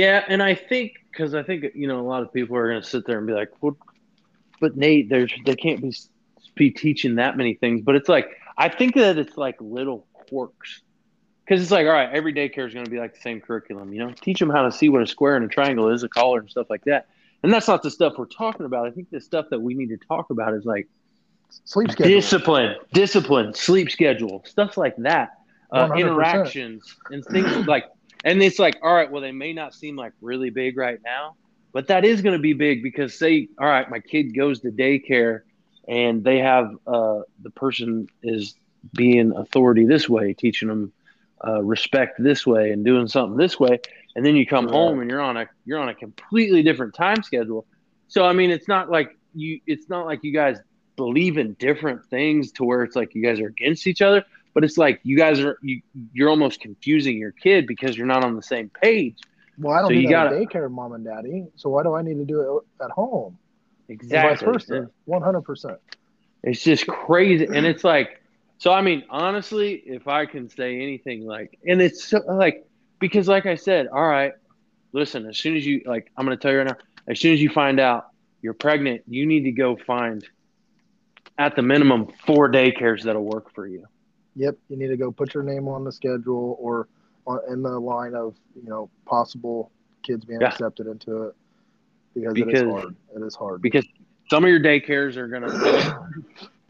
Yeah, 0.00 0.24
and 0.26 0.42
I 0.42 0.54
think 0.54 0.94
because 1.10 1.34
I 1.34 1.42
think 1.42 1.66
you 1.74 1.86
know 1.86 2.00
a 2.00 2.08
lot 2.08 2.22
of 2.22 2.32
people 2.32 2.56
are 2.56 2.70
going 2.70 2.80
to 2.80 2.88
sit 2.88 3.04
there 3.06 3.18
and 3.18 3.26
be 3.26 3.34
like, 3.34 3.50
"Well, 3.60 3.76
but 4.58 4.74
Nate, 4.74 5.10
there's 5.10 5.30
they 5.44 5.54
can't 5.54 5.82
be 5.82 5.94
be 6.54 6.70
teaching 6.70 7.16
that 7.16 7.36
many 7.36 7.52
things." 7.52 7.82
But 7.82 7.96
it's 7.96 8.08
like 8.08 8.30
I 8.56 8.70
think 8.70 8.94
that 8.94 9.18
it's 9.18 9.36
like 9.36 9.56
little 9.60 10.06
quirks 10.12 10.80
because 11.44 11.60
it's 11.60 11.70
like, 11.70 11.86
all 11.86 11.92
right, 11.92 12.08
every 12.10 12.32
daycare 12.32 12.66
is 12.66 12.72
going 12.72 12.86
to 12.86 12.90
be 12.90 12.98
like 12.98 13.12
the 13.12 13.20
same 13.20 13.42
curriculum. 13.42 13.92
You 13.92 14.06
know, 14.06 14.14
teach 14.18 14.38
them 14.38 14.48
how 14.48 14.62
to 14.62 14.72
see 14.72 14.88
what 14.88 15.02
a 15.02 15.06
square 15.06 15.36
and 15.36 15.44
a 15.44 15.48
triangle 15.48 15.90
is, 15.90 16.02
a 16.02 16.08
collar 16.08 16.40
and 16.40 16.48
stuff 16.48 16.70
like 16.70 16.84
that. 16.84 17.08
And 17.42 17.52
that's 17.52 17.68
not 17.68 17.82
the 17.82 17.90
stuff 17.90 18.14
we're 18.16 18.24
talking 18.24 18.64
about. 18.64 18.86
I 18.86 18.92
think 18.92 19.10
the 19.10 19.20
stuff 19.20 19.46
that 19.50 19.60
we 19.60 19.74
need 19.74 19.90
to 19.90 19.98
talk 19.98 20.30
about 20.30 20.54
is 20.54 20.64
like 20.64 20.88
sleep 21.64 21.90
schedule, 21.90 22.14
discipline, 22.14 22.76
discipline, 22.94 23.52
sleep 23.52 23.90
schedule, 23.90 24.42
stuff 24.46 24.78
like 24.78 24.96
that, 24.96 25.32
uh, 25.72 25.90
interactions 25.94 26.96
and 27.10 27.22
things 27.22 27.66
like. 27.66 27.84
And 28.24 28.42
it's 28.42 28.58
like, 28.58 28.78
all 28.82 28.94
right, 28.94 29.10
well, 29.10 29.22
they 29.22 29.32
may 29.32 29.52
not 29.52 29.74
seem 29.74 29.96
like 29.96 30.12
really 30.20 30.50
big 30.50 30.76
right 30.76 30.98
now, 31.04 31.36
but 31.72 31.88
that 31.88 32.04
is 32.04 32.22
going 32.22 32.36
to 32.36 32.42
be 32.42 32.52
big 32.52 32.82
because 32.82 33.18
say, 33.18 33.48
all 33.58 33.66
right, 33.66 33.88
my 33.90 34.00
kid 34.00 34.34
goes 34.34 34.60
to 34.60 34.70
daycare 34.70 35.42
and 35.88 36.22
they 36.22 36.38
have 36.38 36.76
uh, 36.86 37.20
the 37.42 37.50
person 37.50 38.08
is 38.22 38.54
being 38.94 39.32
authority 39.32 39.84
this 39.84 40.08
way, 40.08 40.34
teaching 40.34 40.68
them 40.68 40.92
uh, 41.46 41.62
respect 41.62 42.22
this 42.22 42.46
way 42.46 42.70
and 42.70 42.84
doing 42.84 43.08
something 43.08 43.36
this 43.36 43.58
way, 43.58 43.80
and 44.14 44.24
then 44.24 44.36
you 44.36 44.46
come 44.46 44.66
right. 44.66 44.74
home 44.74 45.00
and 45.00 45.10
you're 45.10 45.20
on 45.20 45.36
a 45.36 45.48
you're 45.64 45.78
on 45.78 45.88
a 45.88 45.94
completely 45.94 46.62
different 46.62 46.94
time 46.94 47.22
schedule. 47.22 47.66
So 48.08 48.24
I 48.24 48.32
mean, 48.32 48.50
it's 48.50 48.68
not 48.68 48.90
like 48.90 49.16
you 49.34 49.60
it's 49.66 49.88
not 49.88 50.06
like 50.06 50.20
you 50.22 50.32
guys 50.32 50.58
believe 50.96 51.38
in 51.38 51.54
different 51.54 52.04
things 52.06 52.52
to 52.52 52.64
where 52.64 52.82
it's 52.82 52.94
like 52.94 53.14
you 53.14 53.22
guys 53.22 53.40
are 53.40 53.46
against 53.46 53.86
each 53.86 54.02
other, 54.02 54.24
but 54.54 54.64
it's 54.64 54.78
like 54.78 55.00
you 55.02 55.16
guys 55.16 55.40
are 55.40 55.58
you 55.62 55.82
you're 56.12 56.28
almost 56.28 56.60
confusing 56.60 57.16
your 57.16 57.32
kid 57.32 57.66
because 57.66 57.96
you're 57.96 58.06
not 58.06 58.24
on 58.24 58.36
the 58.36 58.42
same 58.42 58.68
page. 58.68 59.16
Well, 59.58 59.74
I 59.74 59.80
don't 59.80 59.88
so 59.88 59.94
need 59.94 60.02
you 60.02 60.08
gotta, 60.08 60.36
daycare, 60.36 60.70
mom 60.70 60.92
and 60.92 61.04
daddy. 61.04 61.46
So 61.56 61.70
why 61.70 61.82
do 61.82 61.94
I 61.94 62.02
need 62.02 62.16
to 62.16 62.24
do 62.24 62.62
it 62.80 62.84
at 62.84 62.90
home? 62.90 63.36
Exactly. 63.88 64.86
One 65.04 65.22
hundred 65.22 65.42
percent. 65.42 65.78
It's 66.42 66.62
just 66.62 66.86
crazy, 66.86 67.44
and 67.44 67.66
it's 67.66 67.84
like 67.84 68.22
so. 68.58 68.72
I 68.72 68.80
mean, 68.80 69.04
honestly, 69.10 69.74
if 69.74 70.08
I 70.08 70.24
can 70.24 70.48
say 70.48 70.80
anything, 70.80 71.26
like, 71.26 71.58
and 71.66 71.82
it's 71.82 72.04
so, 72.04 72.20
like 72.26 72.66
because, 72.98 73.28
like 73.28 73.46
I 73.46 73.56
said, 73.56 73.88
all 73.88 74.06
right, 74.06 74.32
listen. 74.92 75.26
As 75.26 75.36
soon 75.36 75.56
as 75.56 75.66
you 75.66 75.82
like, 75.84 76.10
I'm 76.16 76.24
going 76.24 76.36
to 76.36 76.40
tell 76.40 76.52
you 76.52 76.58
right 76.58 76.68
now. 76.68 76.76
As 77.08 77.20
soon 77.20 77.34
as 77.34 77.42
you 77.42 77.50
find 77.50 77.80
out 77.80 78.06
you're 78.40 78.54
pregnant, 78.54 79.02
you 79.06 79.26
need 79.26 79.42
to 79.44 79.52
go 79.52 79.76
find 79.76 80.26
at 81.36 81.56
the 81.56 81.62
minimum 81.62 82.08
four 82.26 82.50
daycares 82.50 83.02
that'll 83.02 83.24
work 83.24 83.52
for 83.54 83.66
you. 83.66 83.86
Yep, 84.36 84.56
you 84.68 84.76
need 84.76 84.88
to 84.88 84.96
go 84.96 85.10
put 85.10 85.34
your 85.34 85.42
name 85.42 85.68
on 85.68 85.84
the 85.84 85.92
schedule 85.92 86.56
or 86.60 86.88
on, 87.26 87.40
in 87.50 87.62
the 87.62 87.78
line 87.78 88.14
of 88.14 88.36
you 88.54 88.68
know 88.68 88.90
possible 89.06 89.70
kids 90.02 90.24
being 90.24 90.40
yeah. 90.40 90.48
accepted 90.48 90.86
into 90.86 91.24
it 91.24 91.34
because, 92.14 92.34
because, 92.34 92.60
it 92.60 92.66
is 92.66 92.72
hard. 92.72 92.96
It 93.16 93.22
is 93.22 93.34
hard 93.34 93.62
because 93.62 93.86
some 94.30 94.44
of 94.44 94.50
your 94.50 94.60
daycares 94.60 95.16
are 95.16 95.28
gonna 95.28 95.48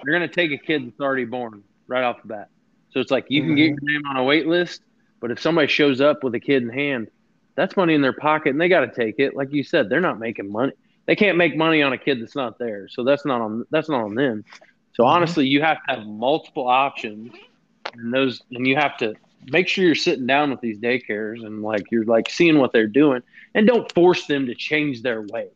they're 0.02 0.12
gonna 0.12 0.28
take 0.28 0.52
a 0.52 0.58
kid 0.58 0.86
that's 0.86 1.00
already 1.00 1.24
born 1.24 1.62
right 1.86 2.04
off 2.04 2.22
the 2.22 2.28
bat. 2.28 2.48
So 2.90 3.00
it's 3.00 3.10
like 3.10 3.26
you 3.28 3.42
can 3.42 3.50
mm-hmm. 3.50 3.56
get 3.56 3.82
your 3.82 4.00
name 4.00 4.06
on 4.08 4.16
a 4.16 4.24
wait 4.24 4.46
list, 4.46 4.82
but 5.20 5.30
if 5.30 5.40
somebody 5.40 5.68
shows 5.68 6.00
up 6.00 6.24
with 6.24 6.34
a 6.34 6.40
kid 6.40 6.62
in 6.62 6.70
hand, 6.70 7.08
that's 7.54 7.76
money 7.76 7.94
in 7.94 8.02
their 8.02 8.12
pocket 8.12 8.50
and 8.50 8.60
they 8.60 8.68
got 8.68 8.80
to 8.80 8.92
take 8.92 9.18
it. 9.18 9.36
Like 9.36 9.52
you 9.52 9.62
said, 9.62 9.88
they're 9.88 10.00
not 10.00 10.18
making 10.18 10.50
money 10.50 10.72
they 11.10 11.16
can't 11.16 11.36
make 11.36 11.56
money 11.56 11.82
on 11.82 11.92
a 11.92 11.98
kid 11.98 12.22
that's 12.22 12.36
not 12.36 12.56
there. 12.60 12.86
So 12.86 13.02
that's 13.02 13.26
not 13.26 13.40
on 13.40 13.66
that's 13.72 13.88
not 13.88 14.02
on 14.04 14.14
them. 14.14 14.44
So 14.92 15.02
mm-hmm. 15.02 15.10
honestly, 15.10 15.44
you 15.44 15.60
have 15.60 15.78
to 15.78 15.96
have 15.96 16.06
multiple 16.06 16.68
options, 16.68 17.32
and 17.94 18.12
those 18.12 18.42
and 18.50 18.66
you 18.66 18.76
have 18.76 18.96
to 18.98 19.14
make 19.46 19.68
sure 19.68 19.84
you're 19.84 19.94
sitting 19.94 20.26
down 20.26 20.50
with 20.50 20.60
these 20.60 20.78
daycares 20.78 21.44
and 21.44 21.62
like 21.62 21.90
you're 21.90 22.04
like 22.04 22.28
seeing 22.30 22.58
what 22.58 22.72
they're 22.72 22.86
doing, 22.86 23.22
and 23.54 23.66
don't 23.66 23.90
force 23.92 24.26
them 24.26 24.46
to 24.46 24.54
change 24.54 25.02
their 25.02 25.22
ways. 25.22 25.50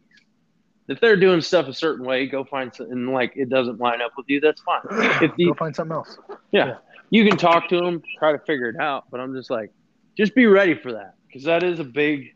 If 0.87 1.01
they're 1.01 1.17
doing 1.17 1.41
stuff 1.41 1.67
a 1.67 1.73
certain 1.73 2.05
way, 2.05 2.27
go 2.27 2.45
find 2.45 2.75
something 2.75 2.93
and 2.93 3.13
like 3.13 3.33
it 3.37 3.49
doesn't 3.49 3.81
line 3.81 4.03
up 4.03 4.13
with 4.17 4.27
you. 4.29 4.41
That's 4.41 4.61
fine. 4.61 4.83
If 5.23 5.33
you, 5.37 5.49
go 5.49 5.55
find 5.55 5.75
something 5.75 5.95
else. 5.95 6.19
Yeah, 6.53 6.67
yeah, 6.67 6.77
you 7.11 7.27
can 7.27 7.39
talk 7.39 7.69
to 7.69 7.79
them, 7.79 8.03
try 8.19 8.33
to 8.33 8.39
figure 8.39 8.69
it 8.69 8.77
out. 8.77 9.05
But 9.11 9.21
I'm 9.21 9.35
just 9.35 9.51
like, 9.51 9.71
just 10.17 10.35
be 10.35 10.47
ready 10.47 10.75
for 10.75 10.93
that 10.93 11.15
because 11.27 11.45
that 11.45 11.63
is 11.63 11.81
a 11.81 11.85
big 11.85 12.35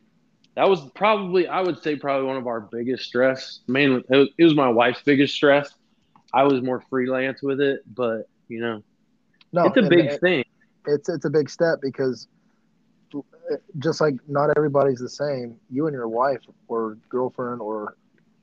that 0.59 0.69
was 0.69 0.81
probably 0.97 1.47
I 1.47 1.61
would 1.61 1.83
say 1.83 1.95
probably 1.95 2.27
one 2.27 2.37
of 2.37 2.49
our 2.49 2.61
biggest 2.61 3.05
stress. 3.05 3.61
Mainly, 3.69 4.03
it 4.11 4.17
was, 4.17 4.29
it 4.37 4.45
was 4.45 4.55
my 4.55 4.69
wife's 4.69 5.03
biggest 5.03 5.35
stress. 5.35 5.73
I 6.35 6.43
was 6.43 6.63
more 6.63 6.83
freelance 6.91 7.43
with 7.43 7.61
it, 7.61 7.83
but 7.95 8.29
you 8.49 8.61
know, 8.61 8.83
no, 9.53 9.67
it's 9.67 9.77
a 9.77 9.89
big 9.89 10.07
it, 10.07 10.21
thing. 10.21 10.45
It's 10.87 11.09
it's 11.09 11.25
a 11.25 11.31
big 11.31 11.51
step 11.51 11.81
because 11.83 12.29
just 13.79 14.01
like 14.01 14.15
not 14.27 14.51
everybody's 14.57 14.99
the 14.99 15.09
same. 15.09 15.57
You 15.71 15.87
and 15.87 15.95
your 15.95 16.09
wife 16.09 16.41
or 16.69 16.99
girlfriend 17.09 17.61
or 17.61 17.97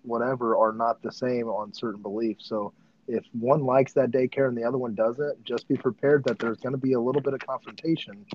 whatever 0.04 0.56
are 0.58 0.72
not 0.72 1.02
the 1.02 1.12
same 1.12 1.48
on 1.48 1.74
certain 1.74 2.02
beliefs. 2.02 2.48
So 2.48 2.74
if 3.08 3.24
one 3.34 3.64
likes 3.64 3.94
that 3.94 4.12
daycare 4.12 4.48
and 4.48 4.58
the 4.58 4.64
other 4.64 4.78
one 4.78 4.96
doesn't, 4.96 5.44
just 5.44 5.68
be 5.68 5.76
prepared 5.76 6.24
that 6.24 6.40
there's 6.40 6.58
going 6.58 6.74
to 6.74 6.80
be 6.80 6.94
a 6.94 7.00
little 7.00 7.22
bit 7.22 7.34
of 7.34 7.40
confrontation 7.40 8.26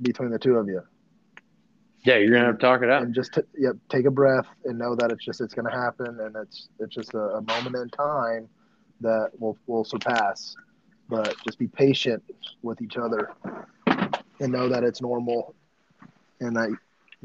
between 0.00 0.30
the 0.30 0.38
two 0.38 0.56
of 0.56 0.68
you. 0.68 0.82
Yeah, 2.04 2.18
you're 2.18 2.30
gonna 2.30 2.46
have 2.46 2.58
to 2.58 2.60
talk 2.60 2.82
it 2.82 2.90
out. 2.90 3.02
And 3.02 3.12
just 3.12 3.34
t- 3.34 3.40
yep, 3.58 3.74
take 3.88 4.06
a 4.06 4.12
breath 4.12 4.46
and 4.64 4.78
know 4.78 4.94
that 4.94 5.10
it's 5.10 5.24
just 5.24 5.40
it's 5.40 5.54
gonna 5.54 5.72
happen, 5.72 6.20
and 6.20 6.36
it's 6.36 6.68
it's 6.78 6.94
just 6.94 7.14
a, 7.14 7.18
a 7.18 7.42
moment 7.42 7.74
in 7.74 7.88
time 7.88 8.48
that 9.00 9.30
will 9.38 9.56
will 9.66 9.84
surpass. 9.84 10.54
But 11.08 11.36
just 11.44 11.58
be 11.58 11.68
patient 11.68 12.22
with 12.62 12.82
each 12.82 12.96
other 12.96 13.30
and 13.86 14.52
know 14.52 14.68
that 14.68 14.82
it's 14.82 15.00
normal, 15.00 15.54
and 16.40 16.56
that 16.56 16.70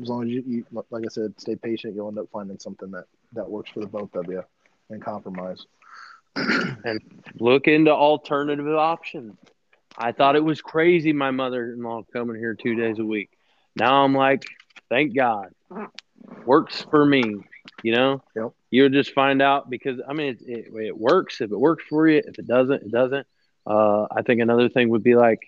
as 0.02 0.08
long 0.08 0.24
as 0.24 0.30
you, 0.30 0.44
you 0.46 0.66
like 0.92 1.04
I 1.04 1.10
said, 1.10 1.34
stay 1.38 1.56
patient, 1.56 1.96
you'll 1.96 2.08
end 2.08 2.20
up 2.20 2.28
finding 2.32 2.60
something 2.60 2.92
that 2.92 3.06
that 3.34 3.50
works 3.50 3.72
for 3.72 3.80
the 3.80 3.88
both 3.88 4.14
of 4.16 4.28
you, 4.28 4.44
and 4.90 5.04
compromise. 5.04 5.66
and 6.36 7.02
look 7.40 7.68
into 7.68 7.92
alternative 7.92 8.68
options. 8.68 9.36
I 9.98 10.14
thought 10.14 10.36
it 10.36 10.44
was 10.44 10.62
crazy 10.62 11.12
my 11.12 11.32
mother-in-law 11.32 12.04
coming 12.14 12.38
here 12.38 12.56
two 12.56 12.76
days 12.76 13.00
a 13.00 13.04
week. 13.04 13.30
Now 13.76 14.04
I'm 14.04 14.16
like, 14.16 14.44
thank 14.90 15.16
God. 15.16 15.50
Works 16.46 16.86
for 16.90 17.06
me. 17.06 17.24
You 17.84 17.96
know, 17.96 18.24
yep. 18.36 18.52
you'll 18.70 18.90
just 18.90 19.14
find 19.14 19.42
out 19.42 19.70
because 19.70 20.00
I 20.08 20.14
mean, 20.14 20.38
it, 20.42 20.42
it, 20.42 20.86
it, 20.88 20.98
works. 20.98 21.42
If 21.42 21.52
it 21.52 21.60
works 21.60 21.84
for 21.90 22.08
you, 22.08 22.22
if 22.26 22.38
it 22.38 22.48
doesn't, 22.48 22.84
it 22.84 22.92
doesn't. 22.92 23.28
Uh, 23.66 24.08
I 24.12 24.22
think 24.24 24.42
another 24.42 24.70
thing 24.70 24.90
would 24.90 25.04
be 25.04 25.16
like, 25.16 25.40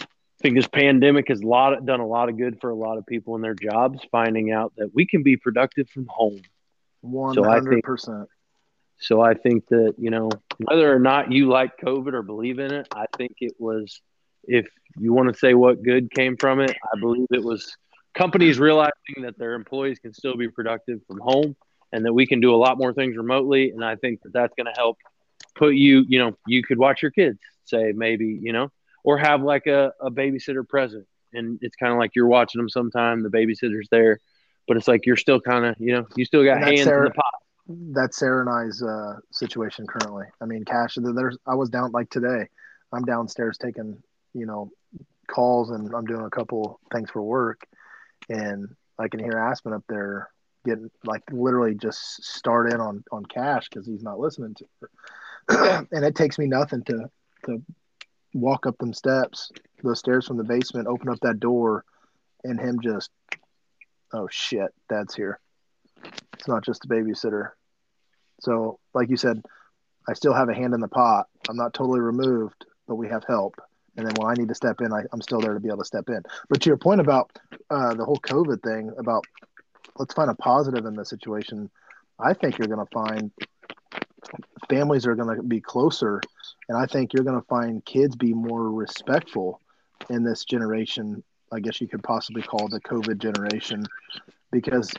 I 0.00 0.06
think 0.40 0.56
this 0.56 0.68
pandemic 0.68 1.28
has 1.28 1.40
a 1.40 1.46
lot 1.46 1.84
done 1.84 2.00
a 2.00 2.06
lot 2.06 2.28
of 2.28 2.36
good 2.36 2.60
for 2.60 2.70
a 2.70 2.74
lot 2.74 2.98
of 2.98 3.06
people 3.06 3.34
in 3.36 3.42
their 3.42 3.54
jobs, 3.54 4.00
finding 4.10 4.52
out 4.52 4.72
that 4.76 4.94
we 4.94 5.06
can 5.06 5.22
be 5.22 5.36
productive 5.36 5.88
from 5.90 6.06
home. 6.08 6.40
One 7.00 7.36
hundred 7.36 7.82
percent. 7.82 8.28
So 9.00 9.20
I 9.20 9.34
think 9.34 9.66
that 9.68 9.94
you 9.98 10.10
know 10.10 10.30
whether 10.58 10.92
or 10.92 10.98
not 10.98 11.32
you 11.32 11.48
like 11.48 11.76
COVID 11.78 12.12
or 12.12 12.22
believe 12.22 12.58
in 12.58 12.72
it, 12.72 12.88
I 12.94 13.06
think 13.16 13.36
it 13.40 13.54
was. 13.58 14.00
If 14.44 14.66
you 14.96 15.12
want 15.12 15.30
to 15.30 15.38
say 15.38 15.52
what 15.52 15.82
good 15.82 16.10
came 16.10 16.36
from 16.36 16.60
it, 16.60 16.70
I 16.70 16.98
believe 16.98 17.26
it 17.30 17.42
was 17.42 17.76
companies 18.14 18.58
realizing 18.58 19.22
that 19.22 19.38
their 19.38 19.54
employees 19.54 19.98
can 19.98 20.12
still 20.12 20.36
be 20.36 20.48
productive 20.48 21.00
from 21.06 21.18
home 21.20 21.56
and 21.92 22.04
that 22.04 22.12
we 22.12 22.26
can 22.26 22.40
do 22.40 22.54
a 22.54 22.56
lot 22.56 22.78
more 22.78 22.92
things 22.92 23.16
remotely. 23.16 23.70
And 23.70 23.84
I 23.84 23.96
think 23.96 24.22
that 24.22 24.32
that's 24.32 24.54
going 24.56 24.66
to 24.66 24.72
help 24.76 24.98
put 25.54 25.74
you, 25.74 26.04
you 26.08 26.18
know, 26.18 26.36
you 26.46 26.62
could 26.62 26.78
watch 26.78 27.02
your 27.02 27.10
kids, 27.10 27.38
say 27.64 27.92
maybe, 27.94 28.38
you 28.40 28.52
know, 28.52 28.70
or 29.04 29.18
have 29.18 29.42
like 29.42 29.66
a, 29.66 29.92
a 30.00 30.10
babysitter 30.10 30.66
present. 30.66 31.06
And 31.32 31.58
it's 31.62 31.76
kind 31.76 31.92
of 31.92 31.98
like 31.98 32.12
you're 32.14 32.26
watching 32.26 32.58
them 32.58 32.68
sometime, 32.68 33.22
the 33.22 33.28
babysitter's 33.28 33.88
there, 33.90 34.18
but 34.66 34.76
it's 34.76 34.88
like 34.88 35.06
you're 35.06 35.16
still 35.16 35.40
kind 35.40 35.64
of, 35.64 35.76
you 35.78 35.92
know, 35.92 36.06
you 36.16 36.24
still 36.24 36.44
got 36.44 36.62
hands 36.62 36.84
Sarah, 36.84 37.06
in 37.06 37.12
the 37.12 37.14
pot. 37.14 37.94
That's 37.94 38.18
Sarah 38.18 38.40
and 38.40 38.50
I's 38.50 38.82
uh, 38.82 39.16
situation 39.30 39.86
currently. 39.86 40.24
I 40.40 40.46
mean, 40.46 40.64
Cash, 40.64 40.96
there's, 41.00 41.36
I 41.46 41.54
was 41.54 41.68
down 41.68 41.92
like 41.92 42.10
today, 42.10 42.48
I'm 42.92 43.04
downstairs 43.04 43.58
taking, 43.58 44.02
you 44.34 44.46
know, 44.46 44.70
calls 45.26 45.70
and 45.70 45.94
I'm 45.94 46.06
doing 46.06 46.24
a 46.24 46.30
couple 46.30 46.80
things 46.90 47.10
for 47.10 47.22
work 47.22 47.66
and 48.28 48.68
I 48.98 49.08
can 49.08 49.20
hear 49.20 49.38
Aspen 49.38 49.72
up 49.72 49.84
there 49.88 50.30
getting 50.64 50.90
like 51.04 51.22
literally 51.30 51.74
just 51.74 52.22
start 52.24 52.72
in 52.72 52.80
on 52.80 53.04
on 53.12 53.24
Cash 53.24 53.68
because 53.68 53.86
he's 53.86 54.02
not 54.02 54.18
listening 54.18 54.54
to 54.54 54.64
her. 54.80 55.86
and 55.92 56.04
it 56.04 56.14
takes 56.14 56.38
me 56.38 56.46
nothing 56.46 56.82
to 56.84 57.10
to 57.46 57.62
walk 58.34 58.66
up 58.66 58.76
them 58.78 58.92
steps, 58.92 59.50
those 59.82 59.98
stairs 59.98 60.26
from 60.26 60.36
the 60.36 60.44
basement, 60.44 60.88
open 60.88 61.08
up 61.08 61.18
that 61.20 61.40
door, 61.40 61.84
and 62.44 62.60
him 62.60 62.80
just, 62.82 63.10
oh 64.12 64.28
shit, 64.30 64.70
dad's 64.88 65.14
here. 65.14 65.40
It's 66.34 66.48
not 66.48 66.64
just 66.64 66.84
a 66.84 66.88
babysitter. 66.88 67.50
So, 68.40 68.78
like 68.94 69.08
you 69.10 69.16
said, 69.16 69.42
I 70.08 70.12
still 70.12 70.34
have 70.34 70.48
a 70.48 70.54
hand 70.54 70.74
in 70.74 70.80
the 70.80 70.88
pot. 70.88 71.26
I'm 71.48 71.56
not 71.56 71.74
totally 71.74 72.00
removed, 72.00 72.66
but 72.86 72.96
we 72.96 73.08
have 73.08 73.24
help 73.24 73.56
and 73.98 74.06
then 74.06 74.14
when 74.16 74.30
I 74.30 74.34
need 74.34 74.48
to 74.48 74.54
step 74.54 74.80
in, 74.80 74.92
I, 74.92 75.00
am 75.12 75.20
still 75.20 75.40
there 75.40 75.52
to 75.52 75.60
be 75.60 75.68
able 75.68 75.78
to 75.78 75.84
step 75.84 76.08
in. 76.08 76.22
But 76.48 76.62
to 76.62 76.70
your 76.70 76.76
point 76.76 77.00
about 77.00 77.36
uh, 77.68 77.94
the 77.94 78.04
whole 78.04 78.20
COVID 78.20 78.62
thing, 78.62 78.92
about 78.96 79.24
let's 79.98 80.14
find 80.14 80.30
a 80.30 80.34
positive 80.34 80.86
in 80.86 80.94
the 80.94 81.04
situation. 81.04 81.68
I 82.20 82.32
think 82.32 82.58
you're 82.58 82.68
going 82.68 82.86
to 82.86 82.92
find 82.92 83.32
families 84.70 85.04
are 85.04 85.16
going 85.16 85.36
to 85.36 85.42
be 85.42 85.60
closer, 85.60 86.20
and 86.68 86.78
I 86.78 86.86
think 86.86 87.12
you're 87.12 87.24
going 87.24 87.40
to 87.40 87.46
find 87.46 87.84
kids 87.84 88.14
be 88.14 88.32
more 88.32 88.70
respectful 88.70 89.60
in 90.08 90.22
this 90.22 90.44
generation. 90.44 91.24
I 91.52 91.58
guess 91.58 91.80
you 91.80 91.88
could 91.88 92.04
possibly 92.04 92.42
call 92.42 92.68
the 92.68 92.80
COVID 92.80 93.18
generation 93.18 93.84
because 94.52 94.92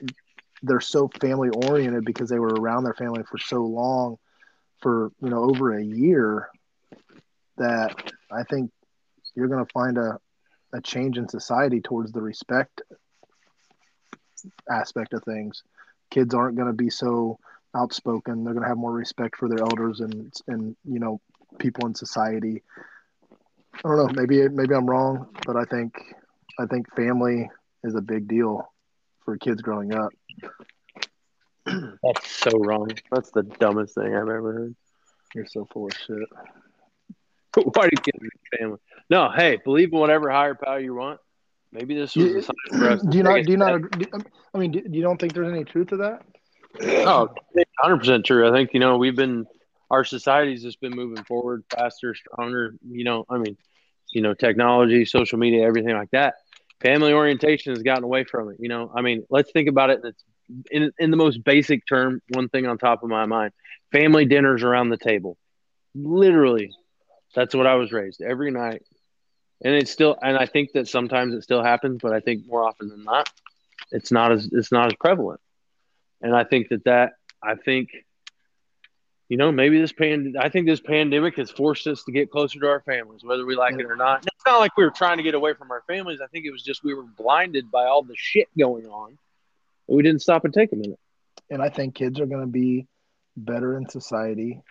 they're 0.62 0.82
so 0.82 1.10
family 1.22 1.50
oriented 1.68 2.04
because 2.04 2.30
they 2.30 2.40
were 2.40 2.56
around 2.60 2.84
their 2.84 2.96
family 2.96 3.24
for 3.32 3.38
so 3.38 3.62
long 3.62 4.18
for 4.82 5.14
you 5.22 5.30
know 5.30 5.44
over 5.44 5.78
a 5.78 5.84
year 5.84 6.50
that 7.58 8.12
I 8.30 8.44
think 8.44 8.72
you're 9.36 9.48
going 9.48 9.66
to 9.66 9.72
find 9.74 9.98
a, 9.98 10.20
a 10.74 10.82
change 10.82 11.18
in 11.18 11.28
society 11.28 11.82
towards 11.82 12.12
the 12.12 12.22
respect 12.22 12.82
aspect 14.70 15.14
of 15.14 15.24
things. 15.24 15.64
Kids 16.12 16.34
aren't 16.34 16.56
going 16.56 16.68
to 16.68 16.74
be 16.74 16.90
so 16.90 17.40
outspoken. 17.76 18.44
They're 18.44 18.54
going 18.54 18.64
to 18.64 18.70
have 18.70 18.78
more 18.78 18.94
respect 18.94 19.36
for 19.36 19.48
their 19.48 19.62
elders 19.62 20.00
and 20.00 20.34
and 20.48 20.76
you 20.86 21.00
know 21.00 21.22
people 21.58 21.88
in 21.88 21.96
society. 21.96 22.64
I 23.74 23.82
don't 23.84 23.98
know. 23.98 24.10
Maybe 24.14 24.48
maybe 24.50 24.74
I'm 24.74 24.90
wrong, 24.90 25.28
but 25.46 25.56
I 25.56 25.66
think 25.66 25.94
I 26.60 26.66
think 26.66 26.94
family 26.96 27.50
is 27.84 27.96
a 27.96 28.02
big 28.02 28.28
deal 28.28 28.72
for 29.24 29.38
kids 29.38 29.62
growing 29.62 29.94
up. 29.94 30.12
That's 31.66 32.30
so 32.30 32.52
wrong. 32.60 32.90
That's 33.12 33.32
the 33.32 33.44
dumbest 33.44 33.96
thing 33.96 34.16
I've 34.16 34.24
ever 34.24 34.54
heard. 34.54 34.76
You're 35.36 35.46
so 35.46 35.68
full 35.72 35.88
of 35.88 35.94
shit. 35.94 36.18
Why 37.76 37.88
do 37.88 38.02
kids 38.02 38.20
need 38.22 38.60
family? 38.60 38.80
No, 39.10 39.32
hey, 39.36 39.58
believe 39.64 39.92
in 39.92 40.00
whatever 40.00 40.30
higher 40.30 40.56
power 40.56 40.80
you 40.80 40.94
want. 40.94 41.20
Maybe 41.72 41.96
this 41.96 42.16
was 42.16 42.34
a 42.34 42.42
sign 42.42 42.56
for 42.80 42.90
us. 42.90 43.02
Do 43.02 43.18
you 43.18 43.24
not? 43.24 43.44
Do 43.44 43.52
you 43.52 43.58
not? 43.58 43.92
Do, 43.92 44.06
I 44.54 44.58
mean, 44.58 44.72
do 44.72 44.82
you 44.90 45.02
don't 45.02 45.20
think 45.20 45.34
there's 45.34 45.52
any 45.52 45.64
truth 45.64 45.90
to 45.90 45.98
that? 45.98 46.24
Oh, 46.82 47.30
100 47.54 47.98
percent 47.98 48.26
true. 48.26 48.48
I 48.48 48.52
think 48.52 48.72
you 48.74 48.80
know 48.80 48.98
we've 48.98 49.16
been 49.16 49.46
our 49.92 50.04
society's 50.04 50.64
just 50.64 50.80
been 50.82 50.96
moving 50.96 51.24
forward 51.24 51.64
faster, 51.70 52.16
stronger. 52.16 52.76
You 52.88 53.04
know, 53.04 53.26
I 53.30 53.38
mean, 53.38 53.58
you 54.14 54.22
know, 54.22 54.34
technology, 54.34 55.06
social 55.06 55.38
media, 55.38 55.66
everything 55.66 55.96
like 55.96 56.12
that. 56.12 56.36
Family 56.82 57.14
orientation 57.14 57.74
has 57.74 57.84
gotten 57.84 58.04
away 58.04 58.24
from 58.24 58.50
it. 58.50 58.58
You 58.60 58.70
know, 58.70 58.92
I 58.96 59.02
mean, 59.02 59.24
let's 59.30 59.52
think 59.52 59.68
about 59.68 59.90
it. 59.90 60.02
It's 60.04 60.24
in 60.72 60.92
in 60.98 61.12
the 61.12 61.18
most 61.18 61.44
basic 61.44 61.86
term. 61.88 62.22
One 62.30 62.50
thing 62.50 62.66
on 62.66 62.78
top 62.78 63.04
of 63.04 63.10
my 63.10 63.26
mind: 63.26 63.52
family 63.92 64.26
dinners 64.26 64.64
around 64.64 64.90
the 64.90 64.98
table. 64.98 65.38
Literally, 65.96 66.72
that's 67.36 67.54
what 67.54 67.68
I 67.68 67.76
was 67.76 67.92
raised 67.92 68.22
every 68.22 68.52
night, 68.52 68.84
and 69.62 69.76
it's 69.76 69.92
still. 69.92 70.18
And 70.22 70.38
I 70.38 70.46
think 70.46 70.74
that 70.74 70.88
sometimes 70.88 71.34
it 71.34 71.44
still 71.44 71.64
happens, 71.64 72.00
but 72.02 72.14
I 72.14 72.20
think 72.20 72.48
more 72.48 72.64
often 72.64 72.90
than 72.90 73.04
not, 73.04 73.30
it's 73.92 74.12
not 74.12 74.32
as 74.32 74.50
it's 74.52 74.72
not 74.72 74.88
as 74.88 74.94
prevalent. 75.00 75.42
And 76.22 76.36
I 76.36 76.44
think 76.44 76.70
that 76.70 76.84
that 76.86 77.14
I 77.44 77.56
think 77.56 77.90
you 79.30 79.38
know, 79.38 79.52
maybe 79.52 79.80
this 79.80 79.94
pand 79.94 80.36
I 80.40 80.50
think 80.50 80.66
this 80.66 80.82
pandemic 80.82 81.38
has 81.38 81.52
forced 81.52 81.86
us 81.86 82.04
to 82.04 82.12
get 82.12 82.32
closer 82.32 82.60
to 82.60 82.68
our 82.68 82.82
families, 82.82 83.24
whether 83.24 83.46
we 83.46 83.56
like 83.56 83.76
it 83.76 83.86
or 83.86 83.96
not. 83.96 84.26
It's 84.26 84.46
not 84.46 84.60
like 84.60 84.76
we 84.76 84.84
were 84.84 84.92
trying 84.92 85.18
to 85.18 85.24
get 85.24 85.36
away 85.36 85.54
from 85.54 85.70
our 85.70 85.84
families. 85.88 86.20
I 86.22 86.28
think 86.28 86.46
it 86.46 86.52
was 86.52 86.64
just 86.64 86.84
we 86.84 86.96
were 86.96 87.04
blinded 87.04 87.70
by 87.70 87.86
all 87.86 88.02
the 88.02 88.16
shit 88.18 88.48
going 88.58 88.88
on. 88.88 89.18
And 89.88 89.98
we 89.98 90.02
didn't 90.02 90.24
stop 90.24 90.46
and 90.46 90.54
take 90.54 90.72
a 90.72 90.76
minute. 90.76 91.00
And 91.52 91.62
I 91.62 91.70
think 91.70 91.96
kids 91.96 92.20
are 92.20 92.26
going 92.26 92.42
to 92.42 92.48
be 92.48 92.88
better 93.38 93.78
in 93.78 93.88
society 93.88 94.62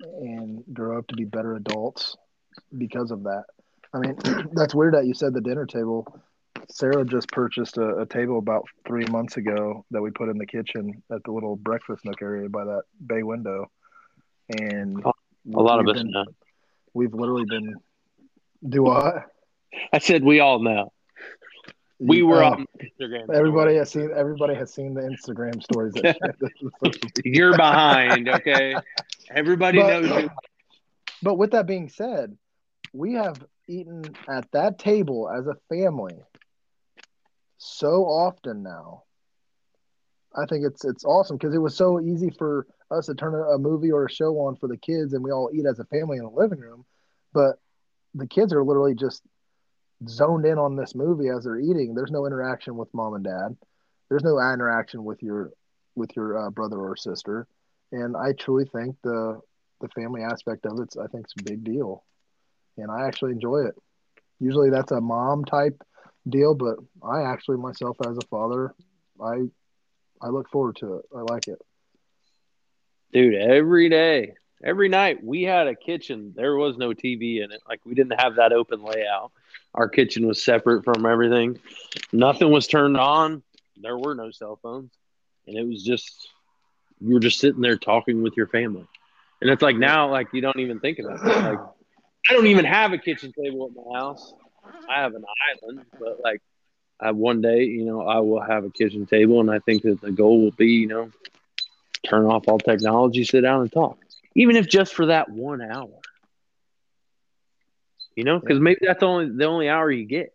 and 0.00 0.62
grow 0.72 0.98
up 0.98 1.08
to 1.08 1.16
be 1.16 1.24
better 1.24 1.56
adults 1.56 2.16
because 2.76 3.10
of 3.10 3.24
that. 3.24 3.44
I 3.94 3.98
mean, 3.98 4.16
that's 4.52 4.74
weird 4.74 4.94
that 4.94 5.06
you 5.06 5.14
said 5.14 5.32
the 5.32 5.40
dinner 5.40 5.66
table. 5.66 6.06
Sarah 6.70 7.04
just 7.04 7.28
purchased 7.28 7.78
a, 7.78 7.98
a, 7.98 8.06
table 8.06 8.38
about 8.38 8.66
three 8.86 9.04
months 9.06 9.36
ago 9.36 9.84
that 9.90 10.00
we 10.00 10.10
put 10.10 10.28
in 10.28 10.38
the 10.38 10.46
kitchen 10.46 11.02
at 11.12 11.22
the 11.24 11.32
little 11.32 11.56
breakfast 11.56 12.04
nook 12.04 12.22
area 12.22 12.48
by 12.48 12.64
that 12.64 12.82
bay 13.06 13.22
window 13.22 13.70
and 14.48 15.02
a 15.04 15.60
lot 15.60 15.80
of 15.80 15.88
us 15.88 16.02
been, 16.02 16.10
know. 16.10 16.24
We've 16.92 17.12
literally 17.12 17.44
been 17.44 17.74
do 18.66 18.84
what? 18.84 19.26
I 19.92 19.98
said 19.98 20.24
we 20.24 20.40
all 20.40 20.60
know. 20.60 20.92
We 21.98 22.22
were 22.22 22.42
uh, 22.42 22.50
on 22.50 22.66
Instagram. 22.82 23.32
Everybody 23.32 23.76
has 23.76 23.90
seen. 23.90 24.10
Everybody 24.14 24.54
has 24.54 24.72
seen 24.72 24.94
the 24.94 25.02
Instagram 25.02 25.62
stories. 25.62 25.94
You're 27.24 27.56
behind, 27.56 28.28
okay? 28.28 28.74
Everybody 29.30 29.78
but, 29.78 30.00
knows 30.00 30.22
you. 30.22 30.30
But 31.22 31.36
with 31.36 31.52
that 31.52 31.66
being 31.66 31.88
said, 31.88 32.36
we 32.92 33.14
have 33.14 33.44
eaten 33.68 34.04
at 34.28 34.50
that 34.52 34.78
table 34.78 35.28
as 35.30 35.46
a 35.46 35.56
family 35.68 36.22
so 37.58 38.04
often 38.04 38.62
now. 38.62 39.04
I 40.36 40.46
think 40.46 40.64
it's 40.64 40.84
it's 40.84 41.04
awesome 41.04 41.36
because 41.36 41.54
it 41.54 41.58
was 41.58 41.76
so 41.76 42.00
easy 42.00 42.30
for 42.30 42.66
us 42.90 43.06
to 43.06 43.14
turn 43.14 43.34
a, 43.34 43.42
a 43.54 43.58
movie 43.58 43.92
or 43.92 44.06
a 44.06 44.10
show 44.10 44.38
on 44.40 44.56
for 44.56 44.68
the 44.68 44.76
kids 44.76 45.12
and 45.12 45.22
we 45.22 45.30
all 45.30 45.50
eat 45.54 45.66
as 45.66 45.78
a 45.78 45.84
family 45.84 46.18
in 46.18 46.24
the 46.24 46.30
living 46.30 46.58
room. 46.58 46.84
But 47.32 47.56
the 48.14 48.26
kids 48.26 48.52
are 48.52 48.64
literally 48.64 48.94
just 48.94 49.22
zoned 50.08 50.44
in 50.46 50.58
on 50.58 50.76
this 50.76 50.94
movie 50.94 51.28
as 51.28 51.44
they're 51.44 51.58
eating. 51.58 51.94
There's 51.94 52.10
no 52.10 52.26
interaction 52.26 52.76
with 52.76 52.92
mom 52.94 53.14
and 53.14 53.24
dad. 53.24 53.56
There's 54.08 54.24
no 54.24 54.38
interaction 54.38 55.04
with 55.04 55.22
your 55.22 55.50
with 55.94 56.14
your 56.16 56.38
uh, 56.38 56.50
brother 56.50 56.78
or 56.78 56.96
sister. 56.96 57.46
And 57.92 58.16
I 58.16 58.32
truly 58.32 58.64
think 58.66 58.96
the 59.02 59.40
the 59.80 59.88
family 59.88 60.22
aspect 60.22 60.66
of 60.66 60.78
it's 60.80 60.96
I 60.96 61.06
think 61.06 61.24
it's 61.24 61.34
a 61.38 61.50
big 61.50 61.64
deal, 61.64 62.04
and 62.76 62.90
I 62.90 63.06
actually 63.06 63.32
enjoy 63.32 63.66
it. 63.66 63.74
Usually 64.40 64.70
that's 64.70 64.92
a 64.92 65.00
mom 65.00 65.44
type 65.44 65.82
deal, 66.28 66.54
but 66.54 66.76
I 67.02 67.22
actually 67.22 67.58
myself 67.58 67.96
as 68.06 68.16
a 68.16 68.26
father, 68.28 68.74
I 69.20 69.44
I 70.20 70.28
look 70.28 70.48
forward 70.50 70.76
to 70.76 70.94
it. 70.94 71.04
I 71.14 71.20
like 71.20 71.48
it. 71.48 71.60
Dude, 73.12 73.34
every 73.34 73.88
day, 73.88 74.34
every 74.62 74.88
night 74.88 75.22
we 75.22 75.42
had 75.42 75.66
a 75.68 75.74
kitchen. 75.74 76.32
There 76.34 76.56
was 76.56 76.76
no 76.76 76.92
TV 76.92 77.42
in 77.44 77.52
it. 77.52 77.62
Like 77.68 77.80
we 77.84 77.94
didn't 77.94 78.20
have 78.20 78.36
that 78.36 78.52
open 78.52 78.82
layout. 78.82 79.32
Our 79.74 79.88
kitchen 79.88 80.26
was 80.26 80.42
separate 80.42 80.84
from 80.84 81.06
everything. 81.06 81.58
Nothing 82.12 82.50
was 82.50 82.66
turned 82.66 82.96
on. 82.96 83.42
There 83.80 83.98
were 83.98 84.14
no 84.14 84.30
cell 84.30 84.58
phones. 84.62 84.92
And 85.46 85.56
it 85.56 85.66
was 85.66 85.82
just 85.82 86.28
you 87.00 87.14
were 87.14 87.20
just 87.20 87.38
sitting 87.38 87.60
there 87.60 87.76
talking 87.76 88.22
with 88.22 88.36
your 88.36 88.46
family. 88.46 88.86
And 89.40 89.50
it's 89.50 89.62
like 89.62 89.76
now, 89.76 90.10
like 90.10 90.28
you 90.32 90.40
don't 90.40 90.58
even 90.60 90.80
think 90.80 90.98
about 90.98 91.20
it. 91.20 91.26
Like 91.26 91.58
I 92.28 92.32
don't 92.32 92.46
even 92.46 92.64
have 92.64 92.92
a 92.92 92.98
kitchen 92.98 93.32
table 93.32 93.66
at 93.66 93.76
my 93.76 93.98
house. 93.98 94.32
I 94.88 95.00
have 95.02 95.14
an 95.14 95.24
island, 95.52 95.86
but 95.98 96.20
like 96.22 96.40
I, 97.00 97.10
one 97.10 97.40
day, 97.40 97.64
you 97.64 97.84
know, 97.84 98.02
I 98.02 98.20
will 98.20 98.40
have 98.40 98.64
a 98.64 98.70
kitchen 98.70 99.06
table, 99.06 99.40
and 99.40 99.50
I 99.50 99.58
think 99.58 99.82
that 99.82 100.00
the 100.00 100.10
goal 100.10 100.42
will 100.42 100.52
be, 100.52 100.68
you 100.68 100.86
know, 100.86 101.10
turn 102.06 102.24
off 102.24 102.48
all 102.48 102.58
technology, 102.58 103.24
sit 103.24 103.42
down 103.42 103.62
and 103.62 103.72
talk, 103.72 103.98
even 104.34 104.56
if 104.56 104.68
just 104.68 104.94
for 104.94 105.06
that 105.06 105.28
one 105.28 105.60
hour. 105.60 105.90
You 108.16 108.24
know, 108.24 108.38
because 108.38 108.60
maybe 108.60 108.80
that's 108.86 109.02
only 109.02 109.28
the 109.30 109.44
only 109.44 109.68
hour 109.68 109.90
you 109.90 110.04
get. 110.04 110.34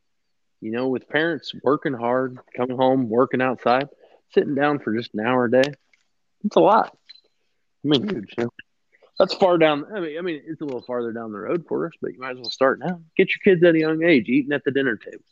You 0.61 0.71
know, 0.71 0.89
with 0.89 1.07
parents 1.07 1.53
working 1.63 1.93
hard, 1.93 2.37
coming 2.55 2.75
home, 2.75 3.09
working 3.09 3.41
outside, 3.41 3.87
sitting 4.33 4.55
down 4.55 4.79
for 4.79 4.93
just 4.93 5.13
an 5.13 5.21
hour 5.21 5.45
a 5.45 5.51
day, 5.51 5.71
it's 6.43 6.55
a 6.57 6.59
lot. 6.59 6.95
I 7.83 7.87
mean, 7.87 8.01
hmm. 8.01 8.09
huge. 8.09 8.33
You 8.37 8.43
know, 8.45 8.49
that's 9.19 9.33
far 9.33 9.57
down. 9.57 9.85
I 9.93 9.99
mean, 9.99 10.17
I 10.17 10.21
mean, 10.21 10.41
it's 10.47 10.61
a 10.61 10.65
little 10.65 10.81
farther 10.81 11.11
down 11.11 11.33
the 11.33 11.39
road 11.39 11.65
for 11.67 11.85
us, 11.85 11.91
but 12.01 12.13
you 12.13 12.19
might 12.19 12.31
as 12.31 12.37
well 12.37 12.49
start 12.49 12.79
now. 12.79 13.01
Get 13.17 13.27
your 13.29 13.53
kids 13.53 13.63
at 13.65 13.75
a 13.75 13.79
young 13.79 14.01
age, 14.03 14.29
eating 14.29 14.53
at 14.53 14.63
the 14.63 14.71
dinner 14.71 14.95
table. 14.95 15.23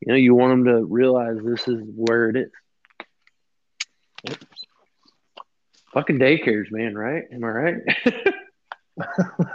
You 0.00 0.12
know, 0.12 0.18
you 0.18 0.34
want 0.34 0.52
them 0.52 0.64
to 0.66 0.84
realize 0.84 1.38
this 1.42 1.66
is 1.66 1.80
where 1.94 2.28
it 2.28 2.36
is. 2.36 2.50
Yep. 4.24 4.38
Fucking 5.94 6.18
daycares, 6.18 6.70
man, 6.70 6.94
right? 6.94 7.24
Am 7.32 7.42
I 7.42 7.48
right? 7.48 7.76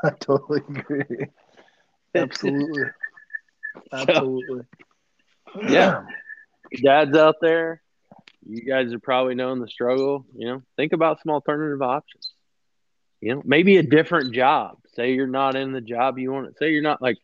I 0.03 0.09
totally 0.19 0.61
agree. 0.67 1.27
Absolutely. 2.15 2.85
Absolutely. 3.93 4.61
yeah. 5.69 6.03
Dads 6.83 7.15
out 7.15 7.35
there, 7.41 7.83
you 8.47 8.63
guys 8.63 8.91
are 8.91 8.99
probably 8.99 9.35
knowing 9.35 9.59
the 9.61 9.67
struggle. 9.67 10.25
You 10.35 10.47
know, 10.47 10.61
think 10.77 10.93
about 10.93 11.19
some 11.21 11.31
alternative 11.31 11.81
options. 11.83 12.31
You 13.21 13.35
know, 13.35 13.41
maybe 13.45 13.77
a 13.77 13.83
different 13.83 14.33
job. 14.33 14.77
Say 14.95 15.13
you're 15.13 15.27
not 15.27 15.55
in 15.55 15.71
the 15.71 15.81
job 15.81 16.17
you 16.17 16.31
want. 16.31 16.57
Say 16.57 16.71
you're 16.71 16.81
not 16.81 17.01
like, 17.01 17.17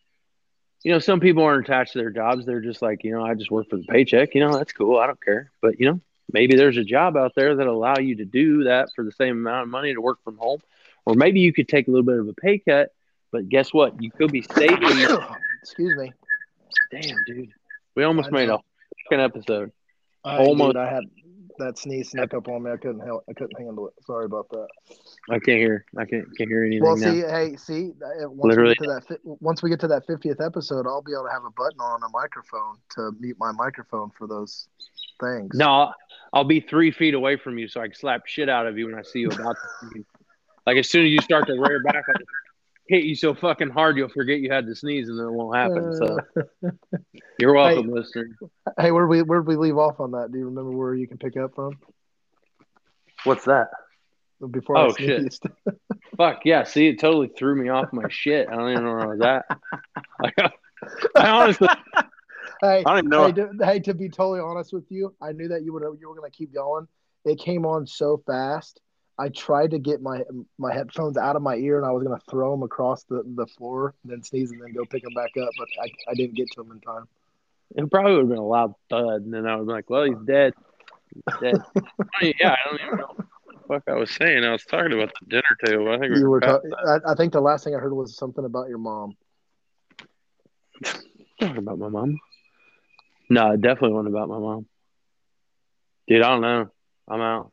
you 0.84 0.92
know, 0.92 1.00
some 1.00 1.20
people 1.20 1.44
aren't 1.44 1.68
attached 1.68 1.94
to 1.94 2.00
their 2.00 2.12
jobs. 2.12 2.46
They're 2.46 2.62
just 2.62 2.82
like, 2.82 3.04
you 3.04 3.12
know, 3.12 3.26
I 3.26 3.34
just 3.34 3.52
work 3.52 3.70
for 3.70 3.78
the 3.78 3.84
paycheck. 3.84 4.36
You 4.36 4.42
know, 4.42 4.58
that's 4.58 4.72
cool. 4.72 4.98
I 4.98 5.08
don't 5.08 5.22
care. 5.22 5.52
But 5.62 5.80
you 5.80 5.88
know, 5.88 6.02
maybe 6.32 6.56
there's 6.56 6.78
a 6.78 6.84
job 6.84 7.18
out 7.18 7.34
there 7.36 7.56
that 7.56 7.68
allow 7.68 7.98
you 7.98 8.16
to 8.18 8.26
do 8.26 8.66
that 8.66 8.90
for 8.96 9.04
the 9.04 9.12
same 9.12 9.38
amount 9.38 9.64
of 9.64 9.70
money 9.70 9.94
to 9.94 10.02
work 10.02 10.24
from 10.24 10.38
home 10.38 10.60
or 11.06 11.14
maybe 11.16 11.40
you 11.40 11.54
could 11.54 11.68
take 11.68 11.88
a 11.88 11.92
little 11.92 12.06
bit 12.06 12.20
of 12.20 12.28
a 12.28 12.34
pay 12.34 12.60
cut 12.60 12.94
but 13.32 13.48
guess 13.50 13.74
what 13.74 14.02
you 14.02 14.12
could 14.12 14.32
be 14.32 14.42
saving 14.42 15.00
excuse 15.62 15.96
me 15.98 16.14
damn 16.92 17.16
dude 17.26 17.52
we 17.96 18.04
almost 18.04 18.32
made 18.32 18.50
a 18.50 18.60
fucking 19.04 19.24
episode 19.24 19.72
I, 20.24 20.38
almost 20.38 20.74
dude, 20.74 20.78
i 20.78 20.90
had 20.90 21.04
that 21.58 21.78
sneeze 21.78 22.12
snuck 22.12 22.34
up 22.34 22.48
on 22.48 22.64
me 22.64 22.72
i 22.72 22.78
couldn't 22.78 23.02
help 23.02 23.24
i 23.30 23.34
couldn't 23.34 23.58
handle 23.60 23.88
it 23.88 23.94
sorry 24.06 24.26
about 24.26 24.48
that 24.50 24.68
i 25.30 25.40
can't 25.40 25.58
hear 25.58 25.86
i 25.98 26.06
can't 26.06 26.26
can't 26.38 26.50
hear 26.50 26.64
anything 26.64 26.84
well 26.84 26.98
now. 26.98 27.12
see 27.12 27.22
hey 27.22 27.56
see 27.56 27.92
eh, 28.22 28.26
once 28.26 28.50
Literally. 28.50 28.76
we 28.80 28.88
get 28.88 29.08
to 29.08 29.10
that 29.10 29.20
once 29.24 29.64
we 29.64 29.70
get 29.70 29.80
to 29.80 29.88
that 29.88 30.08
50th 30.08 30.46
episode 30.46 30.86
i'll 30.88 31.02
be 31.02 31.14
able 31.14 31.26
to 31.26 31.32
have 31.32 31.46
a 31.46 31.52
button 31.52 31.80
on 31.80 32.02
a 32.04 32.10
microphone 32.10 32.78
to 32.92 33.12
mute 33.20 33.38
my 33.40 33.52
microphone 33.52 34.12
for 34.18 34.28
those 34.28 34.68
things 35.20 35.52
no 35.54 35.92
I'll 36.34 36.44
be 36.44 36.60
three 36.60 36.92
feet 36.92 37.14
away 37.14 37.38
from 37.38 37.58
you 37.58 37.68
so 37.68 37.82
I 37.82 37.86
can 37.86 37.96
slap 37.96 38.28
shit 38.28 38.50
out 38.50 38.68
of 38.68 38.78
you 38.78 38.86
when 38.88 38.96
I 38.96 39.02
see 39.02 39.20
you 39.20 39.30
about 39.30 39.56
to. 39.82 40.06
like 40.66 40.78
as 40.78 40.90
soon 40.90 41.06
as 41.06 41.12
you 41.12 41.20
start 41.22 41.48
to 41.48 41.54
rear 41.54 41.82
back, 41.82 42.04
I'll 42.08 42.16
hit 42.88 43.04
you 43.04 43.16
so 43.16 43.34
fucking 43.34 43.70
hard 43.70 43.98
you'll 43.98 44.10
forget 44.10 44.40
you 44.40 44.52
had 44.52 44.66
to 44.68 44.76
sneeze 44.76 45.10
and 45.10 45.20
then 45.20 45.28
it 45.28 45.32
won't 45.32 45.56
happen. 45.56 45.94
So 45.96 46.18
uh, 46.66 46.72
you're 47.40 47.54
welcome, 47.54 47.88
Hey. 47.88 47.92
listener. 47.92 48.30
Hey, 48.80 48.92
where 48.92 49.08
we 49.08 49.22
where 49.22 49.40
did 49.40 49.48
we 49.48 49.56
leave 49.56 49.78
off 49.78 50.00
on 50.00 50.12
that? 50.12 50.32
Do 50.32 50.38
you 50.38 50.46
remember 50.46 50.72
where 50.72 50.94
you 50.94 51.08
can 51.08 51.18
pick 51.18 51.38
up 51.38 51.56
from 51.56 51.74
What's 53.24 53.46
that? 53.46 53.68
before 54.52 54.78
Oh, 54.78 54.90
I 54.90 55.02
shit. 55.02 55.40
Fuck 56.18 56.42
yeah! 56.46 56.64
See, 56.64 56.88
it 56.88 57.00
totally 57.00 57.28
threw 57.28 57.56
me 57.62 57.70
off 57.70 57.92
my 57.92 58.04
shit. 58.10 58.48
I 58.50 58.56
don't 58.56 58.72
even 58.72 58.84
know 58.86 58.92
where 58.92 59.02
I 59.02 59.06
was 59.08 59.22
at. 59.22 59.46
Like, 60.22 60.36
I 61.16 61.30
honestly, 61.30 61.68
hey, 62.62 62.84
I 62.84 62.84
don't 62.84 62.98
even 63.00 63.10
know. 63.10 63.26
hey, 63.26 63.32
to, 63.34 63.50
hey, 63.62 63.80
to 63.82 63.94
be 63.94 64.10
totally 64.10 64.40
honest 64.40 64.74
with 64.74 64.86
you, 64.90 65.14
I 65.22 65.32
knew 65.32 65.48
that 65.50 65.64
you 65.64 65.74
would 65.74 65.84
you 66.00 66.10
were 66.10 66.16
gonna 66.16 66.32
keep 66.32 66.54
going. 66.54 66.88
It 67.26 67.40
came 67.40 67.66
on 67.66 67.86
so 67.88 68.22
fast. 68.26 68.80
I 69.20 69.30
tried 69.30 69.72
to 69.72 69.80
get 69.80 70.02
my 70.02 70.22
my 70.58 70.74
headphones 70.74 71.18
out 71.18 71.36
of 71.36 71.42
my 71.42 71.56
ear, 71.56 71.78
and 71.78 71.86
I 71.86 71.92
was 71.92 72.04
gonna 72.04 72.20
throw 72.30 72.52
them 72.52 72.64
across 72.64 73.04
the, 73.04 73.24
the 73.36 73.48
floor, 73.48 73.96
and 74.04 74.12
then 74.12 74.22
sneeze, 74.24 74.52
and 74.52 74.62
then 74.62 74.74
go 74.74 74.86
pick 74.86 75.04
them 75.04 75.14
back 75.14 75.36
up. 75.38 75.56
But 75.58 75.70
I, 75.82 75.92
I 76.10 76.14
didn't 76.14 76.36
get 76.36 76.52
to 76.52 76.64
them 76.64 76.72
in 76.72 76.80
time. 76.82 77.08
It 77.76 77.90
probably 77.92 78.14
would 78.14 78.20
have 78.22 78.30
been 78.30 78.38
a 78.38 78.46
loud 78.46 78.74
thud, 78.90 79.24
and 79.24 79.34
then 79.34 79.48
I 79.48 79.56
was 79.56 79.68
like, 79.68 79.90
"Well, 79.90 80.04
he's 80.04 80.18
dead. 80.26 80.54
He's 81.14 81.40
dead." 81.40 81.56
I 81.76 82.34
yeah, 82.40 82.52
I 82.52 82.58
don't 82.70 82.80
even 82.82 82.98
know 82.98 83.16
what 83.18 83.28
the 83.54 83.68
fuck 83.68 83.84
I 83.88 83.98
was 84.00 84.12
saying. 84.12 84.44
I 84.44 84.52
was 84.52 84.64
talking 84.64 84.94
about 84.94 85.12
the 85.20 85.26
dinner 85.28 85.58
table. 85.66 85.90
I 85.90 85.98
think 86.00 86.14
we 86.14 86.20
You 86.20 86.30
were 86.30 86.40
ta- 86.40 86.62
I, 86.88 87.12
I 87.12 87.16
think 87.16 87.34
the 87.34 87.42
last 87.42 87.64
thing 87.64 87.76
I 87.76 87.80
heard 87.80 87.94
was 87.94 88.16
something 88.16 88.46
about 88.46 88.70
your 88.70 88.78
mom. 88.78 89.18
talking 91.40 91.58
about 91.58 91.80
my 91.80 91.90
mom. 91.90 92.18
No, 93.30 93.52
it 93.52 93.62
definitely 93.62 93.92
wasn't 93.94 94.16
about 94.16 94.30
my 94.30 94.40
mom. 94.40 94.66
Dude, 96.08 96.22
I 96.22 96.30
don't 96.30 96.42
know. 96.42 96.70
I'm 97.10 97.22
out. 97.22 97.52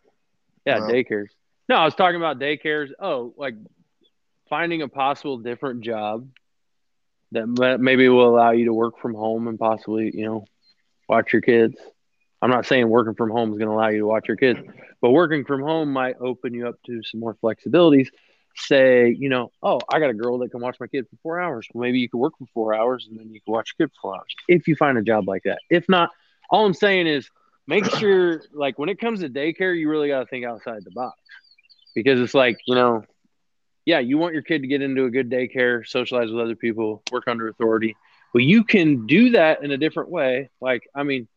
Yeah, 0.65 0.79
Wow. 0.79 0.89
daycares. 0.89 1.29
No, 1.69 1.77
I 1.77 1.85
was 1.85 1.95
talking 1.95 2.17
about 2.17 2.39
daycares. 2.39 2.91
Oh, 2.99 3.33
like 3.37 3.55
finding 4.49 4.83
a 4.83 4.89
possible 4.89 5.39
different 5.39 5.83
job 5.83 6.29
that 7.33 7.79
maybe 7.81 8.09
will 8.09 8.29
allow 8.29 8.53
you 8.53 8.67
to 8.67 8.73
work 8.73 9.01
from 9.01 9.15
home 9.15 9.49
and 9.49 9.59
possibly, 9.59 10.11
you 10.15 10.25
know, 10.25 10.45
watch 11.09 11.33
your 11.33 11.43
kids. 11.43 11.77
I'm 12.41 12.51
not 12.51 12.67
saying 12.67 12.89
working 12.89 13.15
from 13.15 13.31
home 13.31 13.51
is 13.53 13.59
going 13.59 13.69
to 13.69 13.75
allow 13.75 13.89
you 13.89 13.99
to 13.99 14.07
watch 14.07 14.29
your 14.29 14.37
kids, 14.37 14.61
but 15.01 15.11
working 15.11 15.45
from 15.45 15.63
home 15.63 15.93
might 15.93 16.17
open 16.21 16.55
you 16.55 16.69
up 16.69 16.77
to 16.87 17.03
some 17.03 17.21
more 17.21 17.35
flexibilities. 17.43 18.09
Say, 18.57 19.17
you 19.19 19.31
know, 19.31 19.51
oh, 19.63 19.81
I 19.89 19.99
got 19.99 20.11
a 20.11 20.15
girl 20.15 20.39
that 20.39 20.51
can 20.51 20.61
watch 20.61 20.77
my 20.79 20.87
kid 20.87 21.07
for 21.11 21.17
four 21.23 21.41
hours. 21.41 21.67
Well, 21.73 21.83
maybe 21.83 21.99
you 21.99 22.09
could 22.09 22.19
work 22.19 22.35
for 22.39 22.47
four 22.55 22.75
hours 22.75 23.09
and 23.11 23.19
then 23.19 23.33
you 23.33 23.41
can 23.41 23.53
watch 23.53 23.75
your 23.77 23.89
kid 23.89 23.95
for 23.95 24.01
four 24.01 24.17
hours 24.17 24.35
if 24.47 24.69
you 24.69 24.77
find 24.77 24.97
a 24.97 25.03
job 25.03 25.27
like 25.27 25.43
that. 25.45 25.59
If 25.71 25.89
not, 25.89 26.11
all 26.51 26.65
I'm 26.65 26.75
saying 26.75 27.09
is 27.09 27.29
make 27.67 27.87
sure, 27.97 28.43
like, 28.53 28.79
when 28.79 28.91
it 28.91 29.01
comes 29.01 29.21
to 29.21 29.29
daycare, 29.29 29.77
you 29.77 29.91
really 29.91 30.09
got 30.09 30.21
to 30.21 30.27
think 30.27 30.45
outside 30.45 30.85
the 30.85 30.93
box 30.93 31.19
because 31.95 32.21
it's 32.21 32.35
like, 32.35 32.59
you 32.67 32.75
know, 32.75 33.05
yeah, 33.85 33.99
you 33.99 34.19
want 34.19 34.35
your 34.35 34.43
kid 34.43 34.63
to 34.63 34.69
get 34.69 34.83
into 34.83 35.05
a 35.05 35.11
good 35.11 35.31
daycare, 35.31 35.87
socialize 35.87 36.31
with 36.31 36.41
other 36.41 36.57
people, 36.57 37.03
work 37.13 37.25
under 37.27 37.49
authority. 37.49 37.97
But 38.33 38.43
you 38.43 38.65
can 38.65 39.07
do 39.07 39.31
that 39.31 39.63
in 39.63 39.71
a 39.71 39.77
different 39.77 40.11
way. 40.11 40.51
Like, 40.61 40.89
I 40.95 41.03
mean, 41.03 41.29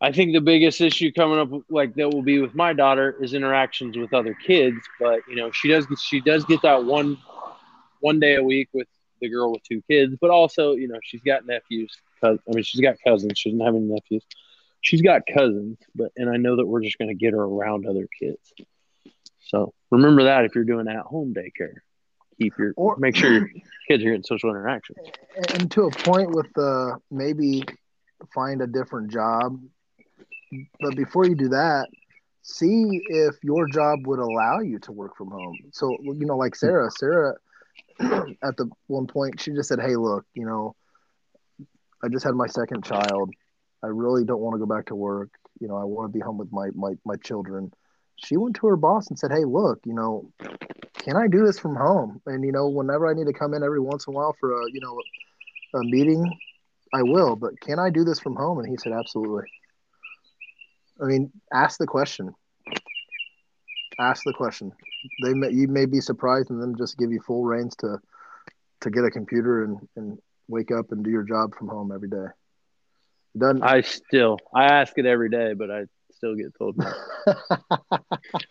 I 0.00 0.12
think 0.12 0.32
the 0.32 0.40
biggest 0.40 0.80
issue 0.80 1.12
coming 1.12 1.38
up, 1.38 1.62
like 1.70 1.94
that 1.94 2.10
will 2.10 2.22
be 2.22 2.40
with 2.40 2.54
my 2.54 2.72
daughter, 2.72 3.16
is 3.20 3.34
interactions 3.34 3.96
with 3.96 4.12
other 4.12 4.34
kids. 4.34 4.76
But 5.00 5.20
you 5.28 5.36
know, 5.36 5.50
she 5.52 5.68
does 5.68 5.86
she 6.02 6.20
does 6.20 6.44
get 6.44 6.60
that 6.62 6.84
one 6.84 7.18
one 8.00 8.18
day 8.20 8.34
a 8.34 8.42
week 8.42 8.68
with 8.72 8.88
the 9.20 9.28
girl 9.28 9.52
with 9.52 9.62
two 9.62 9.80
kids. 9.88 10.16
But 10.20 10.30
also, 10.30 10.72
you 10.72 10.88
know, 10.88 10.98
she's 11.02 11.22
got 11.22 11.46
nephews. 11.46 11.96
I 12.22 12.36
mean, 12.48 12.64
she's 12.64 12.80
got 12.80 12.96
cousins. 13.06 13.38
She 13.38 13.50
doesn't 13.50 13.64
have 13.64 13.74
any 13.74 13.84
nephews. 13.84 14.24
She's 14.80 15.02
got 15.02 15.22
cousins. 15.32 15.78
But 15.94 16.10
and 16.16 16.28
I 16.28 16.36
know 16.36 16.56
that 16.56 16.66
we're 16.66 16.82
just 16.82 16.98
going 16.98 17.08
to 17.08 17.14
get 17.14 17.32
her 17.32 17.42
around 17.42 17.86
other 17.86 18.08
kids. 18.20 18.52
So 19.48 19.72
remember 19.90 20.24
that 20.24 20.44
if 20.44 20.54
you're 20.54 20.64
doing 20.64 20.88
at 20.88 20.96
home 21.00 21.34
daycare, 21.34 21.76
keep 22.40 22.54
your 22.58 22.72
Or- 22.76 22.96
make 22.98 23.16
sure 23.16 23.32
your 23.32 23.48
kids 23.88 24.02
are 24.02 24.06
getting 24.06 24.22
social 24.22 24.50
interactions. 24.50 24.98
and 25.54 25.70
to 25.72 25.84
a 25.84 25.90
point 25.90 26.30
with 26.30 26.46
the 26.54 26.98
maybe 27.10 27.62
find 28.34 28.62
a 28.62 28.66
different 28.66 29.10
job. 29.10 29.58
But 30.80 30.96
before 30.96 31.26
you 31.26 31.34
do 31.34 31.48
that 31.48 31.88
see 32.44 33.00
if 33.08 33.36
your 33.44 33.68
job 33.68 34.06
would 34.06 34.18
allow 34.18 34.58
you 34.58 34.78
to 34.80 34.90
work 34.92 35.16
from 35.16 35.30
home. 35.30 35.58
So 35.72 35.96
you 36.02 36.26
know 36.26 36.36
like 36.36 36.56
sarah 36.56 36.90
sarah 36.90 37.34
at 38.00 38.56
the 38.56 38.68
one 38.88 39.06
point 39.06 39.40
she 39.40 39.52
just 39.52 39.68
said 39.68 39.80
hey 39.80 39.94
look 39.96 40.24
you 40.34 40.44
know 40.44 40.74
i 42.04 42.08
just 42.08 42.24
had 42.24 42.34
my 42.34 42.46
second 42.46 42.84
child. 42.84 43.30
I 43.84 43.88
really 43.88 44.24
don't 44.24 44.40
want 44.40 44.54
to 44.54 44.58
go 44.58 44.66
back 44.66 44.86
to 44.86 44.94
work. 44.94 45.30
You 45.60 45.68
know 45.68 45.76
i 45.76 45.84
want 45.84 46.12
to 46.12 46.16
be 46.16 46.20
home 46.20 46.38
with 46.38 46.50
my 46.52 46.68
my, 46.74 46.94
my 47.04 47.16
children 47.16 47.72
she 48.16 48.36
went 48.36 48.56
to 48.56 48.66
her 48.66 48.76
boss 48.76 49.08
and 49.08 49.18
said 49.18 49.32
hey 49.32 49.44
look 49.44 49.80
you 49.84 49.94
know 49.94 50.30
can 50.94 51.16
i 51.16 51.26
do 51.26 51.44
this 51.44 51.58
from 51.58 51.74
home? 51.74 52.20
And 52.26 52.44
you 52.44 52.52
know 52.52 52.68
whenever 52.68 53.08
i 53.08 53.14
need 53.14 53.26
to 53.26 53.32
come 53.32 53.54
in 53.54 53.62
every 53.62 53.80
once 53.80 54.06
in 54.06 54.14
a 54.14 54.16
while 54.16 54.36
for 54.38 54.66
a 54.66 54.70
you 54.72 54.80
know 54.80 55.02
a 55.74 55.84
meeting 55.84 56.30
i 56.92 57.02
will 57.02 57.36
but 57.36 57.60
can 57.60 57.78
i 57.78 57.90
do 57.90 58.04
this 58.04 58.20
from 58.20 58.36
home? 58.36 58.58
And 58.58 58.68
he 58.68 58.76
said 58.76 58.92
absolutely. 58.92 59.44
I 61.00 61.06
mean 61.06 61.32
ask 61.52 61.78
the 61.78 61.86
question. 61.86 62.34
Ask 63.98 64.24
the 64.24 64.32
question. 64.32 64.72
They 65.22 65.34
may 65.34 65.50
you 65.50 65.68
may 65.68 65.86
be 65.86 66.00
surprised 66.00 66.50
and 66.50 66.60
then 66.62 66.74
just 66.76 66.98
give 66.98 67.10
you 67.12 67.20
full 67.20 67.44
reins 67.44 67.74
to 67.76 67.98
to 68.82 68.90
get 68.90 69.04
a 69.04 69.10
computer 69.10 69.64
and 69.64 69.78
and 69.96 70.18
wake 70.48 70.70
up 70.70 70.92
and 70.92 71.04
do 71.04 71.10
your 71.10 71.22
job 71.22 71.54
from 71.54 71.68
home 71.68 71.92
every 71.92 72.08
day. 72.08 72.26
Done 73.36 73.62
I 73.62 73.80
still 73.80 74.38
I 74.54 74.66
ask 74.66 74.92
it 74.96 75.06
every 75.06 75.30
day, 75.30 75.54
but 75.54 75.70
I 75.70 75.84
still 76.22 76.36
get 76.36 76.54
told 76.56 76.76
no. 76.78 76.92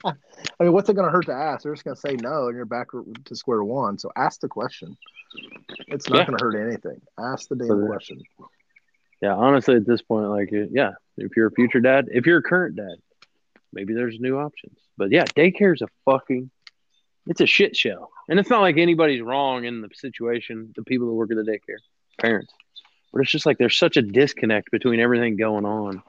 I 0.05 0.63
mean, 0.63 0.73
what's 0.73 0.89
it 0.89 0.93
going 0.95 1.05
to 1.07 1.11
hurt 1.11 1.25
to 1.27 1.33
ask? 1.33 1.63
They're 1.63 1.73
just 1.73 1.85
going 1.85 1.95
to 1.95 2.01
say 2.01 2.15
no, 2.21 2.47
and 2.47 2.55
you're 2.55 2.65
back 2.65 2.89
to 2.91 3.35
square 3.35 3.63
one. 3.63 3.97
So 3.97 4.11
ask 4.17 4.41
the 4.41 4.49
question. 4.49 4.97
It's 5.87 6.09
not 6.09 6.19
Yeah. 6.19 6.25
going 6.25 6.37
to 6.37 6.43
hurt 6.43 6.55
anything. 6.67 7.01
Ask 7.17 7.47
the 7.47 7.55
damn 7.55 7.67
So- 7.67 7.87
question. 7.87 8.21
Yeah, 9.21 9.35
honestly, 9.35 9.75
at 9.75 9.85
this 9.85 10.01
point, 10.01 10.27
like, 10.29 10.49
yeah, 10.51 10.93
if 11.17 11.37
you're 11.37 11.47
a 11.47 11.51
future 11.51 11.79
dad, 11.79 12.07
if 12.11 12.25
you're 12.25 12.39
a 12.39 12.43
current 12.43 12.75
dad, 12.75 12.95
maybe 13.71 13.93
there's 13.93 14.19
new 14.19 14.37
options. 14.39 14.77
But 14.97 15.11
yeah, 15.11 15.23
daycare 15.25 15.75
is 15.75 15.81
a 15.83 15.87
fucking, 16.05 16.49
it's 17.27 17.39
a 17.39 17.45
shit 17.45 17.75
show, 17.77 18.09
and 18.27 18.39
it's 18.39 18.49
not 18.49 18.61
like 18.61 18.77
anybody's 18.77 19.21
wrong 19.21 19.63
in 19.65 19.81
the 19.81 19.89
situation. 19.93 20.73
The 20.75 20.81
people 20.83 21.05
that 21.07 21.13
work 21.13 21.29
at 21.31 21.37
the 21.37 21.43
daycare, 21.43 21.77
parents, 22.19 22.51
but 23.13 23.21
it's 23.21 23.29
just 23.31 23.45
like 23.45 23.59
there's 23.59 23.77
such 23.77 23.95
a 23.95 24.01
disconnect 24.01 24.71
between 24.71 24.99
everything 24.99 25.37
going 25.37 25.65
on. 25.65 26.01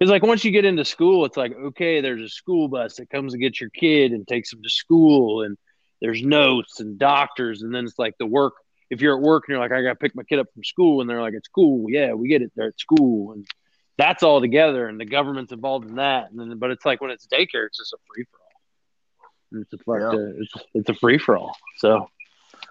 Because 0.00 0.10
like 0.10 0.22
once 0.22 0.44
you 0.46 0.50
get 0.50 0.64
into 0.64 0.84
school, 0.84 1.26
it's 1.26 1.36
like 1.36 1.54
okay, 1.54 2.00
there's 2.00 2.22
a 2.22 2.28
school 2.28 2.68
bus 2.68 2.96
that 2.96 3.10
comes 3.10 3.34
to 3.34 3.38
get 3.38 3.60
your 3.60 3.70
kid 3.70 4.12
and 4.12 4.26
takes 4.26 4.50
them 4.50 4.62
to 4.62 4.70
school, 4.70 5.42
and 5.42 5.58
there's 6.00 6.22
notes 6.22 6.80
and 6.80 6.98
doctors, 6.98 7.60
and 7.62 7.72
then 7.74 7.84
it's 7.84 7.98
like 7.98 8.14
the 8.18 8.26
work 8.26 8.54
if 8.88 9.00
you're 9.00 9.14
at 9.16 9.22
work 9.22 9.44
and 9.46 9.52
you're 9.52 9.60
like, 9.60 9.70
I 9.70 9.82
got 9.82 9.90
to 9.90 9.94
pick 9.94 10.16
my 10.16 10.24
kid 10.24 10.40
up 10.40 10.48
from 10.52 10.64
school, 10.64 11.00
and 11.00 11.08
they're 11.08 11.20
like, 11.20 11.34
it's 11.34 11.46
cool. 11.48 11.88
Yeah, 11.88 12.14
we 12.14 12.28
get 12.28 12.42
it. 12.42 12.50
They're 12.56 12.68
at 12.68 12.80
school. 12.80 13.32
And 13.32 13.46
that's 13.98 14.24
all 14.24 14.40
together. 14.40 14.88
And 14.88 14.98
the 14.98 15.04
government's 15.04 15.52
involved 15.52 15.88
in 15.88 15.94
that. 15.96 16.30
And 16.30 16.40
then, 16.40 16.58
but 16.58 16.70
it's 16.72 16.84
like 16.84 17.00
when 17.00 17.12
it's 17.12 17.26
daycare, 17.28 17.66
it's 17.66 17.78
just 17.78 17.92
a 17.92 17.98
free 18.12 18.24
for 18.24 18.38
all. 18.40 19.60
It's 19.62 19.72
a 19.72 20.16
Yeah. 20.16 20.42
it's, 20.42 20.52
it's 20.74 20.88
a 20.88 20.94
free 20.94 21.18
for 21.18 21.36
all. 21.36 21.56
So 21.76 22.08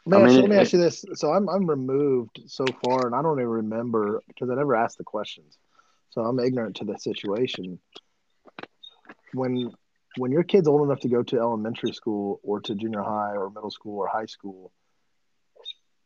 Let 0.05 0.17
me, 0.17 0.23
I 0.23 0.25
ask, 0.25 0.31
mean, 0.33 0.41
let 0.41 0.49
me 0.49 0.55
it- 0.57 0.59
ask 0.59 0.73
you 0.73 0.79
this. 0.79 1.05
So 1.13 1.31
I'm 1.31 1.47
I'm 1.47 1.69
removed 1.69 2.41
so 2.47 2.65
far, 2.83 3.05
and 3.05 3.15
I 3.15 3.21
don't 3.21 3.39
even 3.39 3.47
remember 3.47 4.21
because 4.27 4.49
I 4.49 4.55
never 4.55 4.75
asked 4.75 4.97
the 4.97 5.05
questions. 5.05 5.57
So 6.11 6.21
I'm 6.21 6.39
ignorant 6.39 6.77
to 6.77 6.85
the 6.85 6.97
situation. 6.97 7.79
When 9.33 9.71
when 10.17 10.31
your 10.31 10.43
kid's 10.43 10.67
old 10.67 10.87
enough 10.87 11.01
to 11.01 11.09
go 11.09 11.23
to 11.23 11.37
elementary 11.37 11.93
school 11.93 12.39
or 12.43 12.61
to 12.61 12.75
junior 12.75 13.03
high 13.03 13.35
or 13.35 13.49
middle 13.49 13.71
school 13.71 13.99
or 13.99 14.07
high 14.07 14.25
school, 14.25 14.71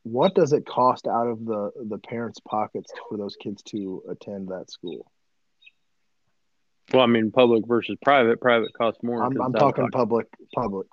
what 0.04 0.36
does 0.36 0.52
it 0.52 0.66
cost 0.66 1.08
out 1.08 1.28
of 1.28 1.46
the 1.46 1.72
the 1.88 1.98
parents' 1.98 2.40
pockets 2.40 2.92
for 3.08 3.18
those 3.18 3.36
kids 3.38 3.64
to 3.64 4.04
attend 4.10 4.50
that 4.50 4.70
school? 4.70 5.10
well, 6.92 7.04
I 7.04 7.08
mean, 7.08 7.32
public 7.32 7.66
versus 7.66 7.98
private. 8.04 8.42
Private 8.42 8.74
costs 8.74 9.02
more. 9.04 9.24
I'm, 9.24 9.32
I'm 9.32 9.32
it's 9.32 9.42
out 9.42 9.56
of 9.56 9.60
talking 9.60 9.84
pocket. 9.86 9.94
public 9.94 10.28
public. 10.54 10.88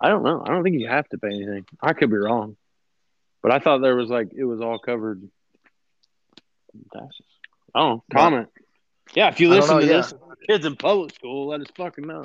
I 0.00 0.08
don't 0.08 0.24
know. 0.24 0.42
I 0.44 0.48
don't 0.48 0.64
think 0.64 0.80
you 0.80 0.88
have 0.88 1.08
to 1.10 1.18
pay 1.18 1.28
anything. 1.28 1.64
I 1.80 1.92
could 1.92 2.10
be 2.10 2.16
wrong, 2.16 2.56
but 3.42 3.52
I 3.52 3.60
thought 3.60 3.78
there 3.78 3.94
was 3.94 4.10
like 4.10 4.32
it 4.34 4.44
was 4.44 4.60
all 4.60 4.78
covered. 4.78 5.22
Taxes. 6.92 7.26
Don't. 7.74 8.02
Comment. 8.12 8.48
Yeah, 9.14 9.28
if 9.28 9.40
you 9.40 9.48
listen 9.48 9.76
know, 9.76 9.80
to 9.80 9.86
yeah. 9.86 9.92
this, 9.92 10.14
kids 10.48 10.64
in 10.64 10.76
public 10.76 11.14
school, 11.14 11.48
let 11.48 11.60
us 11.60 11.66
fucking 11.76 12.06
know. 12.06 12.24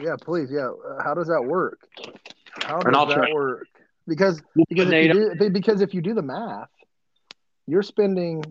Yeah, 0.00 0.16
please. 0.20 0.50
Yeah, 0.50 0.68
Uh, 0.68 1.02
how 1.02 1.14
does 1.14 1.28
that 1.28 1.42
work? 1.42 1.80
How 2.62 2.80
does 2.80 3.08
that 3.08 3.14
try- 3.14 3.32
work? 3.32 3.68
Because 4.06 4.40
because 4.68 4.90
if 4.90 5.12
do 5.12 5.50
because 5.50 5.80
if 5.80 5.92
you 5.94 6.00
do 6.00 6.14
the 6.14 6.22
math, 6.22 6.70
you're 7.66 7.82
spending 7.82 8.44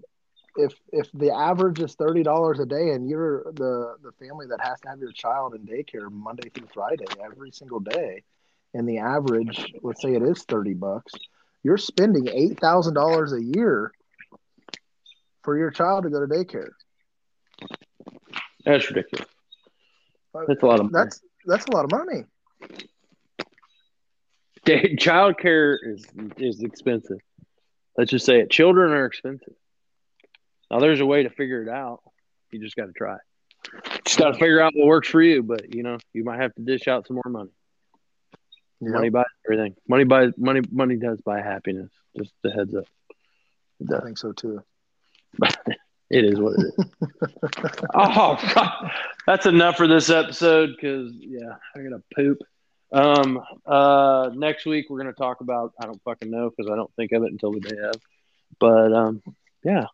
if 0.57 0.73
if 0.91 1.09
the 1.13 1.31
average 1.33 1.79
is 1.79 1.95
thirty 1.95 2.23
dollars 2.23 2.59
a 2.59 2.65
day 2.65 2.89
and 2.91 3.07
you're 3.09 3.43
the 3.53 3.95
the 4.03 4.11
family 4.13 4.47
that 4.47 4.59
has 4.61 4.79
to 4.81 4.89
have 4.89 4.99
your 4.99 5.11
child 5.13 5.55
in 5.55 5.65
daycare 5.65 6.11
Monday 6.11 6.49
through 6.49 6.67
Friday 6.73 7.05
every 7.23 7.51
single 7.51 7.79
day, 7.79 8.23
and 8.73 8.88
the 8.88 8.97
average 8.97 9.73
let's 9.81 10.01
say 10.01 10.13
it 10.13 10.23
is 10.23 10.43
thirty 10.43 10.73
bucks, 10.73 11.13
you're 11.63 11.77
spending 11.77 12.27
eight 12.27 12.59
thousand 12.59 12.93
dollars 12.93 13.31
a 13.31 13.41
year 13.41 13.93
for 15.46 15.58
your 15.58 15.72
child 15.72 16.04
to 16.04 16.10
go 16.10 16.20
to 16.20 16.28
daycare. 16.28 16.72
That's 18.66 18.89
ridiculous. 18.89 19.30
That's 20.48 20.62
a 20.62 20.66
lot 20.66 20.80
of 20.82 20.91
money. 20.91 21.06
That's 21.06 21.22
that's 21.46 21.66
a 21.68 21.72
lot 21.72 21.86
of 21.86 21.91
money. 21.91 22.26
Child 24.98 25.38
care 25.38 25.80
is 25.82 26.06
is 26.38 26.64
expensive. 26.64 27.20
Let's 27.98 28.12
just 28.12 28.26
say 28.26 28.39
it. 28.39 28.50
Children 28.50 28.91
are 28.91 29.06
expensive. 29.06 29.54
Now 30.70 30.80
there's 30.80 31.00
a 31.00 31.06
way 31.06 31.24
to 31.24 31.30
figure 31.30 31.62
it 31.62 31.70
out. 31.70 32.02
You 32.52 32.60
just 32.60 32.76
got 32.76 32.88
to 32.88 32.91
try. 32.91 33.18
Just 34.04 34.18
got 34.18 34.32
to 34.32 34.34
figure 34.34 34.60
out 34.60 34.74
what 34.76 34.88
works 34.88 35.08
for 35.08 35.22
you. 35.22 35.43
But 35.43 35.74
you 35.74 35.84
know, 35.84 36.00
you 36.14 36.24
might 36.24 36.41
have 36.41 36.54
to 36.56 36.62
dish 36.64 36.88
out 36.88 37.08
some 37.08 37.16
more 37.16 37.32
money. 37.32 37.52
Yep. 38.82 38.93
Money 38.93 39.10
buys 39.10 39.26
everything. 39.46 39.76
Money 39.88 40.04
buys 40.04 40.34
money. 40.38 40.62
Money 40.72 40.98
does 40.98 41.22
buy 41.22 41.41
happiness. 41.41 41.91
Just 42.18 42.34
a 42.43 42.50
heads 42.50 42.76
up. 42.76 42.86
I 43.93 44.04
think 44.04 44.18
so 44.18 44.32
too. 44.32 44.64
It 46.09 46.23
is 46.23 46.39
what 46.39 46.53
it 46.53 46.65
is. 46.77 46.86
oh, 47.95 48.38
God. 48.53 48.91
that's 49.25 49.47
enough 49.47 49.75
for 49.75 49.88
this 49.88 50.09
episode 50.09 50.69
because 50.75 51.11
yeah, 51.15 51.55
I 51.75 51.79
gotta 51.79 52.03
poop. 52.15 52.38
Um, 52.93 53.41
uh, 53.65 54.29
next 54.36 54.65
week 54.65 54.89
we're 54.89 54.99
gonna 54.99 55.13
talk 55.13 55.41
about 55.41 55.73
I 55.81 55.86
don't 55.86 56.01
fucking 56.03 56.29
know 56.29 56.49
because 56.49 56.71
I 56.71 56.75
don't 56.75 56.93
think 56.95 57.11
of 57.11 57.23
it 57.23 57.31
until 57.31 57.51
the 57.51 57.59
day 57.59 57.77
of. 57.79 57.95
But 58.59 58.93
um, 58.93 59.23
yeah, 59.63 59.86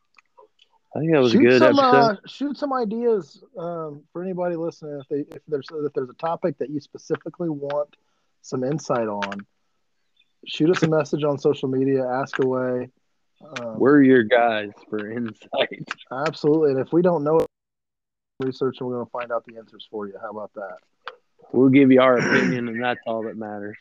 I 0.95 0.99
think 0.99 1.13
that 1.13 1.21
was 1.21 1.31
shoot 1.31 1.45
a 1.45 1.49
good 1.49 1.59
some 1.59 1.79
episode. 1.79 1.95
uh, 1.95 2.15
shoot 2.27 2.57
some 2.57 2.73
ideas 2.73 3.41
um, 3.57 4.03
for 4.11 4.21
anybody 4.21 4.57
listening. 4.57 4.99
If 4.99 5.07
they 5.07 5.35
if 5.35 5.41
there's 5.47 5.67
if 5.71 5.93
there's 5.93 6.09
a 6.09 6.15
topic 6.15 6.57
that 6.57 6.69
you 6.69 6.81
specifically 6.81 7.49
want 7.49 7.95
some 8.41 8.65
insight 8.65 9.07
on, 9.07 9.45
shoot 10.45 10.69
us 10.69 10.83
a 10.83 10.89
message 10.89 11.23
on 11.23 11.37
social 11.37 11.69
media. 11.69 12.05
Ask 12.05 12.43
away. 12.43 12.89
Um, 13.59 13.79
We're 13.79 14.01
your 14.03 14.23
guys 14.23 14.71
for 14.89 15.11
insight. 15.17 15.87
absolutely, 16.11 16.71
and 16.71 16.79
if 16.79 16.91
we 16.93 17.01
don't 17.01 17.23
know 17.23 17.39
it, 17.39 17.47
research 18.39 18.77
and 18.79 18.87
we're 18.89 18.95
going 18.95 19.05
to 19.05 19.11
find 19.11 19.31
out 19.31 19.43
the 19.45 19.57
answers 19.57 19.87
for 19.91 20.07
you. 20.07 20.15
How 20.21 20.29
about 20.31 20.51
that? 20.55 20.77
We'll 21.51 21.69
give 21.69 21.91
you 21.91 22.01
our 22.01 22.17
opinion, 22.17 22.67
and 22.69 22.81
that's 22.83 22.99
all 23.05 23.23
that 23.23 23.37
matters. 23.37 23.77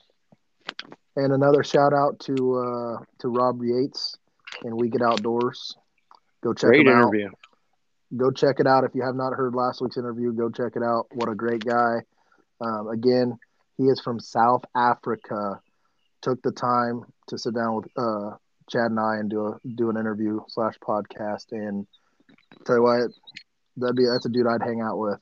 And 1.16 1.32
another 1.32 1.62
shout 1.62 1.92
out 1.92 2.18
to 2.20 2.32
uh, 2.58 3.04
to 3.20 3.28
Rob 3.28 3.60
Yates 3.62 4.16
and 4.62 4.74
We 4.74 4.88
Get 4.88 5.02
Outdoors. 5.02 5.76
Go 6.42 6.52
check 6.54 6.68
Great 6.70 6.86
him 6.86 6.88
out. 6.88 7.08
interview. 7.14 7.30
go 8.16 8.30
check 8.30 8.56
it 8.60 8.66
out 8.66 8.84
if 8.84 8.94
you 8.94 9.02
have 9.02 9.14
not 9.14 9.32
heard 9.34 9.54
last 9.54 9.80
week's 9.82 9.96
interview 9.98 10.32
go 10.32 10.50
check 10.50 10.72
it 10.74 10.82
out 10.82 11.06
what 11.12 11.28
a 11.28 11.34
great 11.34 11.64
guy 11.64 11.96
um, 12.60 12.88
again 12.88 13.38
he 13.76 13.84
is 13.84 14.00
from 14.00 14.18
south 14.18 14.62
africa 14.74 15.60
took 16.22 16.40
the 16.42 16.50
time 16.50 17.02
to 17.28 17.38
sit 17.38 17.54
down 17.54 17.76
with 17.76 17.86
uh, 17.96 18.30
chad 18.70 18.90
and 18.90 19.00
i 19.00 19.16
and 19.16 19.28
do 19.30 19.46
a 19.46 19.60
do 19.76 19.90
an 19.90 19.96
interview 19.96 20.40
slash 20.48 20.74
podcast 20.86 21.46
and 21.52 21.86
tell 22.64 22.76
you 22.76 22.82
what 22.82 23.10
that'd 23.76 23.96
be 23.96 24.06
that's 24.06 24.26
a 24.26 24.28
dude 24.28 24.46
i'd 24.46 24.62
hang 24.62 24.80
out 24.80 24.98
with 24.98 25.18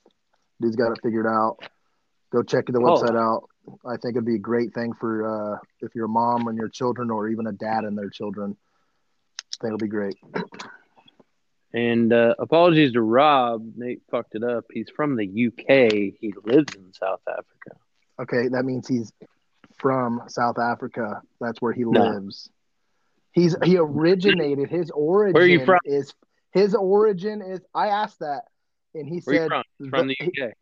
dude's 0.60 0.76
got 0.76 0.92
it 0.92 0.98
figured 1.02 1.26
out 1.26 1.56
go 2.32 2.42
check 2.42 2.66
the 2.66 2.72
website 2.80 3.16
out 3.18 3.48
i 3.86 3.96
think 3.96 4.14
it'd 4.14 4.24
be 4.24 4.34
a 4.36 4.38
great 4.38 4.72
thing 4.74 4.92
for 4.92 5.54
uh, 5.54 5.58
if 5.80 5.94
you're 5.94 6.06
a 6.06 6.08
mom 6.08 6.48
and 6.48 6.56
your 6.58 6.68
children 6.68 7.10
or 7.10 7.28
even 7.28 7.46
a 7.46 7.52
dad 7.52 7.84
and 7.84 7.96
their 7.98 8.10
children 8.10 8.56
i 8.56 9.56
think 9.60 9.68
it'll 9.74 9.78
be 9.78 9.88
great 9.88 10.16
And 11.74 12.12
uh, 12.14 12.34
apologies 12.38 12.92
to 12.94 13.02
Rob. 13.02 13.62
Nate 13.76 14.00
fucked 14.10 14.34
it 14.34 14.42
up. 14.42 14.64
He's 14.72 14.88
from 14.96 15.16
the 15.16 15.26
UK. 15.26 16.14
He 16.18 16.32
lives 16.44 16.74
in 16.74 16.92
South 16.94 17.20
Africa. 17.28 17.76
Okay, 18.20 18.48
that 18.48 18.64
means 18.64 18.88
he's 18.88 19.12
from 19.76 20.22
South 20.28 20.58
Africa. 20.58 21.20
That's 21.40 21.60
where 21.60 21.74
he 21.74 21.84
No. 21.84 22.00
lives. 22.04 22.48
He's 23.32 23.56
he 23.64 23.76
originated. 23.76 24.68
His 24.68 24.90
origin 24.90 25.34
Where 25.34 25.44
are 25.44 25.46
you 25.46 25.64
from? 25.64 25.78
is 25.84 26.12
his 26.52 26.74
origin 26.74 27.42
is. 27.42 27.60
I 27.74 27.88
asked 27.88 28.20
that, 28.20 28.42
and 28.94 29.06
he 29.06 29.20
Where 29.24 29.34
you 29.34 29.40
said 29.42 29.48
from? 29.48 29.62
He's 29.78 29.88
from 29.90 30.06
the 30.08 30.16
he- 30.18 30.42
UK. 30.42 30.52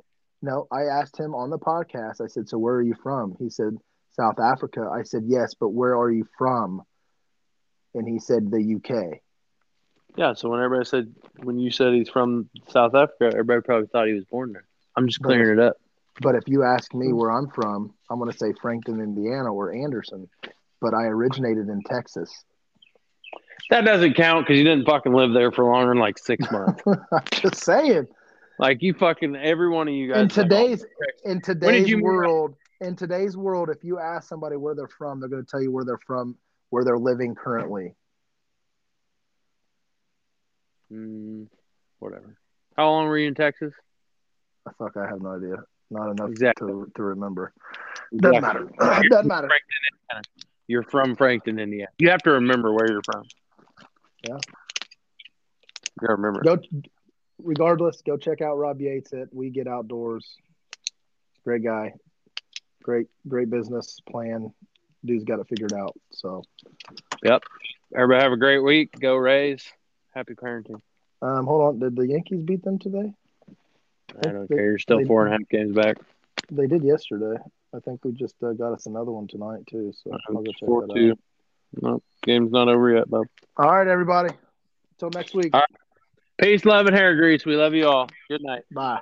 no. 0.43 0.67
I 0.73 0.83
asked 0.83 1.19
him 1.19 1.35
on 1.35 1.51
the 1.51 1.59
podcast. 1.59 2.21
I 2.21 2.27
said, 2.27 2.49
"So 2.49 2.59
where 2.59 2.75
are 2.75 2.83
you 2.83 2.97
from?" 3.03 3.37
He 3.39 3.49
said, 3.51 3.77
"South 4.13 4.39
Africa." 4.41 4.91
I 4.93 5.03
said, 5.03 5.25
"Yes, 5.27 5.55
but 5.55 5.69
where 5.71 5.97
are 5.97 6.11
you 6.11 6.27
from?" 6.37 6.83
And 7.95 8.07
he 8.07 8.19
said, 8.19 8.51
"The 8.51 8.61
UK." 8.77 9.21
Yeah. 10.17 10.33
So 10.35 10.51
when 10.51 10.61
everybody 10.61 10.87
said 10.87 11.15
when 11.43 11.59
you 11.59 11.71
said 11.71 11.95
he's 11.95 12.09
from 12.09 12.49
South 12.69 12.95
Africa, 12.95 13.31
everybody 13.33 13.61
probably 13.63 13.87
thought 13.87 14.07
he 14.09 14.15
was 14.15 14.25
born 14.25 14.53
there. 14.53 14.67
I'm 14.97 15.07
just 15.07 15.23
clearing 15.23 15.59
it 15.59 15.63
up. 15.63 15.77
But 16.23 16.35
if 16.35 16.45
you 16.47 16.63
ask 16.65 16.95
me 16.95 17.13
where 17.13 17.31
I'm 17.31 17.49
from, 17.51 17.93
I'm 18.11 18.19
going 18.19 18.31
to 18.33 18.39
say 18.39 18.55
Frankton, 18.63 19.01
Indiana, 19.01 19.53
or 19.53 19.75
Anderson. 19.75 20.31
But 20.81 20.95
I 20.95 21.05
originated 21.05 21.69
in 21.69 21.83
Texas. 21.83 22.31
That 23.71 23.85
doesn't 23.85 24.15
count 24.15 24.47
because 24.47 24.59
you 24.59 24.65
didn't 24.65 24.87
fucking 24.87 25.13
live 25.13 25.33
there 25.33 25.51
for 25.51 25.65
longer 25.65 25.89
than 25.91 25.99
like 25.99 26.19
six 26.19 26.49
months. 26.53 26.83
I'm 26.87 27.23
just 27.33 27.65
saying. 27.65 28.07
like 28.59 28.83
you 28.83 28.95
fucking 28.95 29.37
every 29.37 29.69
one 29.69 29.89
of 29.89 29.95
you 29.95 30.13
guys. 30.13 30.21
in 30.21 30.27
is 30.27 30.37
like, 30.37 30.49
today's 30.49 30.85
oh, 30.85 31.31
in 31.31 31.41
today's 31.41 31.93
move 31.93 32.03
world 32.03 32.55
in 32.81 32.95
today's 32.95 33.37
world 33.37 33.71
if 33.71 33.83
you 33.83 33.99
ask 33.99 34.29
somebody 34.29 34.57
where 34.57 34.75
they're 34.75 34.87
from 34.89 35.19
they're 35.21 35.29
going 35.29 35.45
to 35.45 35.51
tell 35.51 35.61
you 35.63 35.71
where 35.71 35.85
they're 35.85 35.99
from 36.07 36.37
where 36.71 36.85
they're 36.85 36.99
living 36.99 37.35
currently 37.35 37.95
mm, 40.93 41.47
whatever. 41.99 42.37
How 42.77 42.91
long 42.91 43.07
were 43.09 43.19
you 43.19 43.29
in 43.29 43.35
Texas? 43.35 43.73
Oh, 44.69 44.73
fuck 44.79 44.97
i 44.97 45.07
have 45.07 45.21
no 45.23 45.37
idea 45.37 45.57
not 45.91 46.11
enough 46.11 46.31
Exactly. 46.31 46.69
to, 46.73 46.91
to 46.97 47.03
remember 47.03 47.53
doesn't 48.17 48.37
Exactly. 48.37 48.67
matter 48.79 49.03
doesn't 49.11 49.29
matter 49.29 49.49
You're 50.69 50.83
from 50.83 51.15
Frankton, 51.17 51.59
Indiana. 51.59 51.89
You 51.99 52.11
have 52.11 52.23
to 52.23 52.33
remember 52.33 52.73
where 52.73 52.91
you're 52.91 53.03
from. 53.05 53.23
Yeah. 54.29 54.35
You 54.35 56.01
gotta 56.01 56.15
remember. 56.15 56.43
go 56.43 56.59
regardless 57.43 58.03
go 58.03 58.17
check 58.17 58.41
out 58.41 58.57
rob 58.57 58.81
yates 58.81 59.13
at 59.13 59.33
we 59.33 59.51
get 59.51 59.67
outdoors 59.67 60.37
great 61.45 61.63
guy 61.63 61.93
great 62.83 63.07
great 63.29 63.51
business 63.51 63.99
plan 64.09 64.53
dude's 65.05 65.25
got 65.25 65.39
it 65.39 65.47
figured 65.49 65.73
out 65.73 65.95
so 66.13 66.43
yep. 67.23 67.43
Everybody 67.95 68.23
have 68.25 68.33
a 68.33 68.37
great 68.37 68.59
week. 68.59 68.99
Go 68.99 69.15
Rays. 69.17 69.63
Happy 70.15 70.35
parenting. 70.35 70.81
um 71.23 71.47
hold 71.47 71.63
on 71.63 71.79
did 71.79 71.95
the 71.95 72.07
yankees 72.07 72.43
beat 72.43 72.63
them 72.65 72.79
today 72.79 73.13
I 74.25 74.31
don't 74.31 74.49
care. 74.49 74.65
You're 74.65 74.79
still 74.79 75.05
four 75.05 75.27
and 75.27 75.35
a 75.35 75.39
half 75.39 75.49
games 75.49 75.75
back. 75.75 75.99
they 76.51 76.67
did 76.67 76.83
yesterday 76.83 77.41
i 77.77 77.81
think 77.81 78.05
we 78.05 78.13
just 78.13 78.35
uh, 78.43 78.53
got 78.53 78.73
us 78.73 78.87
another 78.87 79.11
one 79.13 79.27
tonight 79.29 79.61
too 79.69 79.93
so 80.03 80.17
i'll 80.29 80.43
go 80.43 80.51
check 80.53 80.67
Four 80.67 80.87
that 80.87 80.95
two. 80.95 81.11
out 81.11 81.19
No, 81.83 82.03
game's 82.23 82.53
not 82.53 82.69
over 82.69 82.91
yet, 82.91 83.11
bub. 83.11 83.27
All 83.57 83.71
right, 83.71 83.87
everybody. 83.87 84.35
Until 84.93 85.11
next 85.11 85.35
week. 85.35 85.51
All 85.53 85.61
right. 85.61 85.81
Peace, 86.41 86.65
love, 86.65 86.87
and 86.87 86.95
hair 86.95 87.17
grease. 87.17 87.45
We 87.45 87.57
love 87.57 87.75
you 87.75 87.87
all. 87.87 88.09
Good 88.29 88.43
night. 88.43 88.65
Bye. 88.71 89.01